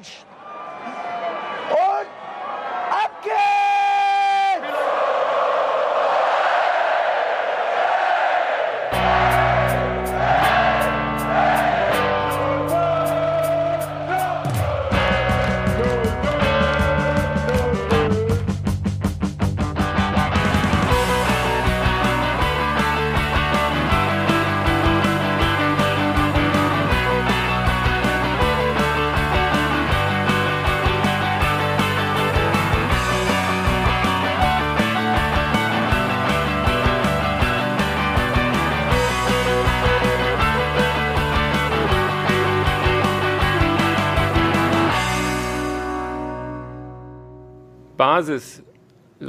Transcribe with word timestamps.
edge. 0.00 0.39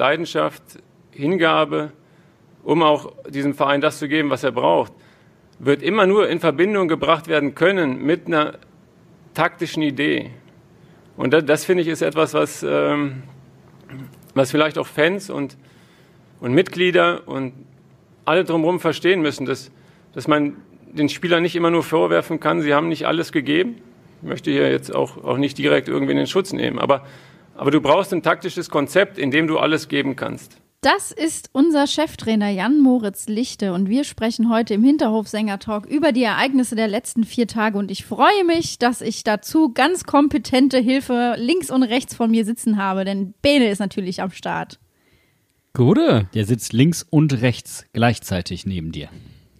Leidenschaft, 0.01 0.63
Hingabe, 1.11 1.91
um 2.63 2.81
auch 2.81 3.13
diesem 3.29 3.53
Verein 3.53 3.81
das 3.81 3.99
zu 3.99 4.07
geben, 4.07 4.31
was 4.31 4.43
er 4.43 4.51
braucht, 4.51 4.93
wird 5.59 5.83
immer 5.83 6.07
nur 6.07 6.27
in 6.27 6.39
Verbindung 6.39 6.87
gebracht 6.87 7.27
werden 7.27 7.53
können 7.53 8.01
mit 8.03 8.25
einer 8.25 8.55
taktischen 9.35 9.83
Idee. 9.83 10.31
Und 11.17 11.33
das, 11.33 11.45
das 11.45 11.65
finde 11.65 11.83
ich 11.83 11.87
ist 11.87 12.01
etwas, 12.01 12.33
was, 12.33 12.63
ähm, 12.67 13.21
was 14.33 14.49
vielleicht 14.49 14.79
auch 14.79 14.87
Fans 14.87 15.29
und, 15.29 15.55
und 16.39 16.53
Mitglieder 16.53 17.27
und 17.27 17.53
alle 18.25 18.43
drumherum 18.43 18.79
verstehen 18.79 19.21
müssen, 19.21 19.45
dass, 19.45 19.69
dass 20.13 20.27
man 20.27 20.55
den 20.91 21.09
Spielern 21.09 21.43
nicht 21.43 21.55
immer 21.55 21.69
nur 21.69 21.83
vorwerfen 21.83 22.39
kann, 22.39 22.61
sie 22.61 22.73
haben 22.73 22.89
nicht 22.89 23.05
alles 23.05 23.31
gegeben. 23.31 23.75
Ich 24.23 24.27
möchte 24.27 24.49
hier 24.49 24.71
jetzt 24.71 24.93
auch, 24.95 25.23
auch 25.23 25.37
nicht 25.37 25.59
direkt 25.59 25.87
irgendwie 25.89 26.11
in 26.11 26.17
den 26.17 26.27
Schutz 26.27 26.53
nehmen, 26.53 26.79
aber 26.79 27.05
aber 27.55 27.71
du 27.71 27.81
brauchst 27.81 28.13
ein 28.13 28.23
taktisches 28.23 28.69
Konzept, 28.69 29.17
in 29.17 29.31
dem 29.31 29.47
du 29.47 29.59
alles 29.59 29.87
geben 29.87 30.15
kannst. 30.15 30.57
Das 30.81 31.11
ist 31.11 31.51
unser 31.53 31.85
Cheftrainer 31.85 32.49
Jan 32.49 32.79
Moritz 32.79 33.27
Lichte 33.27 33.71
und 33.73 33.87
wir 33.87 34.03
sprechen 34.03 34.49
heute 34.49 34.73
im 34.73 34.83
Hinterhofsänger-Talk 34.83 35.85
über 35.85 36.11
die 36.11 36.23
Ereignisse 36.23 36.75
der 36.75 36.87
letzten 36.87 37.23
vier 37.23 37.45
Tage 37.45 37.77
und 37.77 37.91
ich 37.91 38.03
freue 38.03 38.43
mich, 38.47 38.79
dass 38.79 39.01
ich 39.01 39.23
dazu 39.23 39.71
ganz 39.73 40.05
kompetente 40.05 40.79
Hilfe 40.79 41.35
links 41.37 41.69
und 41.69 41.83
rechts 41.83 42.15
von 42.15 42.31
mir 42.31 42.45
sitzen 42.45 42.77
habe, 42.77 43.05
denn 43.05 43.35
Bene 43.43 43.69
ist 43.69 43.77
natürlich 43.77 44.23
am 44.23 44.31
Start. 44.31 44.79
Gute. 45.73 46.27
Der 46.33 46.45
sitzt 46.45 46.73
links 46.73 47.05
und 47.07 47.41
rechts 47.41 47.85
gleichzeitig 47.93 48.65
neben 48.65 48.91
dir. 48.91 49.09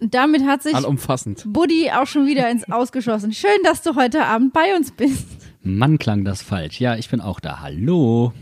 Und 0.00 0.14
damit 0.14 0.44
hat 0.44 0.64
sich 0.64 0.74
Allumfassend. 0.74 1.44
Buddy 1.46 1.92
auch 1.92 2.08
schon 2.08 2.26
wieder 2.26 2.50
ins 2.50 2.68
Ausgeschossen. 2.68 3.32
Schön, 3.32 3.50
dass 3.62 3.82
du 3.82 3.94
heute 3.94 4.24
Abend 4.24 4.52
bei 4.52 4.74
uns 4.76 4.90
bist. 4.90 5.28
Mann, 5.62 5.98
klang 5.98 6.24
das 6.24 6.42
falsch. 6.42 6.80
Ja, 6.80 6.96
ich 6.96 7.08
bin 7.08 7.20
auch 7.20 7.38
da. 7.38 7.60
Hallo. 7.60 8.32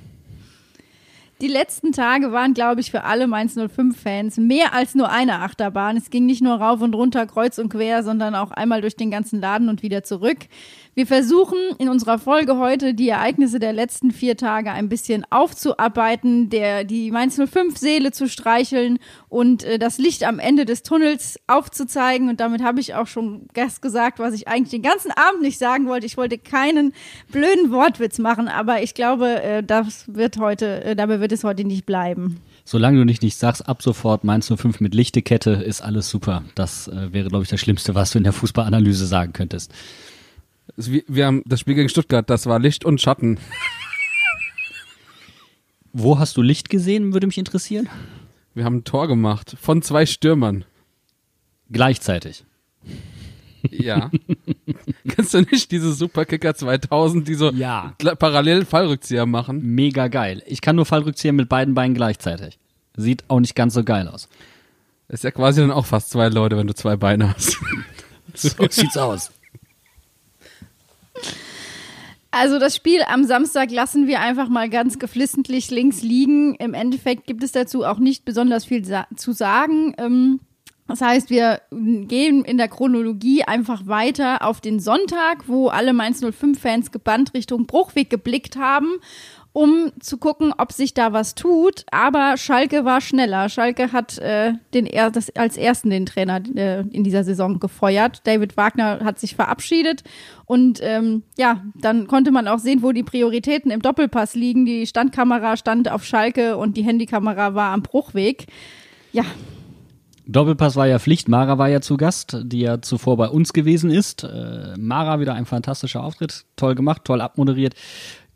Die 1.41 1.49
letzten 1.49 1.93
Tage 1.93 2.33
waren, 2.33 2.53
glaube 2.53 2.83
ich, 2.83 2.91
für 2.91 3.05
alle 3.05 3.27
Mainz 3.27 3.57
05-Fans 3.57 4.37
mehr 4.37 4.75
als 4.75 4.95
nur 4.95 5.11
eine 5.11 5.39
Achterbahn. 5.39 5.97
Es 5.97 6.11
ging 6.11 6.27
nicht 6.27 6.43
nur 6.43 6.57
rauf 6.57 6.83
und 6.83 6.95
runter, 6.95 7.27
kreuz 7.27 7.59
und 7.59 7.71
quer, 7.71 8.03
sondern 8.03 8.35
auch 8.35 8.51
einmal 8.51 8.83
durch 8.83 8.95
den 8.95 9.11
ganzen 9.11 9.41
Laden 9.41 9.71
und 9.71 9.83
wieder 9.83 10.03
zurück. 10.03 10.37
Wir 10.93 11.07
versuchen 11.07 11.57
in 11.79 11.89
unserer 11.89 12.19
Folge 12.19 12.59
heute 12.59 12.93
die 12.93 13.09
Ereignisse 13.09 13.59
der 13.59 13.73
letzten 13.73 14.11
vier 14.11 14.37
Tage 14.37 14.71
ein 14.73 14.91
bisschen 14.91 15.25
aufzuarbeiten, 15.31 16.51
der, 16.51 16.85
die 16.85 17.11
Mainz 17.11 17.37
05 17.37 17.79
Seele 17.79 18.13
zu 18.13 18.29
streicheln 18.29 18.99
und 19.31 19.65
äh, 19.65 19.79
das 19.79 19.97
Licht 19.97 20.25
am 20.25 20.41
Ende 20.41 20.67
des 20.67 20.83
Tunnels 20.83 21.39
aufzuzeigen. 21.47 22.29
Und 22.29 22.41
damit 22.41 22.63
habe 22.63 22.81
ich 22.81 22.97
auch 22.97 23.07
schon 23.07 23.47
erst 23.55 23.81
gesagt, 23.81 24.19
was 24.19 24.35
ich 24.35 24.47
eigentlich 24.47 24.73
den 24.73 24.83
ganzen 24.83 25.11
Abend 25.13 25.41
nicht 25.41 25.59
sagen 25.59 25.87
wollte. 25.87 26.05
Ich 26.05 26.19
wollte 26.19 26.37
keinen 26.37 26.93
blöden 27.33 27.71
Wortwitz 27.71 28.19
machen, 28.19 28.49
aber 28.49 28.83
ich 28.83 28.93
glaube, 28.93 29.43
äh, 29.43 29.63
das 29.63 30.05
wird 30.07 30.37
heute, 30.37 30.85
äh, 30.85 30.97
dabei 30.97 31.21
wird 31.21 31.30
es 31.33 31.45
heute 31.45 31.65
nicht 31.65 31.87
bleiben. 31.87 32.41
Solange 32.65 32.99
du 32.99 33.05
nicht, 33.05 33.23
nicht 33.23 33.37
sagst, 33.37 33.69
ab 33.69 33.83
sofort 33.83 34.25
Mainz 34.25 34.53
05 34.55 34.81
mit 34.81 34.95
Lichtekette 34.95 35.51
ist 35.51 35.81
alles 35.81 36.09
super. 36.09 36.45
Das 36.55 36.89
äh, 36.89 37.13
wäre, 37.13 37.29
glaube 37.29 37.45
ich, 37.45 37.51
das 37.51 37.61
Schlimmste, 37.61 37.95
was 37.95 38.11
du 38.11 38.19
in 38.19 38.25
der 38.25 38.33
Fußballanalyse 38.33 39.07
sagen 39.07 39.33
könntest. 39.33 39.73
Wir, 40.77 41.03
wir 41.09 41.27
haben 41.27 41.43
das 41.47 41.61
Spiel 41.61 41.75
gegen 41.75 41.89
Stuttgart, 41.89 42.29
das 42.29 42.47
war 42.47 42.59
Licht 42.59 42.85
und 42.85 43.01
Schatten. 43.01 43.39
Wo 45.93 46.19
hast 46.19 46.37
du 46.37 46.43
Licht 46.43 46.71
gesehen, 46.71 47.13
würde 47.13 47.27
mich 47.27 47.39
interessieren? 47.39 47.89
Wir 48.55 48.65
haben 48.65 48.77
ein 48.77 48.85
Tor 48.85 49.09
gemacht 49.09 49.57
von 49.61 49.83
zwei 49.83 50.07
Stürmern. 50.07 50.65
Gleichzeitig. 51.71 52.45
Ja. 53.71 54.11
Kennst 55.09 55.35
du 55.35 55.41
nicht 55.43 55.71
diese 55.71 55.93
Superkicker 55.93 56.55
2000, 56.55 57.27
die 57.27 57.35
so 57.35 57.51
Ja. 57.51 57.95
parallel 58.19 58.65
Fallrückzieher 58.65 59.27
machen? 59.27 59.61
Mega 59.63 60.09
geil. 60.09 60.43
Ich 60.47 60.61
kann 60.61 60.77
nur 60.77 60.87
Fallrückzieher 60.87 61.33
mit 61.33 61.49
beiden 61.49 61.75
Beinen 61.75 61.95
gleichzeitig. 61.95 62.59
Sieht 62.97 63.25
auch 63.29 63.41
nicht 63.41 63.55
ganz 63.55 63.75
so 63.75 63.85
geil 63.85 64.09
aus. 64.09 64.29
Ist 65.09 65.25
ja 65.25 65.31
quasi 65.31 65.61
dann 65.61 65.71
auch 65.73 65.87
fast 65.87 66.11
zwei 66.11 66.29
Leute, 66.29 66.57
wenn 66.57 66.67
du 66.67 66.75
zwei 66.75 66.97
Beine 66.97 67.35
hast. 67.35 67.57
So 68.33 68.51
sieht's 68.71 68.97
aus. 68.97 69.33
Also 72.31 72.61
das 72.61 72.77
Spiel 72.77 73.03
am 73.09 73.25
Samstag 73.25 73.73
lassen 73.73 74.07
wir 74.07 74.21
einfach 74.21 74.49
mal 74.49 74.71
ganz 74.71 75.01
geflissentlich 75.01 75.71
links 75.71 76.03
liegen. 76.03 76.55
Im 76.55 76.75
Endeffekt 76.75 77.27
gibt 77.27 77.43
es 77.43 77.51
dazu 77.51 77.85
auch 77.85 77.99
nicht 77.99 78.25
besonders 78.25 78.65
viel 78.65 78.85
sa 78.85 79.09
zu 79.17 79.33
sagen. 79.33 79.95
Ähm, 79.99 80.39
das 80.91 81.03
heißt, 81.03 81.31
wir 81.31 81.61
gehen 81.71 82.45
in 82.45 82.57
der 82.57 82.67
Chronologie 82.67 83.45
einfach 83.45 83.87
weiter 83.87 84.45
auf 84.45 84.61
den 84.61 84.81
Sonntag, 84.81 85.47
wo 85.47 85.69
alle 85.69 85.93
Mainz 85.93 86.21
05-Fans 86.21 86.91
gebannt 86.91 87.33
Richtung 87.33 87.69
Bruchweg 87.69 88.11
geblickt 88.11 88.57
haben, 88.57 88.95
um 89.53 89.93
zu 90.01 90.19
gucken, 90.19 90.53
ob 90.59 90.73
sich 90.73 90.93
da 90.93 91.13
was 91.13 91.37
tut. 91.37 91.85
Aber 91.93 92.37
Schalke 92.37 92.85
war 92.85 93.01
schneller. 93.01 93.49
Schalke 93.49 93.93
hat 93.93 94.19
äh, 94.19 94.55
den 94.75 94.85
er 94.85 95.13
das, 95.13 95.31
als 95.37 95.57
ersten 95.57 95.91
den 95.91 96.07
Trainer 96.07 96.43
äh, 96.57 96.81
in 96.91 97.05
dieser 97.05 97.23
Saison 97.23 97.61
gefeuert. 97.61 98.23
David 98.25 98.57
Wagner 98.57 99.05
hat 99.05 99.21
sich 99.21 99.37
verabschiedet. 99.37 100.03
Und 100.45 100.81
ähm, 100.83 101.23
ja, 101.39 101.63
dann 101.77 102.09
konnte 102.09 102.33
man 102.33 102.49
auch 102.49 102.59
sehen, 102.59 102.83
wo 102.83 102.91
die 102.91 103.05
Prioritäten 103.05 103.71
im 103.71 103.81
Doppelpass 103.81 104.35
liegen. 104.35 104.67
Die 104.67 104.89
Standkamera 104.89 105.57
stand 105.57 105.89
auf 105.89 106.05
Schalke 106.05 106.57
und 106.57 106.77
die 106.77 106.83
Handykamera 106.83 107.55
war 107.55 107.73
am 107.73 107.83
Bruchweg. 107.83 108.47
Ja, 109.13 109.25
Doppelpass 110.31 110.77
war 110.77 110.87
ja 110.87 111.01
Pflicht. 111.01 111.29
Mara 111.29 111.59
war 111.59 111.69
ja 111.69 111.81
zu 111.81 111.97
Gast, 111.97 112.37
die 112.45 112.61
ja 112.61 112.81
zuvor 112.81 113.17
bei 113.17 113.29
uns 113.29 113.53
gewesen 113.53 113.91
ist. 113.91 114.23
Äh, 114.23 114.77
Mara 114.79 115.19
wieder 115.19 115.35
ein 115.35 115.45
fantastischer 115.45 116.05
Auftritt. 116.05 116.45
Toll 116.55 116.77
gemacht, 116.77 117.03
toll 117.05 117.21
abmoderiert. 117.21 117.75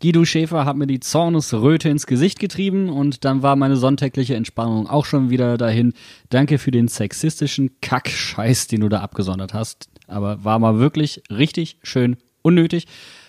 Guido 0.03 0.25
Schäfer 0.25 0.65
hat 0.65 0.77
mir 0.77 0.89
die 0.89 0.99
Zornesröte 0.99 1.89
ins 1.89 2.07
Gesicht 2.07 2.41
getrieben 2.41 2.89
und 2.89 3.25
dann 3.25 3.43
war 3.43 3.55
meine 3.55 3.77
sonntägliche 3.77 4.35
Entspannung 4.35 4.89
auch 4.89 5.05
schon 5.05 5.31
wieder 5.31 5.57
dahin. 5.57 5.93
Danke 6.31 6.59
für 6.59 6.73
den 6.73 6.89
sexistischen 6.89 7.71
Kackscheiß, 7.81 8.67
den 8.67 8.81
du 8.81 8.89
da 8.89 9.01
abgesondert 9.01 9.55
hast. 9.55 9.89
Aber 10.09 10.45
war 10.45 10.59
mal 10.59 10.81
wirklich 10.81 11.23
richtig 11.31 11.79
schön 11.85 12.17
unnötig. 12.43 12.89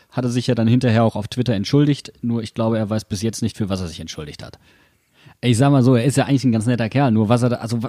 Hatte 0.09 0.29
sich 0.29 0.47
ja 0.47 0.55
dann 0.55 0.67
hinterher 0.67 1.03
auch 1.03 1.15
auf 1.15 1.27
Twitter 1.27 1.53
entschuldigt. 1.53 2.13
Nur 2.21 2.41
ich 2.41 2.55
glaube, 2.55 2.79
er 2.79 2.89
weiß 2.89 3.05
bis 3.05 3.21
jetzt 3.21 3.43
nicht, 3.43 3.57
für 3.57 3.69
was 3.69 3.81
er 3.81 3.87
sich 3.87 3.99
entschuldigt 3.99 4.43
hat. 4.43 4.57
Ich 5.41 5.57
sag 5.57 5.72
mal 5.72 5.84
so, 5.84 5.96
er 5.96 6.06
ist 6.06 6.18
ja 6.18 6.25
eigentlich 6.25 6.44
ein 6.44 6.51
ganz 6.51 6.66
netter 6.66 6.90
Kerl, 6.90 7.12
nur 7.12 7.29
was 7.29 7.44
er 7.44 7.50
da, 7.50 7.56
also 7.57 7.79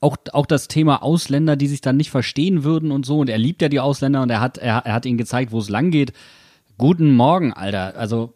auch, 0.00 0.16
auch 0.32 0.46
das 0.46 0.66
Thema 0.66 1.02
Ausländer, 1.02 1.56
die 1.56 1.68
sich 1.68 1.80
dann 1.80 1.96
nicht 1.96 2.10
verstehen 2.10 2.64
würden 2.64 2.90
und 2.90 3.06
so, 3.06 3.20
und 3.20 3.28
er 3.28 3.38
liebt 3.38 3.62
ja 3.62 3.68
die 3.68 3.80
Ausländer 3.80 4.22
und 4.22 4.30
er 4.30 4.40
hat, 4.40 4.58
er, 4.58 4.78
er 4.78 4.94
hat 4.94 5.06
ihnen 5.06 5.18
gezeigt, 5.18 5.52
wo 5.52 5.58
es 5.58 5.68
lang 5.68 5.90
geht. 5.90 6.12
Guten 6.78 7.14
Morgen, 7.14 7.52
Alter. 7.52 7.96
Also, 7.96 8.34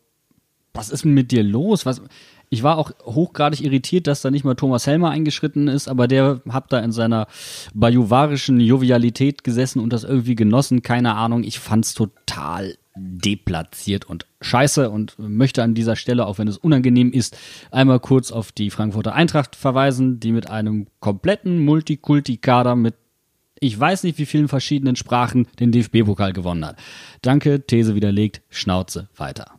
was 0.72 0.90
ist 0.90 1.04
denn 1.04 1.14
mit 1.14 1.32
dir 1.32 1.42
los? 1.42 1.86
Was, 1.86 2.02
ich 2.50 2.62
war 2.62 2.78
auch 2.78 2.92
hochgradig 3.04 3.62
irritiert, 3.62 4.06
dass 4.06 4.22
da 4.22 4.30
nicht 4.30 4.44
mal 4.44 4.54
Thomas 4.54 4.86
Helmer 4.86 5.10
eingeschritten 5.10 5.66
ist, 5.66 5.88
aber 5.88 6.06
der 6.06 6.40
hat 6.48 6.72
da 6.72 6.78
in 6.78 6.92
seiner 6.92 7.26
bajuwarischen 7.74 8.60
Jovialität 8.60 9.44
gesessen 9.44 9.80
und 9.80 9.92
das 9.92 10.04
irgendwie 10.04 10.34
genossen. 10.34 10.82
Keine 10.82 11.16
Ahnung, 11.16 11.42
ich 11.42 11.58
fand's 11.58 11.94
total 11.94 12.76
deplatziert 12.96 14.04
und 14.04 14.26
scheiße 14.40 14.90
und 14.90 15.18
möchte 15.18 15.62
an 15.62 15.74
dieser 15.74 15.96
Stelle, 15.96 16.26
auch 16.26 16.38
wenn 16.38 16.48
es 16.48 16.58
unangenehm 16.58 17.12
ist, 17.12 17.36
einmal 17.70 18.00
kurz 18.00 18.30
auf 18.30 18.52
die 18.52 18.70
Frankfurter 18.70 19.14
Eintracht 19.14 19.56
verweisen, 19.56 20.20
die 20.20 20.32
mit 20.32 20.48
einem 20.48 20.86
kompletten 21.00 21.64
Multikulti-Kader 21.64 22.76
mit 22.76 22.94
ich 23.60 23.78
weiß 23.78 24.02
nicht 24.02 24.18
wie 24.18 24.26
vielen 24.26 24.48
verschiedenen 24.48 24.96
Sprachen 24.96 25.46
den 25.58 25.72
DFB-Pokal 25.72 26.34
gewonnen 26.34 26.66
hat. 26.66 26.76
Danke, 27.22 27.64
These 27.64 27.94
widerlegt, 27.94 28.42
Schnauze 28.50 29.08
weiter. 29.16 29.52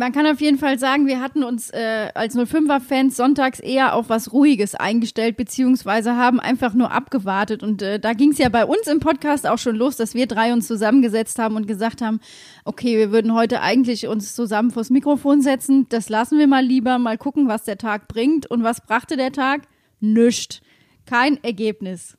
Man 0.00 0.12
kann 0.12 0.26
auf 0.26 0.40
jeden 0.40 0.56
Fall 0.56 0.78
sagen, 0.78 1.06
wir 1.06 1.20
hatten 1.20 1.44
uns 1.44 1.68
äh, 1.68 2.08
als 2.14 2.34
05er-Fans 2.34 3.18
sonntags 3.18 3.60
eher 3.60 3.94
auf 3.94 4.08
was 4.08 4.32
Ruhiges 4.32 4.74
eingestellt, 4.74 5.36
beziehungsweise 5.36 6.16
haben 6.16 6.40
einfach 6.40 6.72
nur 6.72 6.90
abgewartet. 6.90 7.62
Und 7.62 7.82
äh, 7.82 8.00
da 8.00 8.14
ging 8.14 8.32
es 8.32 8.38
ja 8.38 8.48
bei 8.48 8.64
uns 8.64 8.86
im 8.86 9.00
Podcast 9.00 9.46
auch 9.46 9.58
schon 9.58 9.76
los, 9.76 9.98
dass 9.98 10.14
wir 10.14 10.26
drei 10.26 10.54
uns 10.54 10.66
zusammengesetzt 10.66 11.38
haben 11.38 11.54
und 11.54 11.66
gesagt 11.66 12.00
haben, 12.00 12.20
okay, 12.64 12.96
wir 12.96 13.12
würden 13.12 13.34
heute 13.34 13.60
eigentlich 13.60 14.06
uns 14.06 14.34
zusammen 14.34 14.70
vors 14.70 14.88
Mikrofon 14.88 15.42
setzen. 15.42 15.84
Das 15.90 16.08
lassen 16.08 16.38
wir 16.38 16.46
mal 16.46 16.64
lieber, 16.64 16.98
mal 16.98 17.18
gucken, 17.18 17.46
was 17.46 17.64
der 17.64 17.76
Tag 17.76 18.08
bringt. 18.08 18.46
Und 18.46 18.62
was 18.62 18.80
brachte 18.80 19.18
der 19.18 19.32
Tag? 19.32 19.64
Nüscht. 20.00 20.62
Kein 21.04 21.44
Ergebnis. 21.44 22.16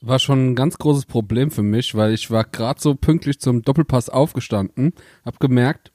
War 0.00 0.20
schon 0.20 0.50
ein 0.50 0.54
ganz 0.54 0.78
großes 0.78 1.06
Problem 1.06 1.50
für 1.50 1.64
mich, 1.64 1.96
weil 1.96 2.14
ich 2.14 2.30
war 2.30 2.44
gerade 2.44 2.80
so 2.80 2.94
pünktlich 2.94 3.40
zum 3.40 3.62
Doppelpass 3.62 4.08
aufgestanden, 4.08 4.92
hab 5.24 5.40
gemerkt, 5.40 5.90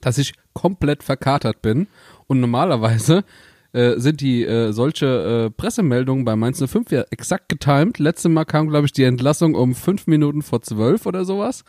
dass 0.00 0.18
ich 0.18 0.34
komplett 0.52 1.02
verkatert 1.02 1.62
bin 1.62 1.86
und 2.26 2.40
normalerweise 2.40 3.24
äh, 3.72 3.98
sind 3.98 4.20
die 4.20 4.44
äh, 4.44 4.72
solche 4.72 5.46
äh, 5.46 5.50
Pressemeldungen 5.50 6.24
bei 6.24 6.36
Mainz 6.36 6.62
05 6.64 6.90
ja 6.90 7.02
exakt 7.10 7.48
getimed. 7.48 7.98
Letztes 7.98 8.30
Mal 8.30 8.44
kam, 8.44 8.68
glaube 8.68 8.86
ich, 8.86 8.92
die 8.92 9.04
Entlassung 9.04 9.54
um 9.54 9.74
fünf 9.74 10.06
Minuten 10.06 10.42
vor 10.42 10.62
zwölf 10.62 11.04
oder 11.06 11.24
sowas. 11.24 11.64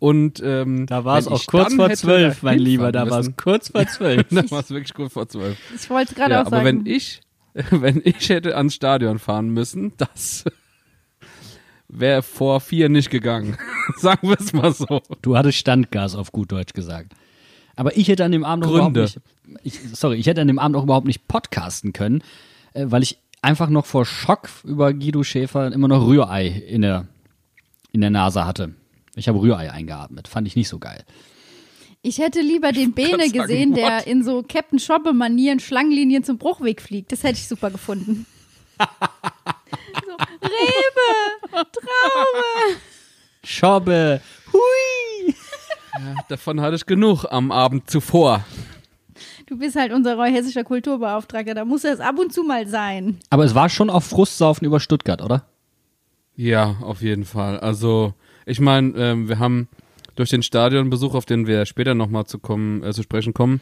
Und 0.00 0.42
ähm, 0.44 0.86
Da 0.86 1.04
war 1.04 1.18
es 1.18 1.28
auch 1.28 1.46
kurz 1.46 1.72
vor 1.74 1.88
zwölf, 1.92 2.42
mein 2.42 2.58
Lieber. 2.58 2.90
Da 2.92 3.08
war 3.08 3.20
es 3.20 3.30
kurz 3.36 3.68
vor 3.70 3.86
zwölf. 3.86 4.26
da 4.30 4.50
war 4.50 4.60
es 4.60 4.70
wirklich 4.70 4.92
kurz 4.92 5.12
vor 5.12 5.28
zwölf. 5.28 5.56
Ich 5.74 5.88
wollte 5.88 6.10
es 6.12 6.16
gerade 6.16 6.32
Ja, 6.32 6.42
auch 6.42 6.46
aber 6.46 6.56
sagen. 6.62 6.84
wenn 6.84 6.86
ich, 6.86 7.20
wenn 7.70 8.02
ich 8.04 8.28
hätte 8.28 8.56
ans 8.56 8.74
Stadion 8.74 9.18
fahren 9.20 9.50
müssen, 9.50 9.92
das 9.96 10.44
wäre 11.88 12.22
vor 12.22 12.60
vier 12.60 12.88
nicht 12.88 13.10
gegangen. 13.10 13.56
Sagen 13.96 14.28
wir 14.28 14.38
es 14.38 14.52
mal 14.52 14.72
so. 14.72 15.00
Du 15.22 15.36
hattest 15.36 15.58
Standgas 15.58 16.16
auf 16.16 16.32
gut 16.32 16.50
Deutsch 16.52 16.72
gesagt. 16.72 17.14
Aber 17.76 17.96
ich 17.96 18.08
hätte 18.08 18.24
an 18.24 18.32
dem 18.32 18.44
Abend 18.44 18.66
auch 18.66 18.70
überhaupt 18.70 18.96
nicht, 18.96 19.20
ich, 19.62 19.80
sorry, 19.92 20.16
ich 20.16 20.26
hätte 20.26 20.40
an 20.40 20.48
dem 20.48 20.58
Abend 20.58 20.76
auch 20.76 20.84
überhaupt 20.84 21.06
nicht 21.06 21.26
podcasten 21.28 21.92
können, 21.92 22.22
äh, 22.72 22.86
weil 22.88 23.02
ich 23.02 23.18
einfach 23.42 23.68
noch 23.68 23.86
vor 23.86 24.04
Schock 24.06 24.48
über 24.64 24.92
Guido 24.92 25.22
Schäfer 25.22 25.72
immer 25.72 25.88
noch 25.88 26.06
Rührei 26.06 26.46
in 26.46 26.82
der, 26.82 27.06
in 27.92 28.00
der 28.00 28.10
Nase 28.10 28.46
hatte. 28.46 28.74
Ich 29.16 29.28
habe 29.28 29.40
Rührei 29.40 29.70
eingeatmet. 29.70 30.28
Fand 30.28 30.46
ich 30.46 30.56
nicht 30.56 30.68
so 30.68 30.78
geil. 30.78 31.04
Ich 32.02 32.18
hätte 32.18 32.40
lieber 32.40 32.72
den 32.72 32.92
Bene 32.92 33.30
gesehen, 33.30 33.74
der 33.74 33.98
what? 33.98 34.06
in 34.06 34.22
so 34.22 34.42
Captain 34.42 34.78
Schoppe-Manieren 34.78 35.58
Schlangenlinien 35.58 36.22
zum 36.22 36.36
Bruchweg 36.36 36.82
fliegt. 36.82 37.12
Das 37.12 37.22
hätte 37.22 37.38
ich 37.38 37.48
super 37.48 37.70
gefunden. 37.70 38.26
so, 38.78 40.12
Rebe, 40.42 41.64
Traube. 41.72 42.78
Schobbe. 43.42 44.20
Hui. 44.52 45.34
Davon 46.28 46.60
hatte 46.60 46.76
ich 46.76 46.86
genug 46.86 47.24
am 47.30 47.52
Abend 47.52 47.90
zuvor. 47.90 48.44
Du 49.46 49.58
bist 49.58 49.76
halt 49.76 49.92
unser 49.92 50.22
hessischer 50.24 50.64
Kulturbeauftragter, 50.64 51.54
da 51.54 51.64
muss 51.64 51.82
das 51.82 52.00
ab 52.00 52.18
und 52.18 52.32
zu 52.32 52.42
mal 52.42 52.66
sein. 52.66 53.18
Aber 53.30 53.44
es 53.44 53.54
war 53.54 53.68
schon 53.68 53.90
auch 53.90 54.02
Frustsaufen 54.02 54.66
über 54.66 54.80
Stuttgart, 54.80 55.22
oder? 55.22 55.44
Ja, 56.36 56.76
auf 56.80 57.02
jeden 57.02 57.24
Fall. 57.24 57.60
Also, 57.60 58.14
ich 58.46 58.58
meine, 58.58 58.92
ähm, 58.96 59.28
wir 59.28 59.38
haben 59.38 59.68
durch 60.16 60.30
den 60.30 60.42
Stadionbesuch, 60.42 61.14
auf 61.14 61.26
den 61.26 61.46
wir 61.46 61.66
später 61.66 61.94
nochmal 61.94 62.24
zu 62.24 62.38
kommen, 62.38 62.82
äh, 62.82 62.92
zu 62.92 63.02
sprechen 63.02 63.34
kommen, 63.34 63.60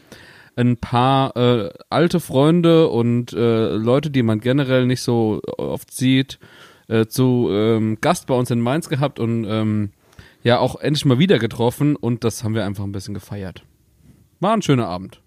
ein 0.55 0.77
paar 0.77 1.35
äh, 1.35 1.69
alte 1.89 2.19
Freunde 2.19 2.87
und 2.89 3.33
äh, 3.33 3.69
Leute, 3.75 4.09
die 4.11 4.23
man 4.23 4.39
generell 4.39 4.85
nicht 4.85 5.01
so 5.01 5.41
oft 5.57 5.91
sieht, 5.91 6.39
äh, 6.87 7.05
zu 7.05 7.49
ähm, 7.51 7.97
Gast 8.01 8.27
bei 8.27 8.35
uns 8.35 8.51
in 8.51 8.61
Mainz 8.61 8.89
gehabt 8.89 9.19
und 9.19 9.45
ähm, 9.45 9.91
ja 10.43 10.59
auch 10.59 10.75
endlich 10.75 11.05
mal 11.05 11.19
wieder 11.19 11.39
getroffen 11.39 11.95
und 11.95 12.23
das 12.23 12.43
haben 12.43 12.53
wir 12.53 12.65
einfach 12.65 12.83
ein 12.83 12.91
bisschen 12.91 13.13
gefeiert. 13.13 13.65
War 14.39 14.53
ein 14.53 14.61
schöner 14.61 14.87
Abend. 14.87 15.22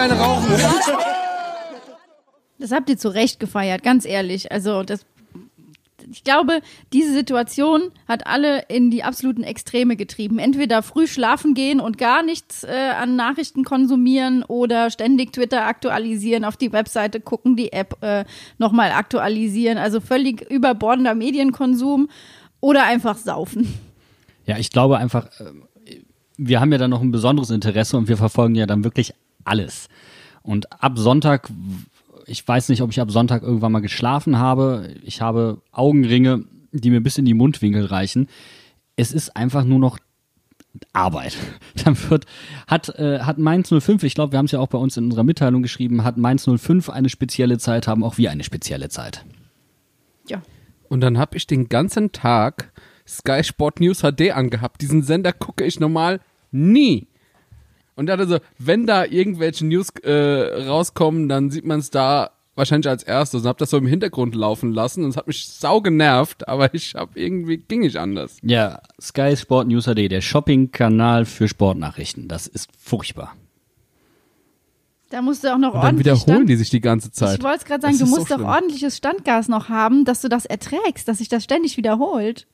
Eine 0.00 0.14
rauchen. 0.14 0.48
Das 2.58 2.72
habt 2.72 2.90
ihr 2.90 2.98
zu 2.98 3.08
Recht 3.08 3.40
gefeiert, 3.40 3.82
ganz 3.82 4.04
ehrlich. 4.04 4.50
Also 4.52 4.82
das, 4.82 5.04
ich 6.10 6.24
glaube, 6.24 6.60
diese 6.92 7.12
Situation 7.12 7.90
hat 8.08 8.26
alle 8.26 8.64
in 8.68 8.90
die 8.90 9.02
absoluten 9.02 9.42
Extreme 9.42 9.96
getrieben. 9.96 10.38
Entweder 10.38 10.82
früh 10.82 11.06
schlafen 11.06 11.54
gehen 11.54 11.80
und 11.80 11.98
gar 11.98 12.22
nichts 12.22 12.64
äh, 12.64 12.90
an 12.98 13.16
Nachrichten 13.16 13.64
konsumieren 13.64 14.42
oder 14.42 14.90
ständig 14.90 15.32
Twitter 15.32 15.66
aktualisieren, 15.66 16.44
auf 16.44 16.56
die 16.56 16.72
Webseite 16.72 17.20
gucken, 17.20 17.56
die 17.56 17.72
App 17.72 18.02
äh, 18.02 18.24
nochmal 18.58 18.92
aktualisieren. 18.92 19.78
Also 19.78 20.00
völlig 20.00 20.50
überbordender 20.50 21.14
Medienkonsum 21.14 22.08
oder 22.60 22.84
einfach 22.84 23.16
saufen. 23.16 23.72
Ja, 24.46 24.58
ich 24.58 24.70
glaube 24.70 24.98
einfach, 24.98 25.28
äh, 25.40 25.96
wir 26.36 26.60
haben 26.60 26.72
ja 26.72 26.78
dann 26.78 26.90
noch 26.90 27.02
ein 27.02 27.10
besonderes 27.10 27.50
Interesse 27.50 27.96
und 27.96 28.08
wir 28.08 28.16
verfolgen 28.16 28.54
ja 28.54 28.66
dann 28.66 28.84
wirklich 28.84 29.14
alles. 29.44 29.88
Und 30.42 30.82
ab 30.82 30.98
Sonntag, 30.98 31.50
ich 32.26 32.46
weiß 32.46 32.68
nicht, 32.68 32.82
ob 32.82 32.90
ich 32.90 33.00
ab 33.00 33.10
Sonntag 33.10 33.42
irgendwann 33.42 33.72
mal 33.72 33.80
geschlafen 33.80 34.38
habe. 34.38 34.94
Ich 35.04 35.20
habe 35.20 35.62
Augenringe, 35.72 36.44
die 36.72 36.90
mir 36.90 37.00
bis 37.00 37.18
in 37.18 37.24
die 37.24 37.34
Mundwinkel 37.34 37.84
reichen. 37.86 38.28
Es 38.96 39.12
ist 39.12 39.36
einfach 39.36 39.64
nur 39.64 39.78
noch 39.78 39.98
Arbeit. 40.92 41.36
Dann 41.84 41.96
wird, 42.08 42.26
hat, 42.66 42.88
äh, 42.98 43.20
hat 43.20 43.38
Mainz 43.38 43.72
05, 43.76 44.02
ich 44.04 44.14
glaube, 44.14 44.32
wir 44.32 44.38
haben 44.38 44.46
es 44.46 44.52
ja 44.52 44.60
auch 44.60 44.68
bei 44.68 44.78
uns 44.78 44.96
in 44.96 45.04
unserer 45.04 45.24
Mitteilung 45.24 45.62
geschrieben, 45.62 46.04
hat 46.04 46.16
Mainz 46.16 46.48
05 46.48 46.90
eine 46.90 47.08
spezielle 47.08 47.58
Zeit, 47.58 47.86
haben 47.86 48.04
auch 48.04 48.18
wir 48.18 48.30
eine 48.30 48.44
spezielle 48.44 48.88
Zeit. 48.88 49.24
Ja. 50.28 50.42
Und 50.88 51.00
dann 51.00 51.18
habe 51.18 51.36
ich 51.36 51.46
den 51.46 51.68
ganzen 51.68 52.12
Tag 52.12 52.72
Sky 53.06 53.42
Sport 53.42 53.80
News 53.80 54.02
HD 54.02 54.30
angehabt. 54.32 54.80
Diesen 54.82 55.02
Sender 55.02 55.32
gucke 55.32 55.64
ich 55.64 55.80
normal 55.80 56.20
nie. 56.52 57.08
Und 58.00 58.06
dachte 58.06 58.26
so, 58.26 58.38
wenn 58.56 58.86
da 58.86 59.04
irgendwelche 59.04 59.66
News 59.66 59.90
äh, 60.04 60.64
rauskommen, 60.66 61.28
dann 61.28 61.50
sieht 61.50 61.66
man 61.66 61.80
es 61.80 61.90
da 61.90 62.30
wahrscheinlich 62.54 62.88
als 62.88 63.02
erstes. 63.02 63.42
Und 63.42 63.46
habe 63.46 63.58
das 63.58 63.68
so 63.68 63.76
im 63.76 63.86
Hintergrund 63.86 64.34
laufen 64.34 64.72
lassen. 64.72 65.04
Und 65.04 65.10
es 65.10 65.18
hat 65.18 65.26
mich 65.26 65.46
sau 65.46 65.82
genervt, 65.82 66.48
aber 66.48 66.72
ich 66.72 66.94
habe 66.94 67.20
irgendwie, 67.20 67.58
ging 67.58 67.80
nicht 67.80 67.98
anders. 67.98 68.38
Ja, 68.40 68.80
Sky 68.98 69.36
Sport 69.36 69.68
News 69.68 69.84
HD, 69.84 70.10
der 70.10 70.22
Shopping-Kanal 70.22 71.26
für 71.26 71.46
Sportnachrichten. 71.46 72.26
Das 72.26 72.46
ist 72.46 72.70
furchtbar. 72.78 73.36
Da 75.10 75.20
musst 75.20 75.44
du 75.44 75.52
auch 75.52 75.58
noch 75.58 75.74
Und 75.74 75.82
dann 75.82 75.96
ordentlich 75.96 76.06
wiederholen 76.06 76.36
Stand 76.38 76.48
die 76.48 76.56
sich 76.56 76.70
die 76.70 76.80
ganze 76.80 77.12
Zeit. 77.12 77.36
Ich 77.36 77.44
wollte 77.44 77.58
es 77.58 77.64
gerade 77.66 77.82
sagen, 77.82 77.92
Das 77.92 77.98
du 77.98 78.04
ist 78.06 78.10
so 78.12 78.16
musst 78.16 78.30
doch 78.30 78.40
ordentliches 78.40 78.96
Standgas 78.96 79.48
noch 79.48 79.68
haben, 79.68 80.06
dass 80.06 80.22
du 80.22 80.30
das 80.30 80.46
erträgst, 80.46 81.06
dass 81.06 81.18
sich 81.18 81.28
das 81.28 81.44
ständig 81.44 81.76
wiederholt. 81.76 82.46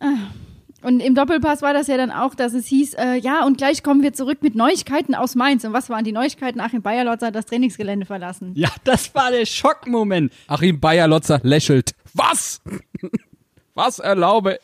Ah. 0.00 0.32
Und 0.80 1.00
im 1.00 1.14
Doppelpass 1.14 1.60
war 1.60 1.72
das 1.72 1.88
ja 1.88 1.96
dann 1.96 2.12
auch, 2.12 2.34
dass 2.36 2.54
es 2.54 2.66
hieß, 2.66 2.94
äh, 2.94 3.14
ja, 3.16 3.44
und 3.44 3.58
gleich 3.58 3.82
kommen 3.82 4.02
wir 4.02 4.12
zurück 4.12 4.38
mit 4.42 4.54
Neuigkeiten 4.54 5.14
aus 5.14 5.34
Mainz. 5.34 5.64
Und 5.64 5.72
was 5.72 5.90
waren 5.90 6.04
die 6.04 6.12
Neuigkeiten? 6.12 6.60
Achim 6.60 6.82
Bayerlotz 6.82 7.22
hat 7.22 7.34
das 7.34 7.46
Trainingsgelände 7.46 8.06
verlassen. 8.06 8.52
Ja, 8.54 8.70
das 8.84 9.12
war 9.14 9.32
der 9.32 9.44
Schockmoment. 9.44 10.32
Achim 10.46 10.78
Bayer-Lotzer 10.78 11.40
lächelt. 11.42 11.94
Was? 12.14 12.60
Was 13.74 13.98
erlaube 13.98 14.58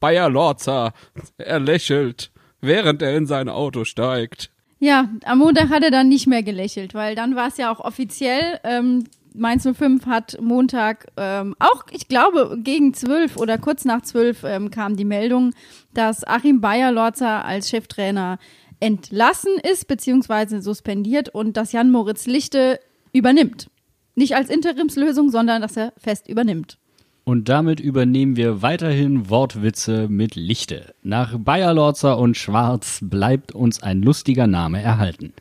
Bayer-Lotzer? 0.00 0.92
Er 1.36 1.60
lächelt, 1.60 2.30
während 2.60 3.02
er 3.02 3.16
in 3.16 3.26
sein 3.26 3.48
Auto 3.48 3.84
steigt. 3.84 4.50
Ja, 4.80 5.08
am 5.24 5.38
Montag 5.38 5.70
hat 5.70 5.82
er 5.82 5.90
dann 5.90 6.08
nicht 6.08 6.26
mehr 6.26 6.42
gelächelt, 6.42 6.94
weil 6.94 7.14
dann 7.14 7.34
war 7.34 7.48
es 7.48 7.56
ja 7.56 7.72
auch 7.72 7.80
offiziell. 7.80 8.60
Ähm, 8.62 9.04
Mainz 9.38 9.62
05 9.62 10.06
hat 10.06 10.38
Montag 10.40 11.06
ähm, 11.16 11.54
auch, 11.58 11.84
ich 11.90 12.08
glaube, 12.08 12.58
gegen 12.62 12.94
zwölf 12.94 13.36
oder 13.36 13.58
kurz 13.58 13.84
nach 13.84 14.02
zwölf 14.02 14.44
ähm, 14.44 14.70
kam 14.70 14.96
die 14.96 15.04
Meldung, 15.04 15.54
dass 15.94 16.26
Achim 16.26 16.60
Bayer-Lorzer 16.60 17.44
als 17.44 17.68
Cheftrainer 17.70 18.38
entlassen 18.80 19.52
ist, 19.70 19.88
beziehungsweise 19.88 20.62
suspendiert 20.62 21.28
und 21.28 21.56
dass 21.56 21.72
Jan 21.72 21.90
Moritz 21.90 22.26
Lichte 22.26 22.80
übernimmt. 23.12 23.70
Nicht 24.14 24.34
als 24.34 24.50
Interimslösung, 24.50 25.30
sondern 25.30 25.62
dass 25.62 25.76
er 25.76 25.92
fest 25.96 26.28
übernimmt. 26.28 26.78
Und 27.24 27.48
damit 27.48 27.78
übernehmen 27.78 28.36
wir 28.36 28.62
weiterhin 28.62 29.28
Wortwitze 29.28 30.08
mit 30.08 30.34
Lichte. 30.34 30.94
Nach 31.02 31.36
Bayerlorzer 31.38 32.18
und 32.18 32.36
Schwarz 32.36 33.00
bleibt 33.02 33.52
uns 33.52 33.82
ein 33.82 34.02
lustiger 34.02 34.46
Name 34.46 34.80
erhalten. 34.80 35.34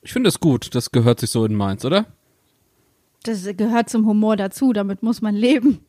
Ich 0.00 0.12
finde 0.12 0.28
es 0.28 0.40
gut, 0.40 0.74
das 0.74 0.92
gehört 0.92 1.20
sich 1.20 1.30
so 1.30 1.44
in 1.44 1.54
Mainz, 1.54 1.84
oder? 1.84 2.06
Das 3.22 3.44
gehört 3.56 3.88
zum 3.88 4.06
Humor 4.06 4.36
dazu, 4.36 4.72
damit 4.72 5.02
muss 5.02 5.22
man 5.22 5.34
leben. 5.34 5.80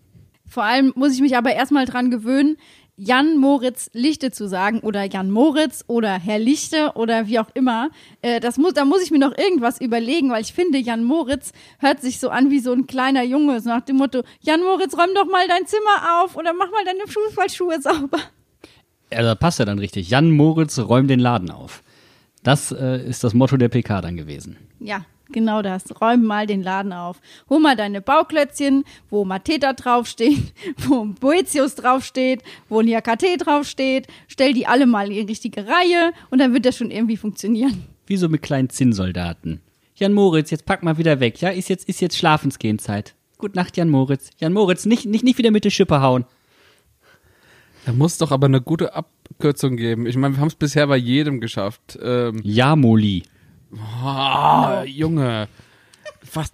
Vor 0.48 0.64
allem 0.64 0.94
muss 0.96 1.14
ich 1.14 1.22
mich 1.22 1.36
aber 1.38 1.54
erstmal 1.54 1.86
dran 1.86 2.10
gewöhnen, 2.10 2.58
Jan 3.00 3.38
Moritz 3.38 3.92
Lichte 3.94 4.32
zu 4.32 4.48
sagen 4.48 4.80
oder 4.80 5.04
Jan 5.04 5.30
Moritz 5.30 5.84
oder 5.86 6.18
Herr 6.18 6.40
Lichte 6.40 6.94
oder 6.96 7.28
wie 7.28 7.38
auch 7.38 7.50
immer. 7.54 7.92
Äh, 8.24 8.40
das 8.40 8.58
muss, 8.58 8.74
da 8.74 8.86
muss 8.86 9.04
ich 9.04 9.12
mir 9.12 9.20
noch 9.20 9.38
irgendwas 9.38 9.80
überlegen, 9.80 10.32
weil 10.32 10.42
ich 10.42 10.52
finde, 10.52 10.80
Jan 10.80 11.04
Moritz 11.04 11.52
hört 11.78 12.02
sich 12.02 12.20
so 12.20 12.30
an 12.30 12.50
wie 12.50 12.60
so 12.60 12.74
ein 12.74 12.88
kleiner 12.88 13.22
Junge, 13.22 13.62
so 13.62 13.70
nach 13.70 13.82
dem 13.82 13.98
Motto, 13.98 14.24
Jan 14.42 14.62
Moritz, 14.62 14.98
räum 14.98 15.14
doch 15.14 15.28
mal 15.28 15.48
dein 15.48 15.68
Zimmer 15.68 16.24
auf 16.24 16.36
oder 16.36 16.54
mach 16.54 16.72
mal 16.72 16.84
deine 16.86 17.06
Fußballschuhe 17.06 17.80
sauber. 17.80 18.20
Ja, 19.14 19.22
da 19.22 19.36
passt 19.36 19.60
ja 19.60 19.66
dann 19.66 19.78
richtig. 19.78 20.10
Jan 20.10 20.32
Moritz, 20.32 20.80
räum 20.80 21.08
den 21.08 21.20
Laden 21.20 21.52
auf. 21.52 21.84
Das 22.42 22.72
äh, 22.72 23.08
ist 23.08 23.24
das 23.24 23.36
Motto 23.36 23.58
der 23.58 23.70
PK 23.70 24.02
dann 24.02 24.18
gewesen. 24.18 24.58
Ja, 24.80 25.06
genau 25.32 25.62
das. 25.62 25.84
Räum 26.02 26.24
mal 26.26 26.48
den 26.48 26.64
Laden 26.64 26.94
auf. 26.94 27.20
Hol 27.50 27.60
mal 27.60 27.76
deine 27.76 28.02
Bauklötzchen, 28.02 28.84
wo 29.10 29.26
Mateta 29.26 29.74
draufsteht, 29.74 30.54
wo 30.88 31.06
Boetius 31.06 31.76
draufsteht, 31.76 32.44
wo 32.70 32.82
Niakate 32.82 33.38
draufsteht. 33.38 34.08
Stell 34.28 34.54
die 34.54 34.68
alle 34.68 34.86
mal 34.86 35.08
in 35.08 35.14
die 35.14 35.32
richtige 35.32 35.66
Reihe 35.68 36.14
und 36.30 36.40
dann 36.40 36.54
wird 36.54 36.66
das 36.66 36.78
schon 36.78 36.92
irgendwie 36.92 37.18
funktionieren. 37.18 37.84
Wie 38.06 38.18
so 38.18 38.30
mit 38.30 38.42
kleinen 38.42 38.70
Zinnsoldaten. 38.70 39.62
Jan 39.96 40.14
Moritz, 40.14 40.52
jetzt 40.52 40.66
pack 40.66 40.84
mal 40.84 40.98
wieder 40.98 41.20
weg. 41.20 41.42
Ja, 41.42 41.50
ist 41.50 41.70
jetzt, 41.70 41.90
ist 41.90 42.02
jetzt 42.02 42.18
Schlafensgehenzeit. 42.18 43.16
Gut 43.38 43.56
Nacht, 43.56 43.78
Jan 43.78 43.90
Moritz. 43.90 44.30
Jan 44.38 44.54
Moritz, 44.54 44.86
nicht, 44.86 45.06
nicht, 45.06 45.24
nicht 45.24 45.38
wieder 45.38 45.52
mit 45.52 45.66
der 45.66 45.70
Schippe 45.70 46.02
hauen. 46.02 46.26
Da 47.86 47.94
muss 47.94 48.18
doch 48.18 48.32
aber 48.32 48.48
eine 48.48 48.62
gute 48.62 48.94
Abkürzung 48.96 49.78
geben. 49.78 50.06
Ich 50.06 50.18
meine, 50.18 50.36
wir 50.36 50.42
haben 50.42 50.50
es 50.50 50.56
bisher 50.56 50.88
bei 50.88 50.98
jedem 50.98 51.40
geschafft. 51.40 51.98
Ähm, 52.02 52.42
Ja, 52.44 52.76
Ah, 53.76 54.84
Junge. 54.86 55.48
Was? 56.34 56.52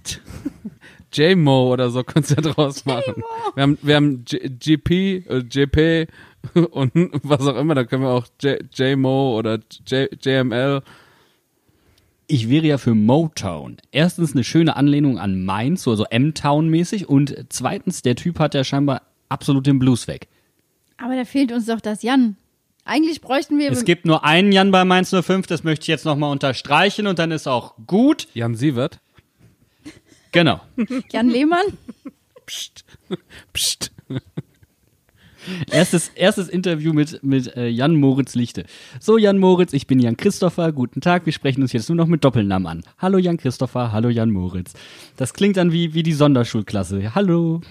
J-Mo 1.12 1.72
oder 1.72 1.90
so 1.92 2.04
könntest 2.04 2.40
du 2.40 2.42
ja 2.48 2.54
draus 2.54 2.86
machen. 2.86 3.22
Wir 3.56 3.64
haben, 3.64 3.78
wir 3.82 3.96
haben 3.96 4.26
GP, 4.26 4.92
äh, 5.28 5.44
JP 5.50 6.08
und 6.72 6.92
was 7.24 7.42
auch 7.46 7.56
immer. 7.56 7.76
Da 7.76 7.84
können 7.84 8.04
wir 8.04 8.10
auch 8.10 8.26
J- 8.42 8.60
J-Mo 8.74 9.38
oder 9.38 9.60
J 9.88 10.10
JML. 10.26 10.82
Ich 12.28 12.50
wäre 12.50 12.66
ja 12.66 12.78
für 12.78 12.96
Motown. 12.96 13.78
Erstens 13.92 14.34
eine 14.34 14.44
schöne 14.44 14.76
Anlehnung 14.76 15.20
an 15.20 15.44
Mainz, 15.44 15.84
so 15.84 15.92
also 15.92 16.06
M-Town-mäßig. 16.10 17.08
Und 17.08 17.36
zweitens, 17.50 18.02
der 18.02 18.16
Typ 18.16 18.40
hat 18.40 18.56
ja 18.56 18.64
scheinbar 18.64 19.04
absolut 19.30 19.68
den 19.68 19.78
Blues 19.78 20.08
weg. 20.08 20.28
Aber 20.98 21.16
da 21.16 21.26
fehlt 21.26 21.52
uns 21.52 21.66
doch 21.68 21.82
das 21.82 22.02
Jan. 22.02 22.38
Eigentlich 22.86 23.22
bräuchten 23.22 23.58
wir. 23.58 23.72
Es 23.72 23.86
gibt 23.86 24.06
nur 24.06 24.26
einen 24.26 24.52
Jan 24.52 24.72
bei 24.72 24.84
Mainz 24.84 25.10
05, 25.10 25.48
das 25.48 25.64
möchte 25.64 25.84
ich 25.84 25.88
jetzt 25.88 26.06
nochmal 26.06 26.32
unterstreichen 26.32 27.08
und 27.08 27.18
dann 27.18 27.32
ist 27.32 27.48
auch 27.48 27.76
gut. 27.88 28.28
Jan 28.34 28.56
Sievert. 28.56 29.00
Genau. 30.32 30.62
Jan 31.12 31.30
Lehmann. 31.30 31.66
Psst. 32.46 33.92
Erstes, 35.70 36.10
erstes 36.16 36.48
Interview 36.50 36.94
mit, 36.94 37.24
mit 37.24 37.56
äh, 37.56 37.68
Jan 37.68 37.96
Moritz 37.96 38.36
Lichte. 38.36 38.66
So, 39.00 39.18
Jan 39.18 39.38
Moritz, 39.38 39.74
ich 39.74 39.88
bin 39.88 40.00
Jan 40.00 40.18
Christopher. 40.18 40.72
Guten 40.72 41.02
Tag, 41.02 41.26
wir 41.26 41.34
sprechen 41.34 41.62
uns 41.62 41.74
jetzt 41.74 41.90
nur 41.90 41.96
noch 41.96 42.08
mit 42.08 42.24
Doppelnamen 42.24 42.68
an. 42.68 42.84
Hallo 42.98 43.18
Jan 43.18 43.38
Christopher, 43.38 43.92
hallo 43.92 44.10
Jan 44.10 44.32
Moritz. 44.32 44.74
Das 45.18 45.34
klingt 45.34 45.58
dann 45.58 45.72
wie, 45.72 45.94
wie 45.94 46.04
die 46.04 46.14
Sonderschulklasse. 46.14 47.16
Hallo. 47.16 47.62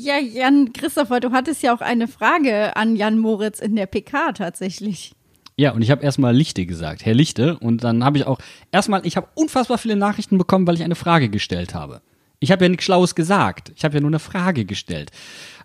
Ja, 0.00 0.16
Jan 0.20 0.72
Christopher, 0.72 1.18
du 1.18 1.32
hattest 1.32 1.60
ja 1.64 1.74
auch 1.74 1.80
eine 1.80 2.06
Frage 2.06 2.76
an 2.76 2.94
Jan 2.94 3.18
Moritz 3.18 3.58
in 3.58 3.74
der 3.74 3.86
PK 3.86 4.30
tatsächlich. 4.30 5.10
Ja, 5.56 5.72
und 5.72 5.82
ich 5.82 5.90
habe 5.90 6.04
erstmal 6.04 6.36
Lichte 6.36 6.66
gesagt, 6.66 7.04
Herr 7.04 7.14
Lichte. 7.14 7.58
Und 7.58 7.82
dann 7.82 8.04
habe 8.04 8.16
ich 8.16 8.24
auch 8.24 8.38
erstmal, 8.70 9.04
ich 9.04 9.16
habe 9.16 9.26
unfassbar 9.34 9.76
viele 9.76 9.96
Nachrichten 9.96 10.38
bekommen, 10.38 10.68
weil 10.68 10.76
ich 10.76 10.84
eine 10.84 10.94
Frage 10.94 11.30
gestellt 11.30 11.74
habe. 11.74 12.00
Ich 12.38 12.52
habe 12.52 12.64
ja 12.64 12.68
nichts 12.68 12.84
Schlaues 12.84 13.16
gesagt. 13.16 13.72
Ich 13.74 13.84
habe 13.84 13.94
ja 13.96 14.00
nur 14.00 14.10
eine 14.10 14.20
Frage 14.20 14.64
gestellt. 14.64 15.10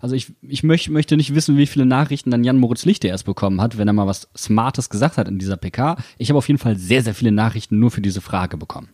Also 0.00 0.16
ich, 0.16 0.32
ich 0.42 0.64
möch, 0.64 0.88
möchte 0.88 1.16
nicht 1.16 1.36
wissen, 1.36 1.56
wie 1.56 1.68
viele 1.68 1.86
Nachrichten 1.86 2.32
dann 2.32 2.42
Jan 2.42 2.58
Moritz 2.58 2.84
Lichte 2.84 3.06
erst 3.06 3.26
bekommen 3.26 3.60
hat, 3.60 3.78
wenn 3.78 3.86
er 3.86 3.94
mal 3.94 4.08
was 4.08 4.28
Smartes 4.36 4.90
gesagt 4.90 5.16
hat 5.16 5.28
in 5.28 5.38
dieser 5.38 5.56
PK. 5.56 5.96
Ich 6.18 6.28
habe 6.30 6.38
auf 6.38 6.48
jeden 6.48 6.58
Fall 6.58 6.74
sehr, 6.74 7.04
sehr 7.04 7.14
viele 7.14 7.30
Nachrichten 7.30 7.78
nur 7.78 7.92
für 7.92 8.00
diese 8.00 8.20
Frage 8.20 8.56
bekommen. 8.56 8.88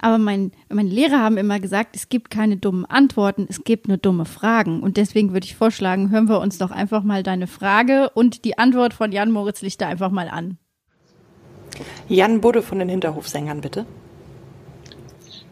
Aber 0.00 0.18
mein, 0.18 0.52
meine 0.68 0.88
Lehrer 0.88 1.20
haben 1.20 1.36
immer 1.36 1.60
gesagt, 1.60 1.96
es 1.96 2.08
gibt 2.08 2.30
keine 2.30 2.56
dummen 2.56 2.84
Antworten, 2.84 3.46
es 3.48 3.64
gibt 3.64 3.88
nur 3.88 3.96
dumme 3.96 4.24
Fragen. 4.24 4.80
Und 4.80 4.96
deswegen 4.96 5.32
würde 5.32 5.46
ich 5.46 5.56
vorschlagen, 5.56 6.10
hören 6.10 6.28
wir 6.28 6.40
uns 6.40 6.58
doch 6.58 6.70
einfach 6.70 7.02
mal 7.02 7.22
deine 7.22 7.46
Frage 7.46 8.10
und 8.10 8.44
die 8.44 8.58
Antwort 8.58 8.94
von 8.94 9.12
Jan 9.12 9.30
Moritz 9.30 9.62
Lichter 9.62 9.86
einfach 9.86 10.10
mal 10.10 10.28
an. 10.28 10.58
Jan 12.08 12.40
Budde 12.40 12.62
von 12.62 12.78
den 12.78 12.88
Hinterhofsängern, 12.88 13.60
bitte. 13.60 13.86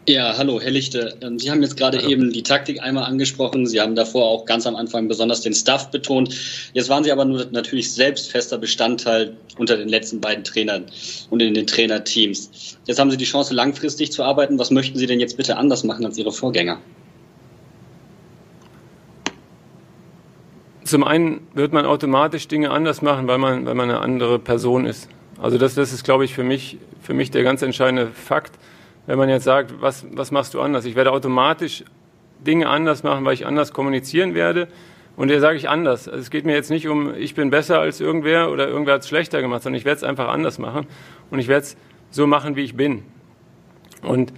Ja, 0.07 0.37
hallo, 0.37 0.61
Herr 0.61 0.69
Lichte. 0.69 1.17
Ähm, 1.21 1.39
Sie 1.39 1.49
haben 1.49 1.63
jetzt 1.63 1.77
gerade 1.77 1.99
eben 2.07 2.31
die 2.31 2.43
Taktik 2.43 2.79
einmal 2.79 3.05
angesprochen. 3.05 3.65
Sie 3.65 3.81
haben 3.81 3.95
davor 3.95 4.25
auch 4.25 4.45
ganz 4.45 4.67
am 4.67 4.75
Anfang 4.75 5.07
besonders 5.07 5.41
den 5.41 5.55
Staff 5.55 5.89
betont. 5.89 6.69
Jetzt 6.73 6.89
waren 6.89 7.03
Sie 7.03 7.11
aber 7.11 7.25
nur 7.25 7.47
natürlich 7.49 7.91
selbst 7.91 8.29
fester 8.29 8.59
Bestandteil 8.59 9.35
unter 9.57 9.77
den 9.77 9.89
letzten 9.89 10.21
beiden 10.21 10.43
Trainern 10.43 10.85
und 11.31 11.41
in 11.41 11.55
den 11.55 11.65
Trainerteams. 11.65 12.77
Jetzt 12.85 12.99
haben 12.99 13.09
Sie 13.09 13.17
die 13.17 13.25
Chance, 13.25 13.55
langfristig 13.55 14.11
zu 14.11 14.23
arbeiten. 14.23 14.59
Was 14.59 14.69
möchten 14.69 14.99
Sie 14.99 15.07
denn 15.07 15.19
jetzt 15.19 15.37
bitte 15.37 15.57
anders 15.57 15.83
machen 15.83 16.05
als 16.05 16.19
Ihre 16.19 16.31
Vorgänger? 16.31 16.77
Zum 20.83 21.03
einen 21.03 21.47
wird 21.55 21.73
man 21.73 21.87
automatisch 21.87 22.47
Dinge 22.47 22.69
anders 22.69 23.01
machen, 23.01 23.25
weil 23.25 23.39
man, 23.39 23.65
weil 23.65 23.73
man 23.73 23.89
eine 23.89 24.01
andere 24.01 24.37
Person 24.37 24.85
ist. 24.85 25.09
Also 25.41 25.57
das, 25.57 25.73
das 25.73 25.93
ist, 25.93 26.03
glaube 26.03 26.25
ich, 26.25 26.35
für 26.35 26.43
mich, 26.43 26.77
für 27.01 27.15
mich 27.15 27.31
der 27.31 27.41
ganz 27.41 27.63
entscheidende 27.63 28.11
Fakt. 28.13 28.53
Wenn 29.07 29.17
man 29.17 29.29
jetzt 29.29 29.43
sagt, 29.43 29.81
was, 29.81 30.05
was 30.11 30.31
machst 30.31 30.53
du 30.53 30.61
anders? 30.61 30.85
Ich 30.85 30.95
werde 30.95 31.11
automatisch 31.11 31.83
Dinge 32.45 32.69
anders 32.69 33.03
machen, 33.03 33.25
weil 33.25 33.33
ich 33.33 33.45
anders 33.45 33.73
kommunizieren 33.73 34.33
werde. 34.33 34.67
Und 35.15 35.29
der 35.29 35.39
sage 35.39 35.57
ich 35.57 35.69
anders. 35.69 36.07
Also 36.07 36.19
es 36.19 36.29
geht 36.29 36.45
mir 36.45 36.53
jetzt 36.53 36.69
nicht 36.69 36.87
um, 36.87 37.15
ich 37.15 37.35
bin 37.35 37.49
besser 37.49 37.79
als 37.79 38.01
irgendwer 38.01 38.51
oder 38.51 38.67
irgendwer 38.67 38.95
hat 38.95 39.01
es 39.01 39.07
schlechter 39.07 39.41
gemacht, 39.41 39.63
sondern 39.63 39.79
ich 39.79 39.85
werde 39.85 39.97
es 39.97 40.03
einfach 40.03 40.27
anders 40.27 40.59
machen. 40.59 40.87
Und 41.31 41.39
ich 41.39 41.47
werde 41.47 41.61
es 41.61 41.77
so 42.09 42.27
machen, 42.27 42.55
wie 42.55 42.63
ich 42.63 42.75
bin. 42.75 43.03
Und 44.01 44.33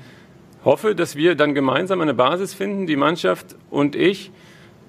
hoffe, 0.63 0.95
dass 0.95 1.15
wir 1.15 1.35
dann 1.35 1.55
gemeinsam 1.55 2.01
eine 2.01 2.13
Basis 2.13 2.53
finden, 2.53 2.87
die 2.87 2.95
Mannschaft 2.95 3.55
und 3.69 3.95
ich, 3.95 4.31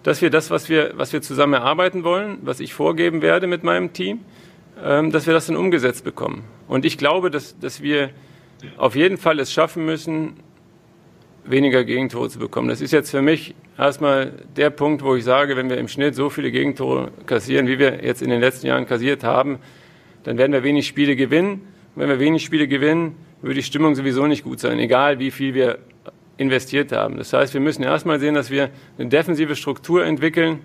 dass 0.03 0.23
wir 0.23 0.31
das, 0.31 0.51
was 0.51 0.69
wir, 0.69 0.93
was 0.97 1.13
wir 1.13 1.23
zusammen 1.23 1.55
erarbeiten 1.55 2.05
wollen, 2.05 2.39
was 2.43 2.61
ich 2.61 2.75
vorgeben 2.75 3.23
werde 3.23 3.47
mit 3.47 3.65
meinem 3.65 3.93
Team, 3.93 4.21
ähm, 4.83 5.11
dass 5.11 5.27
wir 5.27 5.35
das 5.35 5.47
dann 5.47 5.57
umgesetzt 5.57 6.05
bekommen. 6.05 6.45
Und 6.67 6.85
ich 6.85 6.99
glaube, 6.99 7.31
dass, 7.31 7.59
dass 7.59 7.83
wir 7.83 8.11
auf 8.77 8.95
jeden 8.95 9.17
Fall 9.17 9.39
es 9.41 9.53
schaffen 9.53 9.85
müssen, 9.85 10.35
weniger 11.45 11.85
Gegentore 11.85 12.29
zu 12.29 12.39
bekommen. 12.39 12.69
Das 12.69 12.81
ist 12.81 12.93
jetzt 12.93 13.11
für 13.11 13.23
mich 13.23 13.55
erstmal 13.77 14.33
der 14.57 14.71
Punkt, 14.71 15.03
wo 15.03 15.15
ich 15.15 15.25
sage, 15.25 15.57
wenn 15.57 15.71
wir 15.71 15.79
im 15.79 15.89
Schnitt 15.89 16.15
so 16.15 16.31
viele 16.31 16.51
Gegentore 16.51 17.11
kassieren, 17.27 17.67
wie 17.67 17.79
wir 17.79 18.05
jetzt 18.05 18.23
in 18.23 18.31
den 18.31 18.41
letzten 18.41 18.67
Jahren 18.67 18.87
kassiert 18.87 19.25
haben, 19.25 19.59
dann 20.25 20.37
werden 20.37 20.53
wir 20.53 20.63
wenig 20.63 20.87
Spiele 20.87 21.17
gewinnen. 21.17 21.63
Und 21.95 22.03
wenn 22.03 22.09
wir 22.09 22.19
wenig 22.19 22.45
Spiele 22.45 22.69
gewinnen, 22.69 23.17
würde 23.41 23.55
die 23.55 23.63
Stimmung 23.63 23.95
sowieso 23.95 24.27
nicht 24.27 24.45
gut 24.45 24.61
sein, 24.61 24.79
egal 24.79 25.19
wie 25.19 25.31
viel 25.31 25.55
wir 25.55 25.79
investiert 26.37 26.93
haben. 26.93 27.17
Das 27.17 27.33
heißt, 27.33 27.55
wir 27.55 27.61
müssen 27.61 27.83
erstmal 27.83 28.21
sehen, 28.21 28.35
dass 28.35 28.51
wir 28.51 28.71
eine 28.99 29.09
defensive 29.09 29.57
Struktur 29.57 30.05
entwickeln, 30.05 30.61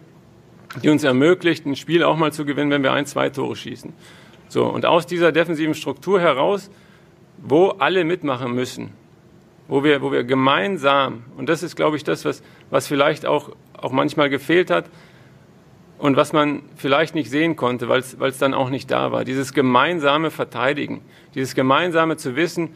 die 0.82 0.90
uns 0.90 1.04
ermöglicht, 1.04 1.66
ein 1.66 1.76
Spiel 1.76 2.04
auch 2.04 2.18
mal 2.18 2.32
zu 2.32 2.46
gewinnen, 2.46 2.72
wenn 2.72 2.84
wir 2.84 2.94
ein, 2.94 3.06
zwei 3.06 3.30
Tore 3.30 3.56
schießen. 3.56 3.94
So, 4.50 4.66
und 4.66 4.86
aus 4.86 5.08
dieser 5.08 5.32
defensiven 5.32 5.74
Struktur 5.74 6.20
heraus, 6.20 6.70
wo 7.38 7.70
alle 7.70 8.04
mitmachen 8.04 8.54
müssen, 8.54 8.92
wo 9.68 9.84
wir, 9.84 10.02
wo 10.02 10.12
wir 10.12 10.24
gemeinsam, 10.24 11.24
und 11.38 11.50
das 11.50 11.64
ist, 11.64 11.76
glaube 11.76 11.98
ich, 11.98 12.04
das, 12.04 12.26
was, 12.26 12.44
was 12.70 12.88
vielleicht 12.88 13.26
auch, 13.26 13.52
auch 13.78 13.92
manchmal 13.92 14.30
gefehlt 14.30 14.70
hat 14.70 14.90
und 15.98 16.18
was 16.18 16.34
man 16.34 16.64
vielleicht 16.76 17.16
nicht 17.16 17.30
sehen 17.30 17.56
konnte, 17.56 17.90
weil 17.90 18.00
es 18.00 18.38
dann 18.38 18.54
auch 18.54 18.70
nicht 18.70 18.92
da 18.92 19.12
war. 19.12 19.24
Dieses 19.24 19.54
gemeinsame 19.54 20.32
Verteidigen, 20.32 21.02
dieses 21.36 21.56
gemeinsame 21.56 22.18
zu 22.18 22.36
wissen, 22.36 22.70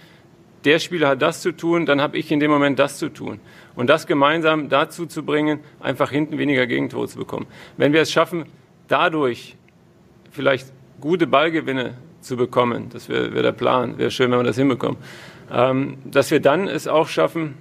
der 0.65 0.79
Spieler 0.79 1.09
hat 1.09 1.21
das 1.21 1.41
zu 1.41 1.51
tun, 1.51 1.85
dann 1.85 2.01
habe 2.01 2.17
ich 2.17 2.31
in 2.31 2.39
dem 2.39 2.51
Moment 2.51 2.79
das 2.79 2.97
zu 2.97 3.09
tun. 3.09 3.39
Und 3.75 3.89
das 3.89 4.07
gemeinsam 4.07 4.69
dazu 4.69 5.05
zu 5.05 5.23
bringen, 5.23 5.59
einfach 5.79 6.11
hinten 6.11 6.37
weniger 6.37 6.67
Gegentore 6.67 7.07
zu 7.07 7.19
bekommen. 7.19 7.47
Wenn 7.77 7.93
wir 7.93 8.01
es 8.01 8.11
schaffen, 8.11 8.45
dadurch 8.87 9.55
vielleicht 10.31 10.71
gute 10.99 11.27
Ballgewinne 11.27 11.95
zu 12.27 12.37
bekommen, 12.37 12.89
das 12.91 13.09
wäre 13.09 13.33
wär 13.33 13.41
der 13.41 13.51
Plan, 13.51 13.97
wäre 13.97 14.11
schön, 14.11 14.31
wenn 14.31 14.39
wir 14.39 14.43
das 14.43 14.57
hinbekommen, 14.57 14.97
ähm, 15.51 15.97
dass 16.05 16.31
wir 16.31 16.39
dann 16.39 16.67
es 16.67 16.87
auch 16.87 17.07
schaffen, 17.07 17.55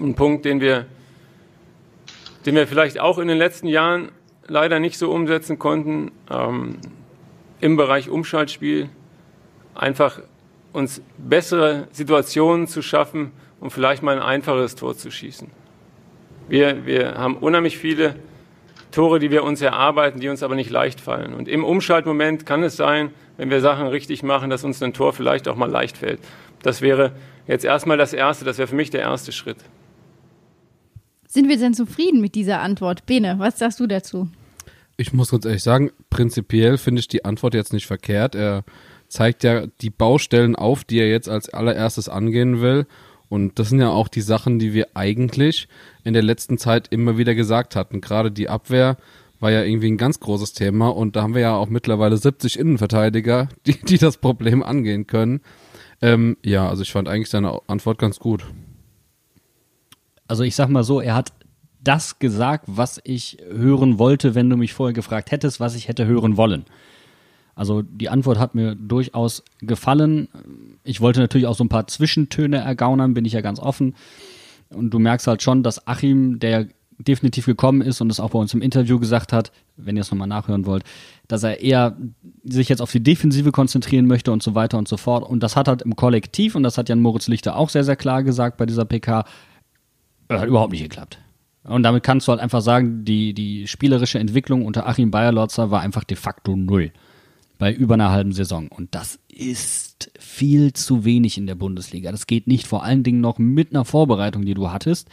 einen 0.00 0.14
Punkt, 0.14 0.44
den 0.44 0.60
wir, 0.60 0.86
den 2.46 2.54
wir 2.54 2.66
vielleicht 2.66 3.00
auch 3.00 3.18
in 3.18 3.28
den 3.28 3.38
letzten 3.38 3.66
Jahren 3.66 4.10
leider 4.46 4.80
nicht 4.80 4.96
so 4.98 5.10
umsetzen 5.10 5.58
konnten, 5.58 6.10
ähm, 6.30 6.78
im 7.60 7.76
Bereich 7.76 8.08
Umschaltspiel 8.08 8.88
einfach 9.74 10.20
uns 10.72 11.02
bessere 11.16 11.88
Situationen 11.92 12.66
zu 12.66 12.82
schaffen, 12.82 13.32
um 13.60 13.70
vielleicht 13.70 14.02
mal 14.02 14.16
ein 14.16 14.22
einfaches 14.22 14.76
Tor 14.76 14.96
zu 14.96 15.10
schießen. 15.10 15.50
Wir, 16.48 16.86
wir 16.86 17.14
haben 17.14 17.36
unheimlich 17.36 17.78
viele 17.78 18.14
Tore, 18.90 19.18
die 19.18 19.30
wir 19.30 19.44
uns 19.44 19.60
erarbeiten, 19.60 20.20
die 20.20 20.28
uns 20.28 20.42
aber 20.42 20.54
nicht 20.54 20.70
leicht 20.70 21.00
fallen. 21.00 21.34
Und 21.34 21.48
im 21.48 21.64
Umschaltmoment 21.64 22.46
kann 22.46 22.62
es 22.62 22.76
sein, 22.76 23.10
wenn 23.36 23.50
wir 23.50 23.60
Sachen 23.60 23.86
richtig 23.86 24.22
machen, 24.22 24.50
dass 24.50 24.64
uns 24.64 24.82
ein 24.82 24.92
Tor 24.92 25.12
vielleicht 25.12 25.48
auch 25.48 25.56
mal 25.56 25.70
leicht 25.70 25.98
fällt. 25.98 26.20
Das 26.62 26.80
wäre 26.80 27.12
jetzt 27.46 27.64
erstmal 27.64 27.96
das 27.96 28.12
Erste, 28.12 28.44
das 28.44 28.58
wäre 28.58 28.68
für 28.68 28.74
mich 28.74 28.90
der 28.90 29.02
erste 29.02 29.32
Schritt. 29.32 29.58
Sind 31.26 31.48
wir 31.48 31.58
denn 31.58 31.74
zufrieden 31.74 32.20
mit 32.20 32.34
dieser 32.34 32.60
Antwort? 32.60 33.04
Bene, 33.04 33.36
was 33.38 33.58
sagst 33.58 33.80
du 33.80 33.86
dazu? 33.86 34.28
Ich 34.96 35.12
muss 35.12 35.30
ganz 35.30 35.44
ehrlich 35.44 35.62
sagen, 35.62 35.92
prinzipiell 36.10 36.78
finde 36.78 37.00
ich 37.00 37.08
die 37.08 37.24
Antwort 37.24 37.54
jetzt 37.54 37.72
nicht 37.72 37.86
verkehrt. 37.86 38.34
Er 38.34 38.64
zeigt 39.08 39.44
ja 39.44 39.66
die 39.80 39.90
Baustellen 39.90 40.56
auf, 40.56 40.84
die 40.84 40.98
er 40.98 41.08
jetzt 41.08 41.28
als 41.28 41.48
allererstes 41.50 42.08
angehen 42.08 42.60
will. 42.60 42.86
Und 43.28 43.58
das 43.58 43.68
sind 43.68 43.80
ja 43.80 43.90
auch 43.90 44.08
die 44.08 44.22
Sachen, 44.22 44.58
die 44.58 44.72
wir 44.72 44.88
eigentlich 44.94 45.68
in 46.04 46.14
der 46.14 46.22
letzten 46.22 46.58
Zeit 46.58 46.88
immer 46.88 47.18
wieder 47.18 47.34
gesagt 47.34 47.76
hatten. 47.76 48.00
Gerade 48.00 48.30
die 48.30 48.48
Abwehr 48.48 48.96
war 49.40 49.50
ja 49.50 49.62
irgendwie 49.62 49.90
ein 49.90 49.98
ganz 49.98 50.18
großes 50.20 50.52
Thema 50.52 50.88
und 50.88 51.14
da 51.14 51.22
haben 51.22 51.34
wir 51.34 51.42
ja 51.42 51.54
auch 51.54 51.68
mittlerweile 51.68 52.16
70 52.16 52.58
Innenverteidiger, 52.58 53.48
die, 53.66 53.78
die 53.84 53.98
das 53.98 54.16
Problem 54.16 54.62
angehen 54.62 55.06
können. 55.06 55.40
Ähm, 56.00 56.36
ja, 56.44 56.68
also 56.68 56.82
ich 56.82 56.92
fand 56.92 57.08
eigentlich 57.08 57.30
seine 57.30 57.60
Antwort 57.66 57.98
ganz 57.98 58.18
gut. 58.18 58.44
Also 60.26 60.42
ich 60.42 60.54
sag 60.54 60.68
mal 60.68 60.84
so, 60.84 61.00
er 61.00 61.14
hat 61.14 61.32
das 61.80 62.18
gesagt, 62.18 62.64
was 62.66 63.00
ich 63.04 63.38
hören 63.50 63.98
wollte, 63.98 64.34
wenn 64.34 64.50
du 64.50 64.56
mich 64.56 64.74
vorher 64.74 64.92
gefragt 64.92 65.30
hättest, 65.30 65.60
was 65.60 65.74
ich 65.74 65.88
hätte 65.88 66.06
hören 66.06 66.36
wollen. 66.36 66.64
Also 67.54 67.82
die 67.82 68.08
Antwort 68.08 68.38
hat 68.38 68.54
mir 68.54 68.74
durchaus 68.76 69.42
gefallen. 69.60 70.28
Ich 70.88 71.02
wollte 71.02 71.20
natürlich 71.20 71.46
auch 71.46 71.54
so 71.54 71.64
ein 71.64 71.68
paar 71.68 71.86
Zwischentöne 71.86 72.58
ergaunern, 72.58 73.12
bin 73.12 73.26
ich 73.26 73.34
ja 73.34 73.42
ganz 73.42 73.60
offen. 73.60 73.94
Und 74.70 74.90
du 74.90 74.98
merkst 74.98 75.26
halt 75.26 75.42
schon, 75.42 75.62
dass 75.62 75.86
Achim, 75.86 76.38
der 76.38 76.68
definitiv 76.98 77.46
gekommen 77.46 77.80
ist 77.82 78.00
und 78.00 78.10
es 78.10 78.18
auch 78.18 78.30
bei 78.30 78.38
uns 78.38 78.54
im 78.54 78.62
Interview 78.62 78.98
gesagt 78.98 79.32
hat, 79.32 79.52
wenn 79.76 79.96
ihr 79.96 80.00
es 80.00 80.10
nochmal 80.10 80.26
nachhören 80.26 80.66
wollt, 80.66 80.82
dass 81.28 81.42
er 81.42 81.60
eher 81.60 81.96
sich 82.42 82.68
jetzt 82.68 82.80
auf 82.80 82.90
die 82.90 83.02
Defensive 83.02 83.52
konzentrieren 83.52 84.06
möchte 84.06 84.32
und 84.32 84.42
so 84.42 84.54
weiter 84.54 84.78
und 84.78 84.88
so 84.88 84.96
fort. 84.96 85.28
Und 85.28 85.42
das 85.42 85.56
hat 85.56 85.68
halt 85.68 85.82
im 85.82 85.94
Kollektiv, 85.94 86.54
und 86.54 86.62
das 86.62 86.78
hat 86.78 86.88
Jan 86.88 87.00
Moritz 87.00 87.28
Lichter 87.28 87.56
auch 87.56 87.68
sehr, 87.68 87.84
sehr 87.84 87.96
klar 87.96 88.22
gesagt 88.22 88.56
bei 88.56 88.66
dieser 88.66 88.84
PK, 88.84 89.24
hat 90.30 90.48
überhaupt 90.48 90.72
nicht 90.72 90.82
geklappt. 90.82 91.18
Und 91.64 91.82
damit 91.82 92.02
kannst 92.02 92.26
du 92.26 92.32
halt 92.32 92.40
einfach 92.40 92.62
sagen, 92.62 93.04
die, 93.04 93.34
die 93.34 93.66
spielerische 93.66 94.18
Entwicklung 94.18 94.64
unter 94.64 94.88
Achim 94.88 95.10
Bayerlotzer 95.10 95.70
war 95.70 95.82
einfach 95.82 96.04
de 96.04 96.16
facto 96.16 96.56
null. 96.56 96.92
Bei 97.58 97.72
über 97.72 97.94
einer 97.94 98.10
halben 98.10 98.32
Saison. 98.32 98.68
Und 98.68 98.94
das 98.94 99.18
ist 99.28 100.10
viel 100.18 100.72
zu 100.72 101.04
wenig 101.04 101.38
in 101.38 101.46
der 101.46 101.56
Bundesliga. 101.56 102.12
Das 102.12 102.26
geht 102.26 102.46
nicht, 102.46 102.66
vor 102.66 102.84
allen 102.84 103.02
Dingen 103.02 103.20
noch 103.20 103.38
mit 103.38 103.72
einer 103.72 103.84
Vorbereitung, 103.84 104.44
die 104.44 104.54
du 104.54 104.70
hattest. 104.70 105.08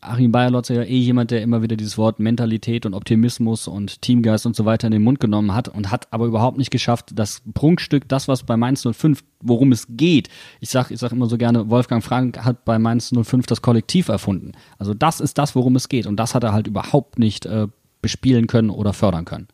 Achim 0.00 0.30
Bayerlotz 0.30 0.68
ja 0.68 0.82
eh 0.82 0.98
jemand, 0.98 1.30
der 1.30 1.42
immer 1.42 1.62
wieder 1.62 1.76
dieses 1.76 1.98
Wort 1.98 2.20
Mentalität 2.20 2.86
und 2.86 2.94
Optimismus 2.94 3.66
und 3.66 4.02
Teamgeist 4.02 4.46
und 4.46 4.54
so 4.54 4.64
weiter 4.64 4.86
in 4.86 4.92
den 4.92 5.02
Mund 5.02 5.18
genommen 5.18 5.52
hat 5.52 5.68
und 5.68 5.90
hat 5.90 6.12
aber 6.12 6.26
überhaupt 6.26 6.58
nicht 6.58 6.70
geschafft, 6.70 7.10
das 7.14 7.42
Prunkstück, 7.54 8.08
das, 8.08 8.28
was 8.28 8.44
bei 8.44 8.56
Mainz 8.56 8.86
05, 8.88 9.24
worum 9.40 9.72
es 9.72 9.86
geht. 9.90 10.28
Ich 10.60 10.70
sag, 10.70 10.90
ich 10.90 11.00
sag 11.00 11.10
immer 11.10 11.26
so 11.28 11.38
gerne, 11.38 11.70
Wolfgang 11.70 12.04
Frank 12.04 12.44
hat 12.44 12.64
bei 12.64 12.78
Mainz 12.78 13.10
05 13.10 13.46
das 13.46 13.62
Kollektiv 13.62 14.08
erfunden. 14.08 14.52
Also 14.78 14.94
das 14.94 15.20
ist 15.20 15.38
das, 15.38 15.56
worum 15.56 15.74
es 15.74 15.88
geht 15.88 16.06
und 16.06 16.16
das 16.16 16.34
hat 16.34 16.44
er 16.44 16.52
halt 16.52 16.68
überhaupt 16.68 17.18
nicht 17.18 17.46
äh, 17.46 17.66
bespielen 18.00 18.46
können 18.46 18.70
oder 18.70 18.92
fördern 18.92 19.24
können. 19.24 19.48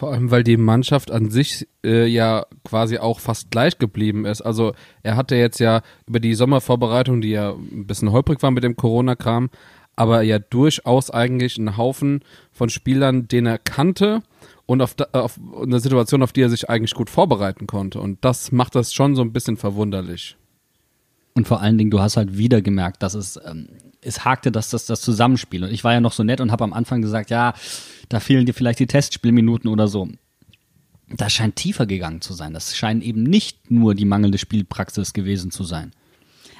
Vor 0.00 0.12
allem, 0.14 0.30
weil 0.30 0.44
die 0.44 0.56
Mannschaft 0.56 1.10
an 1.10 1.28
sich 1.28 1.68
äh, 1.84 2.06
ja 2.06 2.46
quasi 2.64 2.96
auch 2.96 3.20
fast 3.20 3.50
gleich 3.50 3.76
geblieben 3.76 4.24
ist. 4.24 4.40
Also 4.40 4.72
er 5.02 5.14
hatte 5.14 5.36
jetzt 5.36 5.60
ja 5.60 5.82
über 6.06 6.20
die 6.20 6.32
Sommervorbereitung, 6.32 7.20
die 7.20 7.28
ja 7.28 7.50
ein 7.50 7.86
bisschen 7.86 8.10
holprig 8.10 8.42
war 8.42 8.50
mit 8.50 8.64
dem 8.64 8.76
Corona-Kram, 8.76 9.50
aber 9.96 10.22
ja 10.22 10.38
durchaus 10.38 11.10
eigentlich 11.10 11.58
einen 11.58 11.76
Haufen 11.76 12.24
von 12.50 12.70
Spielern, 12.70 13.28
den 13.28 13.44
er 13.44 13.58
kannte 13.58 14.22
und 14.64 14.80
auf, 14.80 14.94
auf 15.12 15.38
eine 15.60 15.80
Situation, 15.80 16.22
auf 16.22 16.32
die 16.32 16.40
er 16.40 16.48
sich 16.48 16.70
eigentlich 16.70 16.94
gut 16.94 17.10
vorbereiten 17.10 17.66
konnte. 17.66 18.00
Und 18.00 18.24
das 18.24 18.52
macht 18.52 18.76
das 18.76 18.94
schon 18.94 19.14
so 19.14 19.20
ein 19.20 19.34
bisschen 19.34 19.58
verwunderlich. 19.58 20.38
Und 21.34 21.46
vor 21.46 21.60
allen 21.60 21.76
Dingen, 21.76 21.90
du 21.90 22.00
hast 22.00 22.16
halt 22.16 22.38
wieder 22.38 22.62
gemerkt, 22.62 23.02
dass 23.02 23.12
es, 23.12 23.38
ähm, 23.44 23.68
es 24.02 24.24
hakte, 24.24 24.50
dass 24.50 24.70
das, 24.70 24.86
das 24.86 25.00
Zusammenspiel. 25.00 25.64
Und 25.64 25.70
ich 25.70 25.84
war 25.84 25.92
ja 25.92 26.00
noch 26.00 26.12
so 26.12 26.22
nett 26.22 26.40
und 26.40 26.52
habe 26.52 26.64
am 26.64 26.72
Anfang 26.72 27.02
gesagt, 27.02 27.30
ja, 27.30 27.54
da 28.08 28.20
fehlen 28.20 28.46
dir 28.46 28.54
vielleicht 28.54 28.78
die 28.78 28.86
Testspielminuten 28.86 29.70
oder 29.70 29.88
so. 29.88 30.08
Das 31.08 31.32
scheint 31.32 31.56
tiefer 31.56 31.86
gegangen 31.86 32.20
zu 32.20 32.32
sein. 32.34 32.54
Das 32.54 32.76
scheint 32.76 33.02
eben 33.02 33.22
nicht 33.22 33.70
nur 33.70 33.94
die 33.94 34.04
mangelnde 34.04 34.38
Spielpraxis 34.38 35.12
gewesen 35.12 35.50
zu 35.50 35.64
sein. 35.64 35.92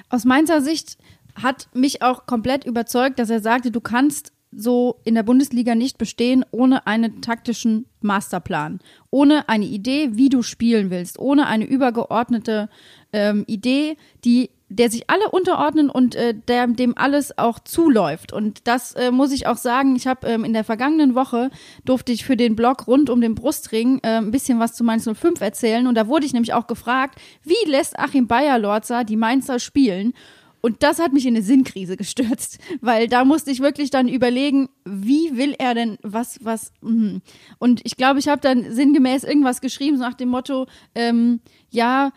Aus 0.09 0.25
meiner 0.25 0.61
Sicht 0.61 0.99
hat 1.35 1.68
mich 1.73 2.02
auch 2.02 2.26
komplett 2.26 2.64
überzeugt, 2.64 3.18
dass 3.18 3.30
er 3.30 3.40
sagte, 3.40 3.70
du 3.70 3.80
kannst 3.80 4.32
so 4.52 5.00
in 5.04 5.14
der 5.14 5.23
Bundesliga 5.23 5.76
nicht 5.76 5.97
bestehen 5.97 6.44
ohne 6.50 6.87
einen 6.87 7.22
taktischen 7.22 7.87
Masterplan, 8.00 8.81
ohne 9.11 9.48
eine 9.48 9.66
Idee, 9.66 10.11
wie 10.12 10.29
du 10.29 10.42
spielen 10.42 10.90
willst, 10.90 11.20
ohne 11.20 11.46
eine 11.46 11.64
übergeordnete 11.64 12.68
ähm, 13.12 13.44
Idee, 13.46 13.96
die 14.24 14.50
der 14.70 14.88
sich 14.88 15.11
alle 15.11 15.28
unterordnen 15.30 15.90
und 15.90 16.14
äh, 16.14 16.33
der, 16.33 16.68
dem 16.68 16.96
alles 16.96 17.37
auch 17.37 17.59
zuläuft. 17.59 18.33
Und 18.33 18.68
das 18.68 18.94
äh, 18.94 19.11
muss 19.11 19.33
ich 19.33 19.48
auch 19.48 19.56
sagen, 19.56 19.96
ich 19.96 20.06
habe 20.06 20.28
ähm, 20.28 20.44
in 20.44 20.52
der 20.52 20.62
vergangenen 20.62 21.16
Woche 21.16 21.50
durfte 21.85 22.12
ich 22.12 22.24
für 22.24 22.37
den 22.37 22.54
Blog 22.54 22.87
rund 22.87 23.11
um 23.11 23.20
den 23.20 23.35
Brustring 23.35 23.98
äh, 24.02 24.18
ein 24.18 24.30
bisschen 24.30 24.61
was 24.61 24.74
zu 24.74 24.85
Mainz 24.85 25.09
05 25.12 25.40
erzählen. 25.40 25.88
Und 25.88 25.96
da 25.96 26.06
wurde 26.06 26.24
ich 26.24 26.33
nämlich 26.33 26.54
auch 26.54 26.68
gefragt, 26.68 27.20
wie 27.42 27.68
lässt 27.68 27.98
Achim 27.98 28.28
Bayer-Lorzer 28.28 29.02
die 29.02 29.16
Mainzer 29.16 29.59
spielen? 29.59 30.14
Und 30.61 30.83
das 30.85 31.00
hat 31.00 31.12
mich 31.12 31.26
in 31.26 31.35
eine 31.35 31.42
Sinnkrise 31.42 31.96
gestürzt, 31.96 32.59
weil 32.80 33.09
da 33.09 33.24
musste 33.24 33.50
ich 33.50 33.61
wirklich 33.61 33.90
dann 33.90 34.06
überlegen, 34.06 34.68
wie 34.85 35.37
will 35.37 35.54
er 35.59 35.74
denn 35.74 35.98
was, 36.02 36.38
was, 36.42 36.72
mh. 36.80 37.20
und 37.59 37.80
ich 37.85 37.96
glaube, 37.96 38.20
ich 38.20 38.28
habe 38.28 38.40
dann 38.40 38.72
sinngemäß 38.72 39.24
irgendwas 39.24 39.61
geschrieben, 39.61 39.96
so 39.96 40.04
nach 40.04 40.14
dem 40.14 40.28
Motto, 40.28 40.66
ähm, 40.94 41.40
ja, 41.70 42.12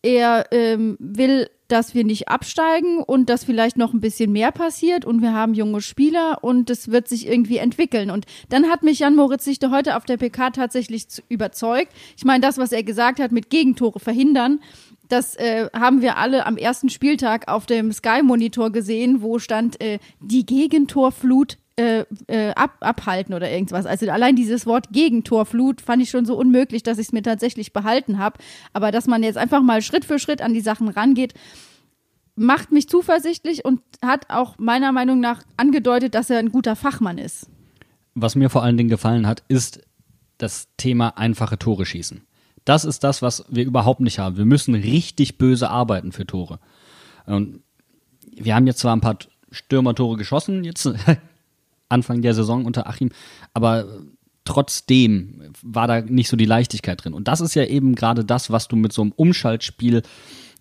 er 0.00 0.46
ähm, 0.52 0.96
will 1.00 1.48
dass 1.68 1.94
wir 1.94 2.04
nicht 2.04 2.28
absteigen 2.28 2.98
und 2.98 3.28
dass 3.28 3.44
vielleicht 3.44 3.76
noch 3.76 3.92
ein 3.92 4.00
bisschen 4.00 4.32
mehr 4.32 4.52
passiert 4.52 5.04
und 5.04 5.22
wir 5.22 5.32
haben 5.32 5.54
junge 5.54 5.80
Spieler 5.82 6.38
und 6.42 6.70
es 6.70 6.90
wird 6.90 7.08
sich 7.08 7.26
irgendwie 7.26 7.58
entwickeln. 7.58 8.10
Und 8.10 8.26
dann 8.48 8.68
hat 8.68 8.82
mich 8.82 9.00
Jan 9.00 9.14
Moritz 9.14 9.44
Sichte 9.44 9.70
heute 9.70 9.96
auf 9.96 10.06
der 10.06 10.16
PK 10.16 10.50
tatsächlich 10.50 11.06
überzeugt. 11.28 11.92
Ich 12.16 12.24
meine, 12.24 12.40
das, 12.40 12.58
was 12.58 12.72
er 12.72 12.82
gesagt 12.82 13.20
hat 13.20 13.32
mit 13.32 13.50
Gegentore 13.50 14.00
verhindern, 14.00 14.60
das 15.08 15.36
äh, 15.36 15.68
haben 15.74 16.02
wir 16.02 16.16
alle 16.16 16.46
am 16.46 16.56
ersten 16.56 16.90
Spieltag 16.90 17.48
auf 17.48 17.66
dem 17.66 17.92
Sky-Monitor 17.92 18.70
gesehen, 18.72 19.22
wo 19.22 19.38
stand 19.38 19.80
äh, 19.80 19.98
die 20.20 20.44
Gegentorflut 20.44 21.58
äh, 21.78 22.04
äh, 22.26 22.50
ab, 22.54 22.76
abhalten 22.80 23.34
oder 23.34 23.48
irgendwas. 23.48 23.86
Also 23.86 24.10
allein 24.10 24.34
dieses 24.34 24.66
Wort 24.66 24.88
Gegentorflut 24.90 25.80
fand 25.80 26.02
ich 26.02 26.10
schon 26.10 26.24
so 26.24 26.36
unmöglich, 26.36 26.82
dass 26.82 26.98
ich 26.98 27.06
es 27.06 27.12
mir 27.12 27.22
tatsächlich 27.22 27.72
behalten 27.72 28.18
habe. 28.18 28.40
Aber 28.72 28.90
dass 28.90 29.06
man 29.06 29.22
jetzt 29.22 29.38
einfach 29.38 29.62
mal 29.62 29.80
Schritt 29.80 30.04
für 30.04 30.18
Schritt 30.18 30.42
an 30.42 30.54
die 30.54 30.60
Sachen 30.60 30.88
rangeht, 30.88 31.34
macht 32.34 32.72
mich 32.72 32.88
zuversichtlich 32.88 33.64
und 33.64 33.80
hat 34.04 34.28
auch 34.28 34.58
meiner 34.58 34.90
Meinung 34.90 35.20
nach 35.20 35.44
angedeutet, 35.56 36.16
dass 36.16 36.30
er 36.30 36.40
ein 36.40 36.50
guter 36.50 36.74
Fachmann 36.74 37.16
ist. 37.16 37.48
Was 38.16 38.34
mir 38.34 38.50
vor 38.50 38.64
allen 38.64 38.76
Dingen 38.76 38.90
gefallen 38.90 39.28
hat, 39.28 39.44
ist 39.46 39.80
das 40.36 40.66
Thema 40.78 41.16
einfache 41.16 41.60
Tore 41.60 41.86
schießen. 41.86 42.22
Das 42.64 42.84
ist 42.84 43.04
das, 43.04 43.22
was 43.22 43.44
wir 43.48 43.64
überhaupt 43.64 44.00
nicht 44.00 44.18
haben. 44.18 44.36
Wir 44.36 44.46
müssen 44.46 44.74
richtig 44.74 45.38
böse 45.38 45.70
arbeiten 45.70 46.10
für 46.10 46.26
Tore. 46.26 46.58
Und 47.24 47.62
wir 48.34 48.56
haben 48.56 48.66
jetzt 48.66 48.80
zwar 48.80 48.96
ein 48.96 49.00
paar 49.00 49.18
Stürmertore 49.52 50.16
geschossen, 50.16 50.64
jetzt 50.64 50.90
Anfang 51.88 52.22
der 52.22 52.34
Saison 52.34 52.64
unter 52.64 52.86
Achim, 52.86 53.10
aber 53.54 53.86
trotzdem 54.44 55.52
war 55.62 55.86
da 55.86 56.00
nicht 56.00 56.28
so 56.28 56.36
die 56.36 56.46
Leichtigkeit 56.46 57.04
drin. 57.04 57.12
Und 57.12 57.28
das 57.28 57.40
ist 57.40 57.54
ja 57.54 57.64
eben 57.64 57.94
gerade 57.94 58.24
das, 58.24 58.50
was 58.50 58.66
du 58.66 58.76
mit 58.76 58.92
so 58.92 59.02
einem 59.02 59.12
Umschaltspiel 59.12 60.02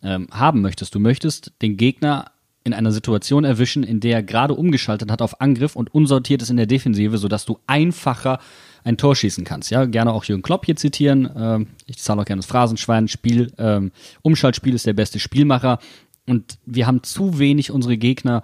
ähm, 0.04 0.28
haben 0.32 0.62
möchtest. 0.62 0.94
Du 0.94 1.00
möchtest 1.00 1.54
den 1.62 1.78
Gegner 1.78 2.32
in 2.66 2.74
einer 2.74 2.92
Situation 2.92 3.46
erwischen, 3.46 3.84
in 3.84 4.02
der 4.02 4.18
er 4.18 4.24
gerade 4.24 4.54
umgeschaltet 4.54 5.10
hat 5.10 5.22
auf 5.22 5.40
Angriff 5.40 5.78
und 5.78 5.94
unsortiert 5.94 6.42
ist 6.42 6.50
in 6.50 6.58
der 6.58 6.66
Defensive, 6.66 7.18
sodass 7.18 7.46
du 7.46 7.60
einfacher 7.66 8.40
ein 8.84 8.98
Tor 8.98 9.16
schießen 9.16 9.46
kannst. 9.46 9.72
Ja, 9.72 9.86
gerne 9.86 10.12
auch 10.12 10.26
Jürgen 10.26 10.44
Klopp 10.44 10.66
hier 10.66 10.76
zitieren. 10.76 11.30
Ähm, 11.36 11.68
ich 11.86 11.98
zahle 12.00 12.22
auch 12.22 12.26
gerne 12.26 12.42
das 12.42 12.46
Phrasenschwein. 12.46 13.08
Spiel, 13.08 13.54
ähm, 13.58 13.92
Umschaltspiel 14.22 14.74
ist 14.74 14.86
der 14.86 14.94
beste 14.94 15.20
Spielmacher. 15.20 15.80
Und 16.26 16.58
wir 16.66 16.88
haben 16.88 17.04
zu 17.04 17.40
wenig 17.40 17.72
unsere 17.72 17.98
Gegner, 17.98 18.44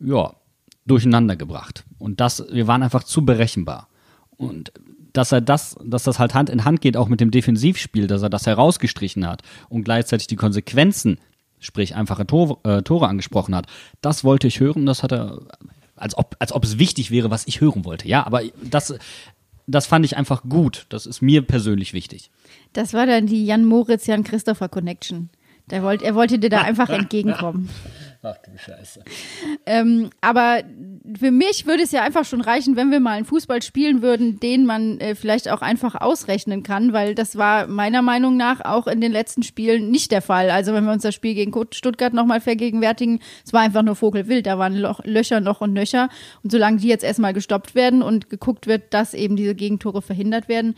ja, 0.00 0.34
durcheinander 0.86 1.36
gebracht. 1.36 1.84
Und 1.98 2.20
das, 2.20 2.44
wir 2.50 2.66
waren 2.66 2.82
einfach 2.82 3.04
zu 3.04 3.24
berechenbar. 3.24 3.88
Und 4.36 4.72
dass 5.12 5.32
er 5.32 5.40
das, 5.40 5.76
dass 5.84 6.04
das 6.04 6.18
halt 6.18 6.34
Hand 6.34 6.50
in 6.50 6.64
Hand 6.64 6.80
geht, 6.80 6.96
auch 6.96 7.08
mit 7.08 7.20
dem 7.20 7.30
Defensivspiel, 7.30 8.06
dass 8.06 8.22
er 8.22 8.30
das 8.30 8.46
herausgestrichen 8.46 9.26
hat 9.26 9.42
und 9.68 9.84
gleichzeitig 9.84 10.26
die 10.26 10.36
Konsequenzen, 10.36 11.18
sprich 11.58 11.94
einfache 11.94 12.26
Tore, 12.26 12.58
äh, 12.64 12.82
Tore 12.82 13.08
angesprochen 13.08 13.54
hat, 13.54 13.66
das 14.02 14.24
wollte 14.24 14.46
ich 14.46 14.60
hören. 14.60 14.84
Das 14.84 15.02
hat 15.02 15.12
er, 15.12 15.40
als 15.96 16.16
ob, 16.16 16.36
als 16.38 16.52
ob 16.52 16.64
es 16.64 16.78
wichtig 16.78 17.10
wäre, 17.10 17.30
was 17.30 17.46
ich 17.46 17.60
hören 17.60 17.84
wollte. 17.84 18.06
Ja, 18.06 18.26
aber 18.26 18.42
das, 18.62 18.94
das 19.66 19.86
fand 19.86 20.04
ich 20.04 20.16
einfach 20.16 20.42
gut. 20.48 20.86
Das 20.90 21.06
ist 21.06 21.22
mir 21.22 21.42
persönlich 21.42 21.94
wichtig. 21.94 22.30
Das 22.74 22.92
war 22.92 23.06
dann 23.06 23.26
die 23.26 23.46
Jan 23.46 23.64
Moritz, 23.64 24.06
Jan 24.06 24.22
Christopher 24.22 24.68
Connection. 24.68 25.30
Der 25.70 25.82
wollt, 25.82 26.02
er 26.02 26.14
wollte 26.14 26.38
dir 26.38 26.50
da 26.50 26.60
einfach 26.60 26.88
entgegenkommen. 26.90 27.70
Ach 28.28 28.38
du 28.38 28.58
Scheiße. 28.58 29.04
Ähm, 29.66 30.10
aber 30.20 30.64
für 31.16 31.30
mich 31.30 31.64
würde 31.66 31.84
es 31.84 31.92
ja 31.92 32.02
einfach 32.02 32.24
schon 32.24 32.40
reichen, 32.40 32.74
wenn 32.74 32.90
wir 32.90 32.98
mal 32.98 33.12
einen 33.12 33.24
Fußball 33.24 33.62
spielen 33.62 34.02
würden, 34.02 34.40
den 34.40 34.66
man 34.66 34.98
äh, 34.98 35.14
vielleicht 35.14 35.48
auch 35.48 35.62
einfach 35.62 35.94
ausrechnen 35.94 36.64
kann, 36.64 36.92
weil 36.92 37.14
das 37.14 37.36
war 37.36 37.68
meiner 37.68 38.02
Meinung 38.02 38.36
nach 38.36 38.64
auch 38.64 38.88
in 38.88 39.00
den 39.00 39.12
letzten 39.12 39.44
Spielen 39.44 39.92
nicht 39.92 40.10
der 40.10 40.22
Fall. 40.22 40.50
Also 40.50 40.72
wenn 40.72 40.84
wir 40.84 40.92
uns 40.92 41.04
das 41.04 41.14
Spiel 41.14 41.34
gegen 41.34 41.52
Stuttgart 41.70 42.14
nochmal 42.14 42.40
vergegenwärtigen, 42.40 43.20
es 43.44 43.52
war 43.52 43.60
einfach 43.60 43.82
nur 43.82 43.94
Vogelwild, 43.94 44.46
da 44.46 44.58
waren 44.58 44.74
Loch, 44.74 44.98
Löcher 45.04 45.38
noch 45.38 45.60
und 45.60 45.72
Nöcher. 45.72 46.08
Und 46.42 46.50
solange 46.50 46.78
die 46.78 46.88
jetzt 46.88 47.04
erstmal 47.04 47.32
gestoppt 47.32 47.76
werden 47.76 48.02
und 48.02 48.28
geguckt 48.28 48.66
wird, 48.66 48.92
dass 48.92 49.14
eben 49.14 49.36
diese 49.36 49.54
Gegentore 49.54 50.02
verhindert 50.02 50.48
werden, 50.48 50.74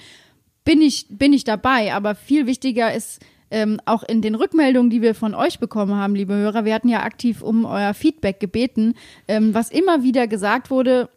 bin 0.64 0.82
ich, 0.82 1.06
bin 1.08 1.32
ich 1.32 1.44
dabei. 1.44 1.94
Aber 1.94 2.14
viel 2.14 2.46
wichtiger 2.46 2.92
ist, 2.92 3.20
ähm, 3.50 3.80
auch 3.84 4.02
in 4.02 4.22
den 4.22 4.34
Rückmeldungen, 4.34 4.90
die 4.90 5.02
wir 5.02 5.14
von 5.14 5.34
euch 5.34 5.58
bekommen 5.58 5.94
haben, 5.94 6.14
liebe 6.14 6.34
Hörer, 6.34 6.64
wir 6.64 6.74
hatten 6.74 6.88
ja 6.88 7.02
aktiv 7.02 7.42
um 7.42 7.64
euer 7.64 7.94
Feedback 7.94 8.40
gebeten, 8.40 8.94
ähm, 9.26 9.54
was 9.54 9.70
immer 9.70 10.02
wieder 10.02 10.26
gesagt 10.26 10.70
wurde, 10.70 11.08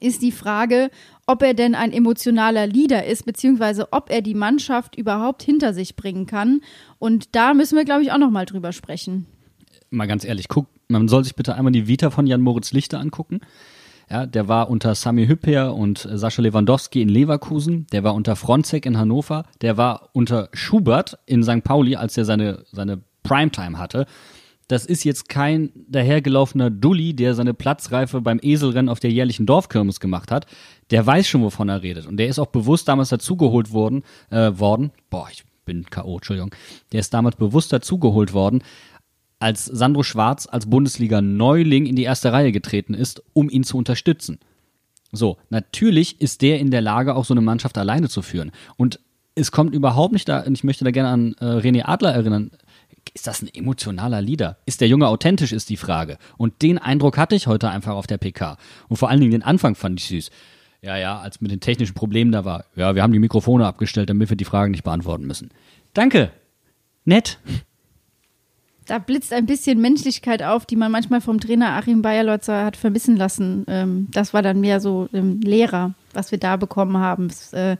ist 0.00 0.22
die 0.22 0.32
Frage, 0.32 0.90
ob 1.26 1.42
er 1.42 1.54
denn 1.54 1.74
ein 1.74 1.92
emotionaler 1.92 2.66
Leader 2.66 3.04
ist, 3.06 3.24
beziehungsweise 3.24 3.92
ob 3.92 4.10
er 4.10 4.22
die 4.22 4.34
Mannschaft 4.34 4.96
überhaupt 4.96 5.42
hinter 5.42 5.72
sich 5.74 5.96
bringen 5.96 6.26
kann. 6.26 6.60
Und 6.98 7.34
da 7.34 7.54
müssen 7.54 7.76
wir, 7.76 7.84
glaube 7.84 8.02
ich, 8.02 8.12
auch 8.12 8.18
nochmal 8.18 8.46
drüber 8.46 8.72
sprechen. 8.72 9.26
Mal 9.90 10.06
ganz 10.06 10.24
ehrlich, 10.24 10.48
guck, 10.48 10.66
man 10.88 11.08
soll 11.08 11.24
sich 11.24 11.34
bitte 11.34 11.54
einmal 11.54 11.72
die 11.72 11.88
Vita 11.88 12.10
von 12.10 12.26
Jan 12.26 12.42
Moritz 12.42 12.72
Lichter 12.72 13.00
angucken. 13.00 13.40
Ja, 14.10 14.24
der 14.24 14.48
war 14.48 14.70
unter 14.70 14.94
Sami 14.94 15.26
Hüpper 15.26 15.74
und 15.74 16.08
Sascha 16.10 16.40
Lewandowski 16.40 17.02
in 17.02 17.10
Leverkusen, 17.10 17.86
der 17.92 18.04
war 18.04 18.14
unter 18.14 18.36
Fronzek 18.36 18.86
in 18.86 18.96
Hannover, 18.96 19.44
der 19.60 19.76
war 19.76 20.08
unter 20.12 20.48
Schubert 20.54 21.18
in 21.26 21.42
St. 21.42 21.62
Pauli, 21.62 21.94
als 21.94 22.16
er 22.16 22.24
seine, 22.24 22.64
seine 22.72 23.02
Primetime 23.22 23.78
hatte. 23.78 24.06
Das 24.66 24.84
ist 24.84 25.04
jetzt 25.04 25.28
kein 25.28 25.70
dahergelaufener 25.88 26.70
Dulli, 26.70 27.14
der 27.14 27.34
seine 27.34 27.54
Platzreife 27.54 28.20
beim 28.20 28.38
Eselrennen 28.42 28.90
auf 28.90 29.00
der 29.00 29.10
jährlichen 29.10 29.46
Dorfkirmes 29.46 29.98
gemacht 29.98 30.30
hat. 30.30 30.46
Der 30.90 31.06
weiß 31.06 31.26
schon, 31.26 31.42
wovon 31.42 31.70
er 31.70 31.82
redet. 31.82 32.06
Und 32.06 32.18
der 32.18 32.28
ist 32.28 32.38
auch 32.38 32.48
bewusst 32.48 32.86
damals 32.86 33.08
dazugeholt 33.08 33.72
worden, 33.72 34.04
äh, 34.30 34.52
worden. 34.54 34.90
Boah, 35.08 35.28
ich 35.32 35.44
bin 35.64 35.84
K.O., 35.84 36.16
Entschuldigung. 36.16 36.54
Der 36.92 37.00
ist 37.00 37.14
damals 37.14 37.36
bewusst 37.36 37.72
dazugeholt 37.72 38.34
worden, 38.34 38.62
als 39.38 39.64
Sandro 39.64 40.02
Schwarz 40.02 40.48
als 40.50 40.66
Bundesliga-Neuling 40.66 41.86
in 41.86 41.96
die 41.96 42.02
erste 42.02 42.32
Reihe 42.32 42.52
getreten 42.52 42.94
ist, 42.94 43.22
um 43.32 43.48
ihn 43.50 43.64
zu 43.64 43.76
unterstützen. 43.76 44.38
So, 45.12 45.38
natürlich 45.48 46.20
ist 46.20 46.42
der 46.42 46.58
in 46.58 46.70
der 46.70 46.80
Lage, 46.80 47.14
auch 47.14 47.24
so 47.24 47.34
eine 47.34 47.40
Mannschaft 47.40 47.78
alleine 47.78 48.08
zu 48.08 48.20
führen. 48.22 48.50
Und 48.76 49.00
es 49.34 49.52
kommt 49.52 49.74
überhaupt 49.74 50.12
nicht 50.12 50.28
da, 50.28 50.40
und 50.40 50.54
ich 50.54 50.64
möchte 50.64 50.84
da 50.84 50.90
gerne 50.90 51.08
an 51.08 51.34
äh, 51.40 51.44
René 51.44 51.84
Adler 51.84 52.12
erinnern, 52.12 52.50
ist 53.14 53.26
das 53.26 53.40
ein 53.40 53.48
emotionaler 53.52 54.20
Leader? 54.20 54.58
Ist 54.66 54.80
der 54.80 54.88
Junge 54.88 55.08
authentisch, 55.08 55.52
ist 55.52 55.70
die 55.70 55.76
Frage. 55.76 56.18
Und 56.36 56.60
den 56.60 56.78
Eindruck 56.78 57.16
hatte 57.16 57.36
ich 57.36 57.46
heute 57.46 57.70
einfach 57.70 57.94
auf 57.94 58.06
der 58.06 58.18
PK. 58.18 58.58
Und 58.88 58.96
vor 58.96 59.08
allen 59.08 59.20
Dingen 59.20 59.32
den 59.32 59.42
Anfang 59.42 59.76
fand 59.76 60.00
ich 60.00 60.06
süß. 60.08 60.30
Ja, 60.82 60.96
ja, 60.96 61.18
als 61.18 61.40
mit 61.40 61.50
den 61.50 61.60
technischen 61.60 61.94
Problemen 61.94 62.32
da 62.32 62.44
war. 62.44 62.64
Ja, 62.76 62.94
wir 62.94 63.02
haben 63.02 63.12
die 63.12 63.18
Mikrofone 63.18 63.66
abgestellt, 63.66 64.10
damit 64.10 64.30
wir 64.30 64.36
die 64.36 64.44
Fragen 64.44 64.72
nicht 64.72 64.84
beantworten 64.84 65.26
müssen. 65.26 65.50
Danke. 65.94 66.30
Nett 67.04 67.38
da 68.88 68.98
blitzt 68.98 69.32
ein 69.32 69.46
bisschen 69.46 69.80
Menschlichkeit 69.80 70.42
auf, 70.42 70.64
die 70.64 70.74
man 70.74 70.90
manchmal 70.90 71.20
vom 71.20 71.38
Trainer 71.38 71.76
Achim 71.76 72.00
Bayerlotzer 72.00 72.64
hat 72.64 72.76
vermissen 72.76 73.16
lassen. 73.16 73.64
Ähm, 73.68 74.08
das 74.10 74.32
war 74.32 74.42
dann 74.42 74.60
mehr 74.60 74.80
so 74.80 75.08
ähm, 75.12 75.40
Lehrer, 75.40 75.94
was 76.14 76.32
wir 76.32 76.38
da 76.38 76.56
bekommen 76.56 76.96
haben. 76.96 77.26
Es, 77.26 77.52
äh, 77.52 77.76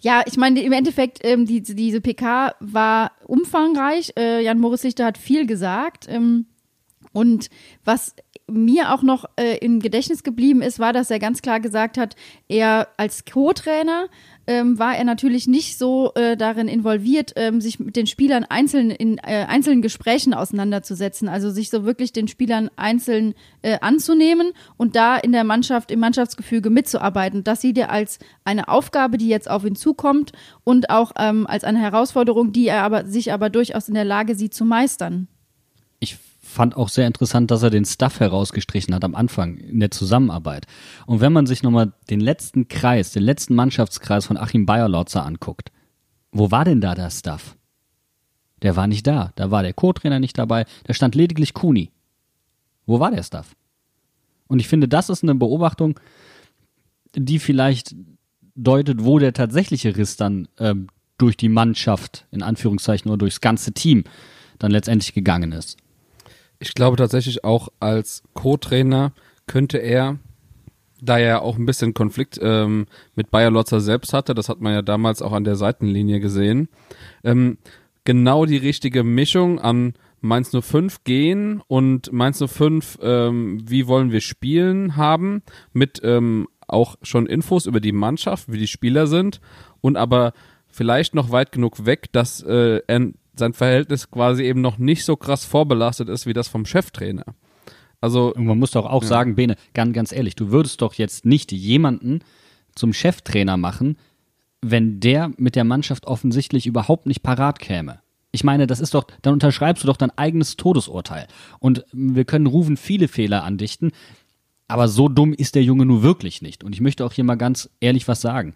ja, 0.00 0.22
ich 0.26 0.36
meine, 0.36 0.60
im 0.62 0.72
Endeffekt, 0.72 1.20
ähm, 1.22 1.46
die, 1.46 1.62
diese 1.62 2.00
PK 2.00 2.56
war 2.58 3.12
umfangreich. 3.24 4.12
Äh, 4.18 4.42
Jan 4.42 4.58
Moritz 4.58 4.82
Lichter 4.82 5.06
hat 5.06 5.16
viel 5.16 5.46
gesagt. 5.46 6.08
Ähm, 6.08 6.46
und 7.12 7.48
was 7.84 8.16
mir 8.50 8.92
auch 8.92 9.02
noch 9.02 9.24
äh, 9.36 9.58
im 9.58 9.78
Gedächtnis 9.78 10.24
geblieben 10.24 10.60
ist, 10.60 10.80
war, 10.80 10.92
dass 10.92 11.10
er 11.10 11.20
ganz 11.20 11.40
klar 11.40 11.60
gesagt 11.60 11.98
hat, 11.98 12.16
er 12.48 12.88
als 12.96 13.24
Co-Trainer 13.24 14.08
ähm, 14.46 14.78
war 14.78 14.96
er 14.96 15.04
natürlich 15.04 15.46
nicht 15.46 15.78
so 15.78 16.12
äh, 16.14 16.36
darin 16.36 16.68
involviert, 16.68 17.32
ähm, 17.36 17.60
sich 17.60 17.78
mit 17.78 17.96
den 17.96 18.06
Spielern 18.06 18.44
einzeln 18.44 18.90
in 18.90 19.18
äh, 19.18 19.46
einzelnen 19.48 19.82
Gesprächen 19.82 20.34
auseinanderzusetzen, 20.34 21.28
also 21.28 21.50
sich 21.50 21.70
so 21.70 21.84
wirklich 21.84 22.12
den 22.12 22.28
Spielern 22.28 22.70
einzeln 22.76 23.34
äh, 23.62 23.78
anzunehmen 23.80 24.52
und 24.76 24.96
da 24.96 25.16
in 25.16 25.32
der 25.32 25.44
Mannschaft, 25.44 25.90
im 25.90 26.00
Mannschaftsgefüge 26.00 26.70
mitzuarbeiten. 26.70 27.44
Das 27.44 27.60
sieht 27.60 27.78
er 27.78 27.90
als 27.90 28.18
eine 28.44 28.68
Aufgabe, 28.68 29.18
die 29.18 29.28
jetzt 29.28 29.48
auf 29.48 29.64
ihn 29.64 29.76
zukommt 29.76 30.32
und 30.64 30.90
auch 30.90 31.12
ähm, 31.18 31.46
als 31.46 31.64
eine 31.64 31.80
Herausforderung, 31.80 32.52
die 32.52 32.66
er 32.66 32.82
aber 32.82 33.06
sich 33.06 33.32
aber 33.32 33.50
durchaus 33.50 33.88
in 33.88 33.94
der 33.94 34.04
Lage 34.04 34.34
sieht 34.34 34.54
zu 34.54 34.64
meistern. 34.64 35.28
Ich 36.00 36.18
fand 36.52 36.76
auch 36.76 36.88
sehr 36.88 37.06
interessant, 37.06 37.50
dass 37.50 37.62
er 37.62 37.70
den 37.70 37.84
Stuff 37.84 38.20
herausgestrichen 38.20 38.94
hat 38.94 39.04
am 39.04 39.14
Anfang 39.14 39.56
in 39.56 39.80
der 39.80 39.90
Zusammenarbeit. 39.90 40.66
Und 41.06 41.20
wenn 41.20 41.32
man 41.32 41.46
sich 41.46 41.62
nochmal 41.62 41.92
den 42.10 42.20
letzten 42.20 42.68
Kreis, 42.68 43.12
den 43.12 43.22
letzten 43.22 43.54
Mannschaftskreis 43.54 44.26
von 44.26 44.36
Achim 44.36 44.66
Bayerlotzer 44.66 45.24
anguckt, 45.24 45.72
wo 46.30 46.50
war 46.50 46.64
denn 46.64 46.80
da 46.80 46.94
der 46.94 47.10
Stuff? 47.10 47.56
Der 48.62 48.76
war 48.76 48.86
nicht 48.86 49.06
da. 49.06 49.32
Da 49.34 49.50
war 49.50 49.62
der 49.62 49.72
Co-Trainer 49.72 50.20
nicht 50.20 50.38
dabei. 50.38 50.64
Da 50.84 50.94
stand 50.94 51.14
lediglich 51.14 51.52
Kuni. 51.52 51.90
Wo 52.86 53.00
war 53.00 53.10
der 53.10 53.22
Stuff? 53.22 53.54
Und 54.46 54.60
ich 54.60 54.68
finde, 54.68 54.88
das 54.88 55.08
ist 55.08 55.22
eine 55.22 55.34
Beobachtung, 55.34 55.98
die 57.14 57.38
vielleicht 57.38 57.94
deutet, 58.54 59.04
wo 59.04 59.18
der 59.18 59.32
tatsächliche 59.32 59.96
Riss 59.96 60.16
dann 60.16 60.48
ähm, 60.58 60.88
durch 61.18 61.36
die 61.36 61.48
Mannschaft, 61.48 62.26
in 62.30 62.42
Anführungszeichen, 62.42 63.10
oder 63.10 63.18
durchs 63.18 63.40
ganze 63.40 63.72
Team 63.72 64.04
dann 64.58 64.70
letztendlich 64.70 65.14
gegangen 65.14 65.52
ist. 65.52 65.78
Ich 66.62 66.74
glaube 66.74 66.96
tatsächlich 66.96 67.42
auch 67.42 67.70
als 67.80 68.22
Co-Trainer 68.34 69.12
könnte 69.48 69.78
er, 69.78 70.20
da 71.00 71.18
er 71.18 71.42
auch 71.42 71.58
ein 71.58 71.66
bisschen 71.66 71.92
Konflikt 71.92 72.38
ähm, 72.40 72.86
mit 73.16 73.32
Bayer 73.32 73.50
Lotzer 73.50 73.80
selbst 73.80 74.12
hatte, 74.12 74.32
das 74.32 74.48
hat 74.48 74.60
man 74.60 74.72
ja 74.72 74.80
damals 74.80 75.22
auch 75.22 75.32
an 75.32 75.42
der 75.42 75.56
Seitenlinie 75.56 76.20
gesehen, 76.20 76.68
ähm, 77.24 77.58
genau 78.04 78.46
die 78.46 78.58
richtige 78.58 79.02
Mischung 79.02 79.58
an 79.58 79.94
Mainz 80.20 80.52
05 80.56 81.02
gehen 81.02 81.60
und 81.66 82.12
Mainz 82.12 82.40
05, 82.40 83.00
ähm, 83.02 83.58
wie 83.68 83.88
wollen 83.88 84.12
wir 84.12 84.20
spielen 84.20 84.94
haben, 84.94 85.42
mit 85.72 86.00
ähm, 86.04 86.46
auch 86.68 86.94
schon 87.02 87.26
Infos 87.26 87.66
über 87.66 87.80
die 87.80 87.90
Mannschaft, 87.90 88.52
wie 88.52 88.58
die 88.58 88.68
Spieler 88.68 89.08
sind 89.08 89.40
und 89.80 89.96
aber 89.96 90.32
vielleicht 90.68 91.16
noch 91.16 91.32
weit 91.32 91.50
genug 91.50 91.86
weg, 91.86 92.12
dass 92.12 92.40
äh, 92.44 92.82
sein 93.34 93.52
Verhältnis 93.52 94.10
quasi 94.10 94.44
eben 94.44 94.60
noch 94.60 94.78
nicht 94.78 95.04
so 95.04 95.16
krass 95.16 95.44
vorbelastet 95.44 96.08
ist 96.08 96.26
wie 96.26 96.32
das 96.32 96.48
vom 96.48 96.66
Cheftrainer. 96.66 97.24
Also 98.00 98.34
und 98.34 98.46
man 98.46 98.58
muss 98.58 98.72
doch 98.72 98.86
auch 98.86 99.02
ja. 99.02 99.08
sagen, 99.08 99.36
Bene, 99.36 99.56
ganz, 99.74 99.94
ganz 99.94 100.12
ehrlich, 100.12 100.34
du 100.34 100.50
würdest 100.50 100.82
doch 100.82 100.94
jetzt 100.94 101.24
nicht 101.24 101.52
jemanden 101.52 102.20
zum 102.74 102.92
Cheftrainer 102.92 103.56
machen, 103.56 103.96
wenn 104.60 105.00
der 105.00 105.30
mit 105.36 105.56
der 105.56 105.64
Mannschaft 105.64 106.06
offensichtlich 106.06 106.66
überhaupt 106.66 107.06
nicht 107.06 107.22
parat 107.22 107.58
käme. 107.58 108.00
Ich 108.32 108.44
meine, 108.44 108.66
das 108.66 108.80
ist 108.80 108.94
doch, 108.94 109.06
dann 109.20 109.34
unterschreibst 109.34 109.82
du 109.82 109.86
doch 109.86 109.96
dein 109.96 110.16
eigenes 110.16 110.56
Todesurteil. 110.56 111.28
Und 111.58 111.84
wir 111.92 112.24
können 112.24 112.46
Rufen 112.46 112.76
viele 112.76 113.08
Fehler 113.08 113.44
andichten, 113.44 113.92
aber 114.68 114.88
so 114.88 115.08
dumm 115.08 115.34
ist 115.34 115.54
der 115.54 115.62
Junge 115.62 115.84
nur 115.84 116.02
wirklich 116.02 116.40
nicht. 116.40 116.64
Und 116.64 116.72
ich 116.74 116.80
möchte 116.80 117.04
auch 117.04 117.12
hier 117.12 117.24
mal 117.24 117.34
ganz 117.34 117.68
ehrlich 117.80 118.08
was 118.08 118.20
sagen 118.20 118.54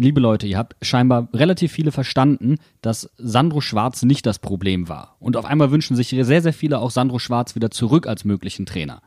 liebe 0.00 0.20
Leute, 0.20 0.46
ihr 0.46 0.58
habt 0.58 0.76
scheinbar 0.84 1.28
relativ 1.32 1.72
viele 1.72 1.92
verstanden, 1.92 2.56
dass 2.80 3.10
Sandro 3.16 3.60
Schwarz 3.60 4.02
nicht 4.02 4.26
das 4.26 4.38
Problem 4.38 4.88
war. 4.88 5.16
Und 5.20 5.36
auf 5.36 5.44
einmal 5.44 5.70
wünschen 5.70 5.96
sich 5.96 6.08
sehr, 6.08 6.42
sehr 6.42 6.52
viele 6.52 6.78
auch 6.78 6.90
Sandro 6.90 7.18
Schwarz 7.18 7.54
wieder 7.54 7.70
zurück 7.70 8.06
als 8.06 8.24
möglichen 8.24 8.66
Trainer. 8.66 9.02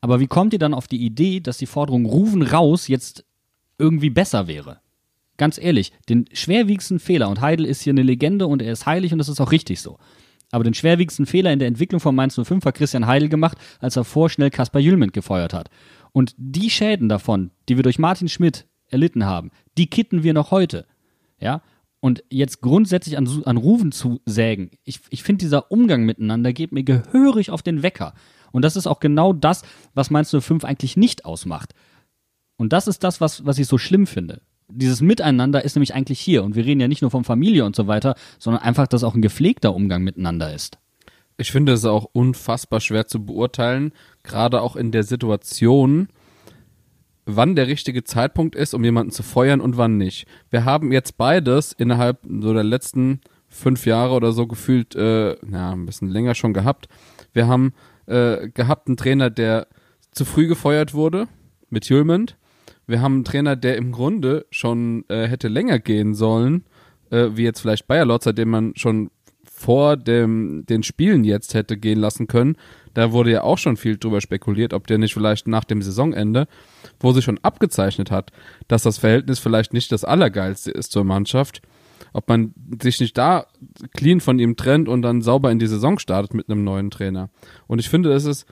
Aber 0.00 0.20
wie 0.20 0.26
kommt 0.26 0.52
ihr 0.52 0.58
dann 0.58 0.74
auf 0.74 0.86
die 0.86 1.04
Idee, 1.04 1.40
dass 1.40 1.58
die 1.58 1.66
Forderung 1.66 2.06
Rufen 2.06 2.42
raus 2.42 2.88
jetzt 2.88 3.24
irgendwie 3.78 4.10
besser 4.10 4.46
wäre? 4.46 4.80
Ganz 5.36 5.58
ehrlich, 5.58 5.92
den 6.08 6.26
schwerwiegendsten 6.32 6.98
Fehler, 6.98 7.28
und 7.28 7.40
Heidel 7.40 7.66
ist 7.66 7.82
hier 7.82 7.92
eine 7.92 8.02
Legende 8.02 8.46
und 8.46 8.62
er 8.62 8.72
ist 8.72 8.86
heilig 8.86 9.12
und 9.12 9.18
das 9.18 9.28
ist 9.28 9.40
auch 9.40 9.52
richtig 9.52 9.80
so. 9.80 9.98
Aber 10.50 10.64
den 10.64 10.74
schwerwiegendsten 10.74 11.26
Fehler 11.26 11.52
in 11.52 11.58
der 11.58 11.68
Entwicklung 11.68 12.00
von 12.00 12.14
Mainz 12.14 12.40
05 12.42 12.64
hat 12.64 12.76
Christian 12.76 13.06
Heidel 13.06 13.28
gemacht, 13.28 13.58
als 13.80 13.96
er 13.96 14.04
vorschnell 14.04 14.50
Kaspar 14.50 14.80
Jülment 14.80 15.12
gefeuert 15.12 15.52
hat. 15.52 15.70
Und 16.12 16.34
die 16.38 16.70
Schäden 16.70 17.08
davon, 17.08 17.50
die 17.68 17.76
wir 17.76 17.82
durch 17.82 17.98
Martin 17.98 18.28
Schmidt 18.28 18.66
erlitten 18.88 19.24
haben, 19.24 19.50
die 19.76 19.88
kitten 19.88 20.22
wir 20.22 20.34
noch 20.34 20.50
heute. 20.50 20.86
Ja, 21.40 21.62
und 22.00 22.22
jetzt 22.30 22.60
grundsätzlich 22.60 23.18
an, 23.18 23.28
an 23.44 23.56
Rufen 23.56 23.92
zu 23.92 24.20
sägen, 24.26 24.70
ich, 24.84 25.00
ich 25.10 25.22
finde, 25.22 25.44
dieser 25.44 25.70
Umgang 25.72 26.04
miteinander 26.04 26.52
geht 26.52 26.72
mir 26.72 26.84
gehörig 26.84 27.50
auf 27.50 27.62
den 27.62 27.82
Wecker. 27.82 28.14
Und 28.52 28.62
das 28.62 28.76
ist 28.76 28.86
auch 28.86 29.00
genau 29.00 29.32
das, 29.32 29.62
was 29.94 30.10
Mainz 30.10 30.30
05 30.30 30.64
eigentlich 30.64 30.96
nicht 30.96 31.24
ausmacht. 31.24 31.74
Und 32.56 32.72
das 32.72 32.86
ist 32.86 33.02
das, 33.04 33.20
was, 33.20 33.44
was 33.44 33.58
ich 33.58 33.66
so 33.66 33.76
schlimm 33.76 34.06
finde. 34.06 34.40
Dieses 34.68 35.00
Miteinander 35.00 35.64
ist 35.64 35.76
nämlich 35.76 35.94
eigentlich 35.94 36.20
hier. 36.20 36.42
Und 36.42 36.54
wir 36.54 36.64
reden 36.64 36.80
ja 36.80 36.88
nicht 36.88 37.02
nur 37.02 37.10
von 37.10 37.24
Familie 37.24 37.64
und 37.64 37.76
so 37.76 37.86
weiter, 37.86 38.14
sondern 38.38 38.62
einfach, 38.62 38.86
dass 38.86 39.04
auch 39.04 39.14
ein 39.14 39.22
gepflegter 39.22 39.74
Umgang 39.74 40.02
miteinander 40.02 40.54
ist. 40.54 40.78
Ich 41.38 41.52
finde 41.52 41.72
es 41.72 41.84
auch 41.84 42.04
unfassbar 42.12 42.80
schwer 42.80 43.06
zu 43.06 43.24
beurteilen, 43.24 43.92
gerade 44.22 44.62
auch 44.62 44.74
in 44.74 44.90
der 44.90 45.02
Situation, 45.02 46.08
wann 47.26 47.56
der 47.56 47.66
richtige 47.66 48.04
Zeitpunkt 48.04 48.54
ist, 48.54 48.72
um 48.72 48.84
jemanden 48.84 49.10
zu 49.10 49.22
feuern 49.22 49.60
und 49.60 49.76
wann 49.76 49.96
nicht. 49.96 50.26
Wir 50.50 50.64
haben 50.64 50.92
jetzt 50.92 51.18
beides 51.18 51.72
innerhalb 51.72 52.20
so 52.22 52.54
der 52.54 52.64
letzten 52.64 53.20
fünf 53.48 53.84
Jahre 53.84 54.14
oder 54.14 54.32
so 54.32 54.46
gefühlt, 54.46 54.94
äh, 54.94 55.36
ja, 55.50 55.72
ein 55.72 55.86
bisschen 55.86 56.08
länger 56.08 56.34
schon 56.34 56.54
gehabt. 56.54 56.88
Wir 57.32 57.48
haben 57.48 57.74
äh, 58.06 58.48
gehabt 58.48 58.88
einen 58.88 58.96
Trainer, 58.96 59.30
der 59.30 59.66
zu 60.12 60.24
früh 60.24 60.46
gefeuert 60.46 60.94
wurde 60.94 61.28
mit 61.68 61.86
Hjulmand. 61.86 62.36
Wir 62.86 63.00
haben 63.00 63.14
einen 63.14 63.24
Trainer, 63.24 63.56
der 63.56 63.76
im 63.76 63.90
Grunde 63.92 64.46
schon 64.50 65.04
äh, 65.08 65.26
hätte 65.26 65.48
länger 65.48 65.80
gehen 65.80 66.14
sollen, 66.14 66.64
äh, 67.10 67.30
wie 67.32 67.42
jetzt 67.42 67.60
vielleicht 67.60 67.88
Bayer 67.88 68.04
Lotzer, 68.04 68.32
den 68.32 68.48
man 68.48 68.72
schon 68.76 69.10
vor 69.44 69.96
dem, 69.96 70.64
den 70.68 70.82
Spielen 70.82 71.24
jetzt 71.24 71.54
hätte 71.54 71.76
gehen 71.76 71.98
lassen 71.98 72.26
können. 72.26 72.56
Da 72.96 73.12
wurde 73.12 73.30
ja 73.30 73.42
auch 73.42 73.58
schon 73.58 73.76
viel 73.76 73.98
drüber 73.98 74.22
spekuliert, 74.22 74.72
ob 74.72 74.86
der 74.86 74.96
nicht 74.96 75.12
vielleicht 75.12 75.46
nach 75.46 75.64
dem 75.64 75.82
Saisonende, 75.82 76.48
wo 76.98 77.12
sich 77.12 77.26
schon 77.26 77.38
abgezeichnet 77.42 78.10
hat, 78.10 78.32
dass 78.68 78.84
das 78.84 78.96
Verhältnis 78.96 79.38
vielleicht 79.38 79.74
nicht 79.74 79.92
das 79.92 80.02
Allergeilste 80.02 80.70
ist 80.70 80.92
zur 80.92 81.04
Mannschaft, 81.04 81.60
ob 82.14 82.26
man 82.26 82.54
sich 82.80 82.98
nicht 82.98 83.18
da 83.18 83.48
clean 83.92 84.20
von 84.20 84.38
ihm 84.38 84.56
trennt 84.56 84.88
und 84.88 85.02
dann 85.02 85.20
sauber 85.20 85.50
in 85.50 85.58
die 85.58 85.66
Saison 85.66 85.98
startet 85.98 86.32
mit 86.32 86.48
einem 86.48 86.64
neuen 86.64 86.90
Trainer. 86.90 87.28
Und 87.66 87.80
ich 87.80 87.90
finde, 87.90 88.14
es 88.14 88.24
ist 88.24 88.46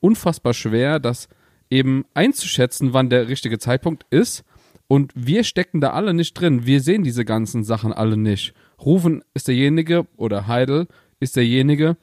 unfassbar 0.00 0.54
schwer, 0.54 0.98
das 0.98 1.28
eben 1.70 2.04
einzuschätzen, 2.14 2.94
wann 2.94 3.10
der 3.10 3.28
richtige 3.28 3.60
Zeitpunkt 3.60 4.06
ist. 4.10 4.42
Und 4.88 5.12
wir 5.14 5.44
stecken 5.44 5.80
da 5.80 5.90
alle 5.90 6.14
nicht 6.14 6.34
drin. 6.34 6.66
Wir 6.66 6.80
sehen 6.80 7.04
diese 7.04 7.24
ganzen 7.24 7.62
Sachen 7.62 7.92
alle 7.92 8.16
nicht. 8.16 8.54
Rufen 8.84 9.22
ist 9.34 9.46
derjenige 9.46 10.08
oder 10.16 10.48
Heidel 10.48 10.88
ist 11.20 11.36
derjenige, 11.36 11.96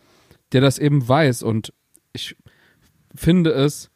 der 0.54 0.62
das 0.62 0.80
eben 0.80 1.06
weiß. 1.06 1.44
Und 1.44 1.74
ich 2.14 2.36
finde 3.16 3.52
es 3.52 3.90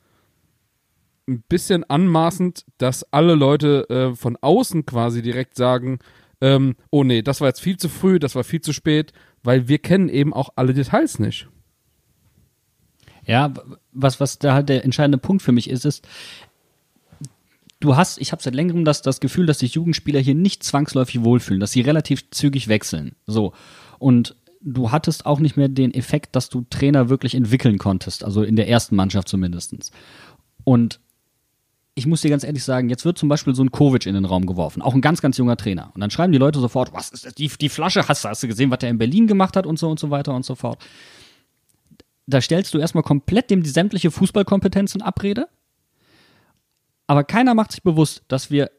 ein 1.27 1.43
bisschen 1.49 1.83
anmaßend, 1.83 2.65
dass 2.77 3.11
alle 3.11 3.35
Leute 3.35 3.89
äh, 3.89 4.15
von 4.15 4.37
außen 4.39 4.85
quasi 4.85 5.21
direkt 5.21 5.55
sagen, 5.55 5.99
ähm, 6.41 6.75
oh 6.91 7.03
nee, 7.03 7.21
das 7.21 7.41
war 7.41 7.47
jetzt 7.47 7.61
viel 7.61 7.77
zu 7.77 7.89
früh, 7.89 8.19
das 8.19 8.35
war 8.35 8.43
viel 8.43 8.61
zu 8.61 8.73
spät, 8.73 9.13
weil 9.43 9.67
wir 9.67 9.79
kennen 9.79 10.09
eben 10.09 10.33
auch 10.33 10.49
alle 10.55 10.73
Details 10.73 11.19
nicht. 11.19 11.47
Ja, 13.25 13.53
was, 13.91 14.19
was 14.19 14.37
da 14.37 14.53
halt 14.53 14.69
der 14.69 14.83
entscheidende 14.83 15.17
Punkt 15.17 15.41
für 15.41 15.51
mich 15.51 15.69
ist, 15.69 15.85
ist, 15.85 16.07
du 17.79 17.95
hast, 17.95 18.19
ich 18.19 18.31
habe 18.31 18.43
seit 18.43 18.53
längerem 18.53 18.85
das, 18.85 19.01
das 19.01 19.19
Gefühl, 19.19 19.47
dass 19.47 19.59
sich 19.59 19.73
Jugendspieler 19.73 20.19
hier 20.19 20.35
nicht 20.35 20.63
zwangsläufig 20.63 21.23
wohlfühlen, 21.23 21.59
dass 21.59 21.71
sie 21.71 21.81
relativ 21.81 22.29
zügig 22.29 22.67
wechseln. 22.67 23.15
So. 23.25 23.53
Und 23.97 24.35
du 24.65 24.91
hattest 24.91 25.25
auch 25.25 25.39
nicht 25.39 25.55
mehr 25.55 25.69
den 25.69 25.93
Effekt, 25.93 26.35
dass 26.35 26.49
du 26.49 26.65
Trainer 26.69 27.09
wirklich 27.09 27.35
entwickeln 27.35 27.77
konntest, 27.77 28.23
also 28.23 28.43
in 28.43 28.55
der 28.55 28.67
ersten 28.67 28.95
Mannschaft 28.95 29.29
zumindest. 29.29 29.93
Und 30.65 30.99
ich 31.93 32.05
muss 32.05 32.21
dir 32.21 32.29
ganz 32.29 32.43
ehrlich 32.43 32.63
sagen, 32.63 32.89
jetzt 32.89 33.05
wird 33.05 33.17
zum 33.17 33.29
Beispiel 33.29 33.55
so 33.55 33.63
ein 33.63 33.71
Kovic 33.71 34.05
in 34.05 34.15
den 34.15 34.25
Raum 34.25 34.45
geworfen, 34.45 34.81
auch 34.81 34.93
ein 34.93 35.01
ganz, 35.01 35.21
ganz 35.21 35.37
junger 35.37 35.55
Trainer. 35.55 35.91
Und 35.93 36.01
dann 36.01 36.09
schreiben 36.09 36.33
die 36.33 36.39
Leute 36.39 36.59
sofort, 36.59 36.91
was 36.91 37.11
ist 37.11 37.25
das? 37.25 37.35
Die, 37.35 37.47
die 37.47 37.69
Flasche, 37.69 38.05
hast, 38.07 38.25
hast 38.25 38.43
du 38.43 38.47
gesehen, 38.47 38.69
was 38.71 38.79
der 38.79 38.89
in 38.89 38.97
Berlin 38.97 39.27
gemacht 39.27 39.55
hat 39.55 39.65
und 39.65 39.79
so 39.79 39.89
und 39.89 39.99
so 39.99 40.09
weiter 40.09 40.35
und 40.35 40.43
so 40.43 40.55
fort 40.55 40.83
da 42.27 42.41
stellst 42.41 42.73
du 42.73 42.79
erstmal 42.79 43.03
komplett 43.03 43.49
dem 43.49 43.63
die 43.63 43.69
sämtliche 43.69 44.11
Fußballkompetenz 44.11 44.95
in 44.95 45.01
Abrede. 45.01 45.47
Aber 47.07 47.23
keiner 47.23 47.53
macht 47.53 47.71
sich 47.71 47.83
bewusst, 47.83 48.23
dass 48.27 48.49
wir 48.49 48.71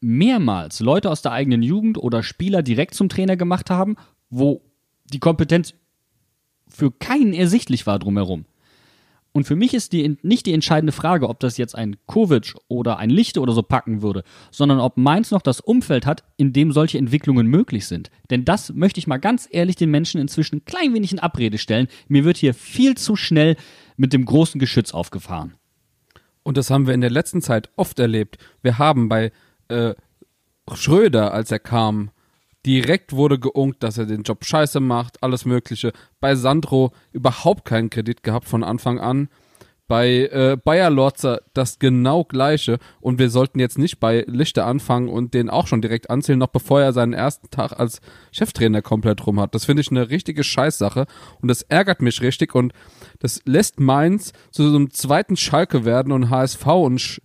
mehrmals 0.00 0.80
Leute 0.80 1.10
aus 1.10 1.22
der 1.22 1.32
eigenen 1.32 1.62
Jugend 1.62 1.98
oder 1.98 2.22
Spieler 2.22 2.62
direkt 2.62 2.94
zum 2.94 3.08
Trainer 3.08 3.36
gemacht 3.36 3.70
haben, 3.70 3.96
wo 4.30 4.62
die 5.04 5.18
Kompetenz 5.20 5.74
für 6.68 6.90
keinen 6.90 7.32
ersichtlich 7.32 7.86
war 7.86 7.98
drumherum. 7.98 8.46
Und 9.36 9.48
für 9.48 9.56
mich 9.56 9.74
ist 9.74 9.92
die, 9.92 10.16
nicht 10.22 10.46
die 10.46 10.52
entscheidende 10.52 10.92
Frage, 10.92 11.28
ob 11.28 11.40
das 11.40 11.56
jetzt 11.56 11.74
ein 11.74 11.96
Kovic 12.06 12.54
oder 12.68 12.98
ein 12.98 13.10
Lichte 13.10 13.40
oder 13.40 13.52
so 13.52 13.64
packen 13.64 14.00
würde, 14.00 14.22
sondern 14.52 14.78
ob 14.78 14.96
Mainz 14.96 15.32
noch 15.32 15.42
das 15.42 15.60
Umfeld 15.60 16.06
hat, 16.06 16.22
in 16.36 16.52
dem 16.52 16.70
solche 16.70 16.98
Entwicklungen 16.98 17.48
möglich 17.48 17.86
sind. 17.86 18.12
Denn 18.30 18.44
das 18.44 18.72
möchte 18.72 19.00
ich 19.00 19.08
mal 19.08 19.18
ganz 19.18 19.48
ehrlich 19.50 19.74
den 19.74 19.90
Menschen 19.90 20.20
inzwischen 20.20 20.58
ein 20.58 20.64
klein 20.66 20.94
wenig 20.94 21.10
in 21.10 21.18
Abrede 21.18 21.58
stellen. 21.58 21.88
Mir 22.06 22.24
wird 22.24 22.36
hier 22.36 22.54
viel 22.54 22.96
zu 22.96 23.16
schnell 23.16 23.56
mit 23.96 24.12
dem 24.12 24.24
großen 24.24 24.60
Geschütz 24.60 24.94
aufgefahren. 24.94 25.54
Und 26.44 26.56
das 26.56 26.70
haben 26.70 26.86
wir 26.86 26.94
in 26.94 27.00
der 27.00 27.10
letzten 27.10 27.42
Zeit 27.42 27.70
oft 27.74 27.98
erlebt. 27.98 28.38
Wir 28.62 28.78
haben 28.78 29.08
bei 29.08 29.32
äh, 29.66 29.94
Schröder, 30.72 31.34
als 31.34 31.50
er 31.50 31.58
kam, 31.58 32.10
direkt 32.64 33.12
wurde 33.12 33.38
geunkt, 33.38 33.82
dass 33.82 33.98
er 33.98 34.06
den 34.06 34.22
Job 34.22 34.44
scheiße 34.44 34.80
macht, 34.80 35.22
alles 35.22 35.44
Mögliche. 35.44 35.92
Bei 36.20 36.34
Sandro 36.34 36.92
überhaupt 37.12 37.64
keinen 37.64 37.90
Kredit 37.90 38.22
gehabt 38.22 38.48
von 38.48 38.64
Anfang 38.64 38.98
an. 38.98 39.28
Bei 39.86 40.28
äh, 40.32 40.56
Bayer 40.56 40.88
Lorzer 40.88 41.42
das 41.52 41.78
genau 41.78 42.24
gleiche. 42.24 42.78
Und 43.00 43.18
wir 43.18 43.28
sollten 43.28 43.60
jetzt 43.60 43.76
nicht 43.76 44.00
bei 44.00 44.24
Lichte 44.26 44.64
anfangen 44.64 45.10
und 45.10 45.34
den 45.34 45.50
auch 45.50 45.66
schon 45.66 45.82
direkt 45.82 46.08
anzählen, 46.08 46.38
noch 46.38 46.48
bevor 46.48 46.80
er 46.80 46.94
seinen 46.94 47.12
ersten 47.12 47.50
Tag 47.50 47.78
als 47.78 48.00
Cheftrainer 48.32 48.80
komplett 48.80 49.26
rum 49.26 49.38
hat. 49.38 49.54
Das 49.54 49.66
finde 49.66 49.82
ich 49.82 49.90
eine 49.90 50.08
richtige 50.08 50.42
Scheißsache. 50.42 51.06
Und 51.42 51.48
das 51.48 51.62
ärgert 51.62 52.00
mich 52.00 52.22
richtig. 52.22 52.54
Und 52.54 52.72
das 53.18 53.42
lässt 53.44 53.78
Mainz 53.78 54.32
zu 54.50 54.66
so 54.66 54.74
einem 54.74 54.90
zweiten 54.90 55.36
Schalke 55.36 55.84
werden 55.84 56.12
und 56.12 56.30
HSV 56.30 56.66
und 56.66 56.98
Sch 56.98 57.20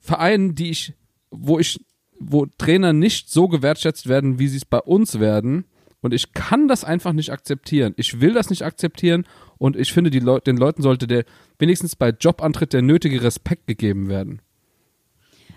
Vereinen, 0.00 0.54
die 0.54 0.70
ich, 0.70 0.94
wo 1.30 1.58
ich 1.58 1.80
wo 2.18 2.46
Trainer 2.46 2.92
nicht 2.92 3.30
so 3.30 3.48
gewertschätzt 3.48 4.08
werden, 4.08 4.38
wie 4.38 4.48
sie 4.48 4.58
es 4.58 4.64
bei 4.64 4.78
uns 4.78 5.20
werden. 5.20 5.64
Und 6.00 6.12
ich 6.12 6.32
kann 6.32 6.68
das 6.68 6.84
einfach 6.84 7.12
nicht 7.12 7.32
akzeptieren. 7.32 7.94
Ich 7.96 8.20
will 8.20 8.32
das 8.32 8.50
nicht 8.50 8.64
akzeptieren 8.64 9.24
und 9.58 9.76
ich 9.76 9.92
finde, 9.92 10.16
Leu 10.18 10.38
den 10.40 10.56
Leuten 10.56 10.82
sollte 10.82 11.06
der 11.06 11.24
wenigstens 11.58 11.96
bei 11.96 12.10
Jobantritt 12.10 12.72
der 12.72 12.82
nötige 12.82 13.22
Respekt 13.22 13.66
gegeben 13.66 14.08
werden. 14.08 14.40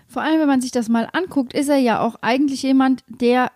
Vor 0.08 0.22
allem, 0.22 0.40
wenn 0.40 0.48
man 0.48 0.60
sich 0.60 0.72
das 0.72 0.88
mal 0.88 1.08
anguckt, 1.12 1.52
ist 1.52 1.68
er 1.68 1.78
ja 1.78 2.00
auch 2.00 2.16
eigentlich 2.20 2.62
jemand, 2.64 3.04
der 3.06 3.52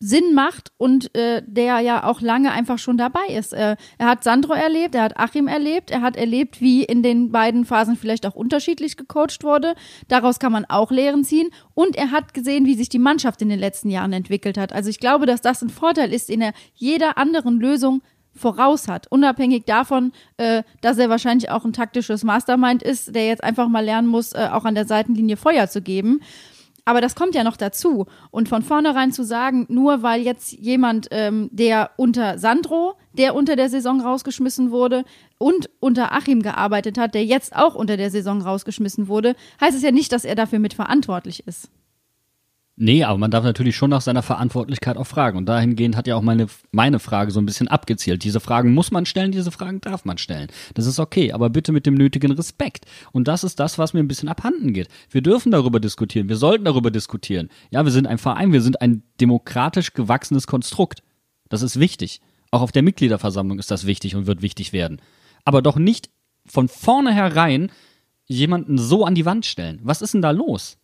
Sinn 0.00 0.32
macht 0.32 0.70
und 0.76 1.12
äh, 1.16 1.42
der 1.44 1.80
ja 1.80 2.04
auch 2.04 2.20
lange 2.20 2.52
einfach 2.52 2.78
schon 2.78 2.96
dabei 2.96 3.26
ist. 3.28 3.52
Äh, 3.52 3.76
er 3.98 4.06
hat 4.06 4.22
Sandro 4.22 4.52
erlebt, 4.52 4.94
er 4.94 5.02
hat 5.02 5.18
Achim 5.18 5.48
erlebt, 5.48 5.90
er 5.90 6.02
hat 6.02 6.16
erlebt, 6.16 6.60
wie 6.60 6.84
in 6.84 7.02
den 7.02 7.32
beiden 7.32 7.64
Phasen 7.64 7.96
vielleicht 7.96 8.24
auch 8.24 8.36
unterschiedlich 8.36 8.96
gecoacht 8.96 9.42
wurde. 9.42 9.74
Daraus 10.06 10.38
kann 10.38 10.52
man 10.52 10.64
auch 10.66 10.92
Lehren 10.92 11.24
ziehen. 11.24 11.48
Und 11.74 11.96
er 11.96 12.12
hat 12.12 12.32
gesehen, 12.32 12.64
wie 12.64 12.74
sich 12.74 12.88
die 12.88 13.00
Mannschaft 13.00 13.42
in 13.42 13.48
den 13.48 13.58
letzten 13.58 13.90
Jahren 13.90 14.12
entwickelt 14.12 14.56
hat. 14.56 14.72
Also 14.72 14.88
ich 14.88 15.00
glaube, 15.00 15.26
dass 15.26 15.40
das 15.40 15.62
ein 15.62 15.70
Vorteil 15.70 16.12
ist, 16.12 16.28
den 16.28 16.42
er 16.42 16.52
jeder 16.74 17.18
anderen 17.18 17.58
Lösung 17.58 18.02
voraus 18.38 18.86
hat. 18.86 19.08
Unabhängig 19.10 19.64
davon, 19.64 20.12
äh, 20.36 20.62
dass 20.80 20.98
er 20.98 21.10
wahrscheinlich 21.10 21.50
auch 21.50 21.64
ein 21.64 21.72
taktisches 21.72 22.22
Mastermind 22.22 22.84
ist, 22.84 23.14
der 23.16 23.26
jetzt 23.26 23.42
einfach 23.42 23.68
mal 23.68 23.84
lernen 23.84 24.06
muss, 24.06 24.32
äh, 24.32 24.48
auch 24.52 24.64
an 24.64 24.76
der 24.76 24.86
Seitenlinie 24.86 25.36
Feuer 25.36 25.68
zu 25.68 25.82
geben. 25.82 26.20
Aber 26.88 27.02
das 27.02 27.14
kommt 27.14 27.34
ja 27.34 27.44
noch 27.44 27.58
dazu. 27.58 28.06
Und 28.30 28.48
von 28.48 28.62
vornherein 28.62 29.12
zu 29.12 29.22
sagen, 29.22 29.66
nur 29.68 30.02
weil 30.02 30.22
jetzt 30.22 30.52
jemand, 30.52 31.08
ähm, 31.10 31.50
der 31.52 31.90
unter 31.96 32.38
Sandro, 32.38 32.94
der 33.12 33.34
unter 33.34 33.56
der 33.56 33.68
Saison 33.68 34.00
rausgeschmissen 34.00 34.70
wurde, 34.70 35.04
und 35.36 35.68
unter 35.80 36.12
Achim 36.12 36.40
gearbeitet 36.40 36.96
hat, 36.96 37.14
der 37.14 37.26
jetzt 37.26 37.54
auch 37.54 37.74
unter 37.74 37.98
der 37.98 38.10
Saison 38.10 38.40
rausgeschmissen 38.40 39.06
wurde, 39.06 39.36
heißt 39.60 39.76
es 39.76 39.82
ja 39.82 39.90
nicht, 39.90 40.12
dass 40.12 40.24
er 40.24 40.34
dafür 40.34 40.60
mitverantwortlich 40.60 41.46
ist. 41.46 41.68
Nee, 42.80 43.02
aber 43.02 43.18
man 43.18 43.32
darf 43.32 43.42
natürlich 43.42 43.74
schon 43.74 43.90
nach 43.90 44.02
seiner 44.02 44.22
Verantwortlichkeit 44.22 44.96
auch 44.96 45.06
fragen. 45.06 45.36
Und 45.36 45.46
dahingehend 45.46 45.96
hat 45.96 46.06
ja 46.06 46.14
auch 46.14 46.22
meine, 46.22 46.46
meine 46.70 47.00
Frage 47.00 47.32
so 47.32 47.40
ein 47.40 47.46
bisschen 47.46 47.66
abgezielt. 47.66 48.22
Diese 48.22 48.38
Fragen 48.38 48.72
muss 48.72 48.92
man 48.92 49.04
stellen, 49.04 49.32
diese 49.32 49.50
Fragen 49.50 49.80
darf 49.80 50.04
man 50.04 50.16
stellen. 50.16 50.46
Das 50.74 50.86
ist 50.86 51.00
okay, 51.00 51.32
aber 51.32 51.50
bitte 51.50 51.72
mit 51.72 51.86
dem 51.86 51.94
nötigen 51.94 52.30
Respekt. 52.30 52.84
Und 53.10 53.26
das 53.26 53.42
ist 53.42 53.58
das, 53.58 53.78
was 53.78 53.94
mir 53.94 54.00
ein 54.00 54.06
bisschen 54.06 54.28
abhanden 54.28 54.74
geht. 54.74 54.86
Wir 55.10 55.22
dürfen 55.22 55.50
darüber 55.50 55.80
diskutieren, 55.80 56.28
wir 56.28 56.36
sollten 56.36 56.66
darüber 56.66 56.92
diskutieren. 56.92 57.48
Ja, 57.70 57.84
wir 57.84 57.90
sind 57.90 58.06
ein 58.06 58.18
Verein, 58.18 58.52
wir 58.52 58.62
sind 58.62 58.80
ein 58.80 59.02
demokratisch 59.20 59.92
gewachsenes 59.92 60.46
Konstrukt. 60.46 61.02
Das 61.48 61.62
ist 61.62 61.80
wichtig. 61.80 62.20
Auch 62.52 62.62
auf 62.62 62.70
der 62.70 62.84
Mitgliederversammlung 62.84 63.58
ist 63.58 63.72
das 63.72 63.86
wichtig 63.86 64.14
und 64.14 64.28
wird 64.28 64.40
wichtig 64.40 64.72
werden. 64.72 65.02
Aber 65.44 65.62
doch 65.62 65.78
nicht 65.78 66.10
von 66.46 66.68
vornherein 66.68 67.72
jemanden 68.26 68.78
so 68.78 69.04
an 69.04 69.16
die 69.16 69.26
Wand 69.26 69.46
stellen. 69.46 69.80
Was 69.82 70.00
ist 70.00 70.14
denn 70.14 70.22
da 70.22 70.30
los? 70.30 70.78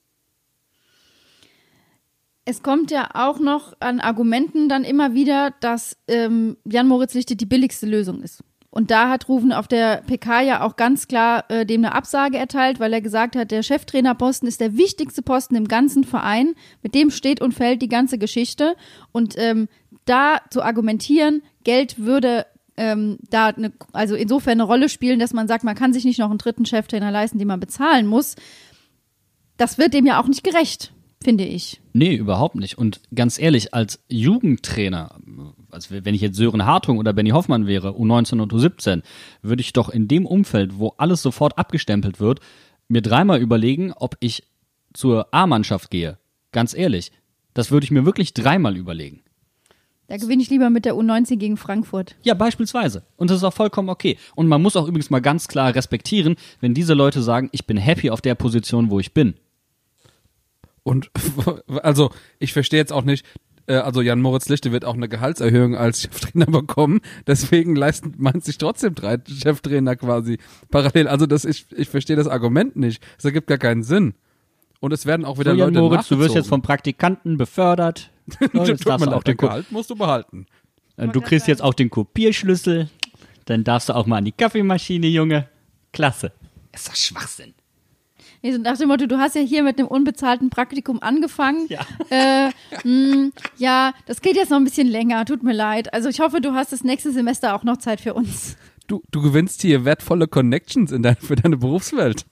Es 2.47 2.63
kommt 2.63 2.91
ja 2.91 3.09
auch 3.15 3.39
noch 3.39 3.73
an 3.81 4.01
Argumenten 4.01 4.69
dann 4.69 4.85
immer 4.85 5.15
wieder, 5.15 5.55
dass 5.61 5.97
ähm, 6.09 6.59
Jan 6.65 6.89
Moritz 6.89 7.15
Lichte 7.15 7.37
die 7.37 7.47
billigste 7.47 7.87
Lösung 7.87 8.23
ist. 8.23 8.43
Und 8.75 8.91
da 8.91 9.09
hat 9.09 9.29
Rufen 9.29 9.53
auf 9.53 9.69
der 9.69 10.03
PK 10.03 10.41
ja 10.41 10.63
auch 10.63 10.75
ganz 10.75 11.07
klar 11.07 11.45
äh, 11.49 11.65
dem 11.65 11.85
eine 11.85 11.95
Absage 11.95 12.39
erteilt, 12.39 12.81
weil 12.81 12.93
er 12.93 13.01
gesagt 13.01 13.37
hat, 13.37 13.53
der 13.53 13.63
Cheftrainerposten 13.63 14.49
ist 14.49 14.61
der 14.61 14.77
wichtigste 14.77 15.23
Posten 15.23 15.55
im 15.55 15.69
ganzen 15.69 16.03
Verein. 16.03 16.55
Mit 16.83 16.97
dem 16.97 17.13
steht 17.13 17.41
und 17.41 17.55
fällt 17.55 17.83
die 17.83 17.89
ganze 17.89 18.19
Geschichte. 18.19 18.75
Und 19.13 19.37
ähm, 19.39 19.69
da 20.07 20.41
zu 20.51 20.61
argumentieren, 20.61 21.43
Geld 21.63 22.01
würde 22.01 22.47
ähm, 22.77 23.19
da 23.31 23.47
eine, 23.47 23.73
also 23.93 24.17
insofern 24.17 24.55
eine 24.55 24.65
Rolle 24.65 24.89
spielen, 24.89 25.21
dass 25.21 25.33
man 25.33 25.47
sagt, 25.47 25.63
man 25.63 25.77
kann 25.77 25.93
sich 25.93 26.05
nicht 26.05 26.19
noch 26.19 26.31
einen 26.31 26.39
dritten 26.39 26.67
Cheftrainer 26.67 27.13
leisten, 27.13 27.39
den 27.39 27.47
man 27.47 27.61
bezahlen 27.61 28.09
muss. 28.09 28.35
Das 29.57 29.79
wird 29.79 29.95
dem 29.95 30.05
ja 30.05 30.21
auch 30.21 30.27
nicht 30.27 30.43
gerecht 30.43 30.94
finde 31.25 31.45
ich. 31.45 31.81
Nee, 31.93 32.15
überhaupt 32.15 32.55
nicht. 32.55 32.79
Und 32.79 33.01
ganz 33.15 33.39
ehrlich, 33.39 33.75
als 33.75 34.01
Jugendtrainer, 34.09 35.17
also 35.71 35.95
wenn 36.05 36.15
ich 36.15 36.21
jetzt 36.21 36.37
Sören 36.37 36.65
Hartung 36.65 36.99
oder 36.99 37.13
Benny 37.13 37.31
Hoffmann 37.31 37.67
wäre, 37.67 37.91
U19 37.91 38.41
und 38.41 38.53
U17, 38.53 39.03
würde 39.43 39.63
ich 39.63 39.73
doch 39.73 39.89
in 39.89 40.07
dem 40.07 40.27
Umfeld, 40.27 40.79
wo 40.79 40.95
alles 40.99 41.23
sofort 41.23 41.59
abgestempelt 41.59 42.21
wird, 42.21 42.41
mir 42.89 43.03
dreimal 43.03 43.41
überlegen, 43.41 43.93
ob 43.93 44.17
ich 44.21 44.45
zur 44.93 45.35
A-Mannschaft 45.35 45.91
gehe. 45.91 46.19
Ganz 46.53 46.75
ehrlich, 46.75 47.11
das 47.55 47.71
würde 47.71 47.85
ich 47.85 47.91
mir 47.91 48.05
wirklich 48.05 48.35
dreimal 48.35 48.77
überlegen. 48.77 49.23
Da 50.07 50.19
gewinne 50.19 50.43
ich 50.43 50.51
lieber 50.51 50.69
mit 50.69 50.85
der 50.85 50.95
U19 50.95 51.37
gegen 51.37 51.57
Frankfurt. 51.57 52.15
Ja, 52.23 52.35
beispielsweise. 52.35 53.05
Und 53.17 53.31
das 53.31 53.39
ist 53.39 53.45
auch 53.45 53.55
vollkommen 53.55 53.89
okay. 53.89 54.19
Und 54.35 54.49
man 54.49 54.61
muss 54.61 54.77
auch 54.77 54.87
übrigens 54.87 55.09
mal 55.09 55.21
ganz 55.21 55.49
klar 55.49 55.75
respektieren, 55.75 56.37
wenn 56.61 56.75
diese 56.75 56.93
Leute 56.93 57.23
sagen, 57.23 57.49
ich 57.53 57.67
bin 57.67 57.79
happy 57.79 58.11
auf 58.11 58.21
der 58.21 58.35
Position, 58.35 58.91
wo 58.91 59.01
ich 59.01 59.15
bin. 59.15 59.35
Und 60.85 61.11
also, 61.83 62.11
ich 62.39 62.53
verstehe 62.53 62.79
jetzt 62.79 62.93
auch 62.93 63.03
nicht, 63.03 63.27
äh, 63.67 63.75
also 63.77 64.01
Jan 64.01 64.21
Moritz 64.21 64.49
Lichte 64.49 64.71
wird 64.71 64.85
auch 64.85 64.95
eine 64.95 65.09
Gehaltserhöhung 65.09 65.75
als 65.75 66.03
Cheftrainer 66.03 66.47
bekommen, 66.47 67.01
deswegen 67.27 67.75
leisten 67.75 68.15
man 68.19 68.41
sich 68.41 68.59
trotzdem 68.59 68.95
drei 68.95 69.19
Cheftrainer 69.27 69.97
quasi 69.97 70.39
parallel. 70.71 71.09
Also 71.09 71.27
das 71.27 71.45
ich, 71.45 71.67
ich 71.75 71.89
verstehe 71.89 72.17
das 72.17 72.29
Argument 72.29 72.77
nicht. 72.77 73.03
Das 73.17 73.25
ergibt 73.25 73.49
gar 73.49 73.59
keinen 73.59 73.83
Sinn. 73.83 74.15
Und 74.81 74.93
es 74.93 75.07
werden 75.07 75.25
auch 75.25 75.39
wieder 75.39 75.53
So, 75.53 75.59
Jan 75.59 75.75
Leute 75.75 75.81
Moritz, 75.81 76.09
du 76.09 76.19
wirst 76.19 76.35
jetzt 76.35 76.49
vom 76.49 76.63
Praktikanten 76.63 77.37
befördert. 77.37 78.11
So, 78.41 78.47
Tut 78.49 78.69
jetzt 78.69 78.87
darfst 78.87 79.07
du 79.07 79.11
auch 79.11 79.23
den, 79.23 79.37
Gehalt 79.37 79.71
musst 79.71 79.91
du 79.91 79.97
behalten. 79.97 80.47
äh, 80.97 81.09
du 81.09 81.21
kriegst 81.21 81.47
jetzt 81.47 81.61
auch 81.61 81.75
den 81.75 81.91
Kopierschlüssel. 81.91 82.89
Dann 83.45 83.65
darfst 83.65 83.91
du 83.91 83.93
auch 83.95 84.07
mal 84.07 84.17
an 84.17 84.25
die 84.25 84.33
Kaffeemaschine, 84.33 85.07
Junge. 85.09 85.47
Klasse. 85.93 86.33
Ist 86.73 86.89
doch 86.89 86.97
Schwachsinn. 86.97 87.53
Nee, 88.45 88.53
so 88.53 88.59
nach 88.59 88.77
dem 88.77 88.89
Motto, 88.89 89.07
du 89.07 89.17
hast 89.17 89.37
ja 89.37 89.41
hier 89.41 89.63
mit 89.63 89.79
einem 89.79 89.89
unbezahlten 89.89 90.51
Praktikum 90.51 91.03
angefangen. 91.03 91.67
Ja. 91.71 91.81
Äh, 92.11 92.51
mh, 92.87 93.31
ja, 93.57 93.95
das 94.05 94.21
geht 94.21 94.37
jetzt 94.37 94.51
noch 94.51 94.59
ein 94.59 94.65
bisschen 94.65 94.87
länger, 94.87 95.25
tut 95.25 95.43
mir 95.43 95.55
leid. 95.55 95.95
Also 95.95 96.11
ich 96.11 96.21
hoffe, 96.21 96.43
du 96.43 96.53
hast 96.53 96.71
das 96.71 96.85
nächste 96.85 97.11
Semester 97.11 97.55
auch 97.55 97.65
noch 97.65 97.79
Zeit 97.79 98.03
für 98.03 98.13
uns. 98.13 98.59
Du, 98.87 99.01
du 99.11 99.23
gewinnst 99.23 99.63
hier 99.63 99.87
wertvolle 99.87 100.29
Connections 100.29 100.93
in 100.93 101.03
dein, 101.03 101.17
für 101.17 101.37
deine 101.37 101.57
Berufswelt. 101.57 102.27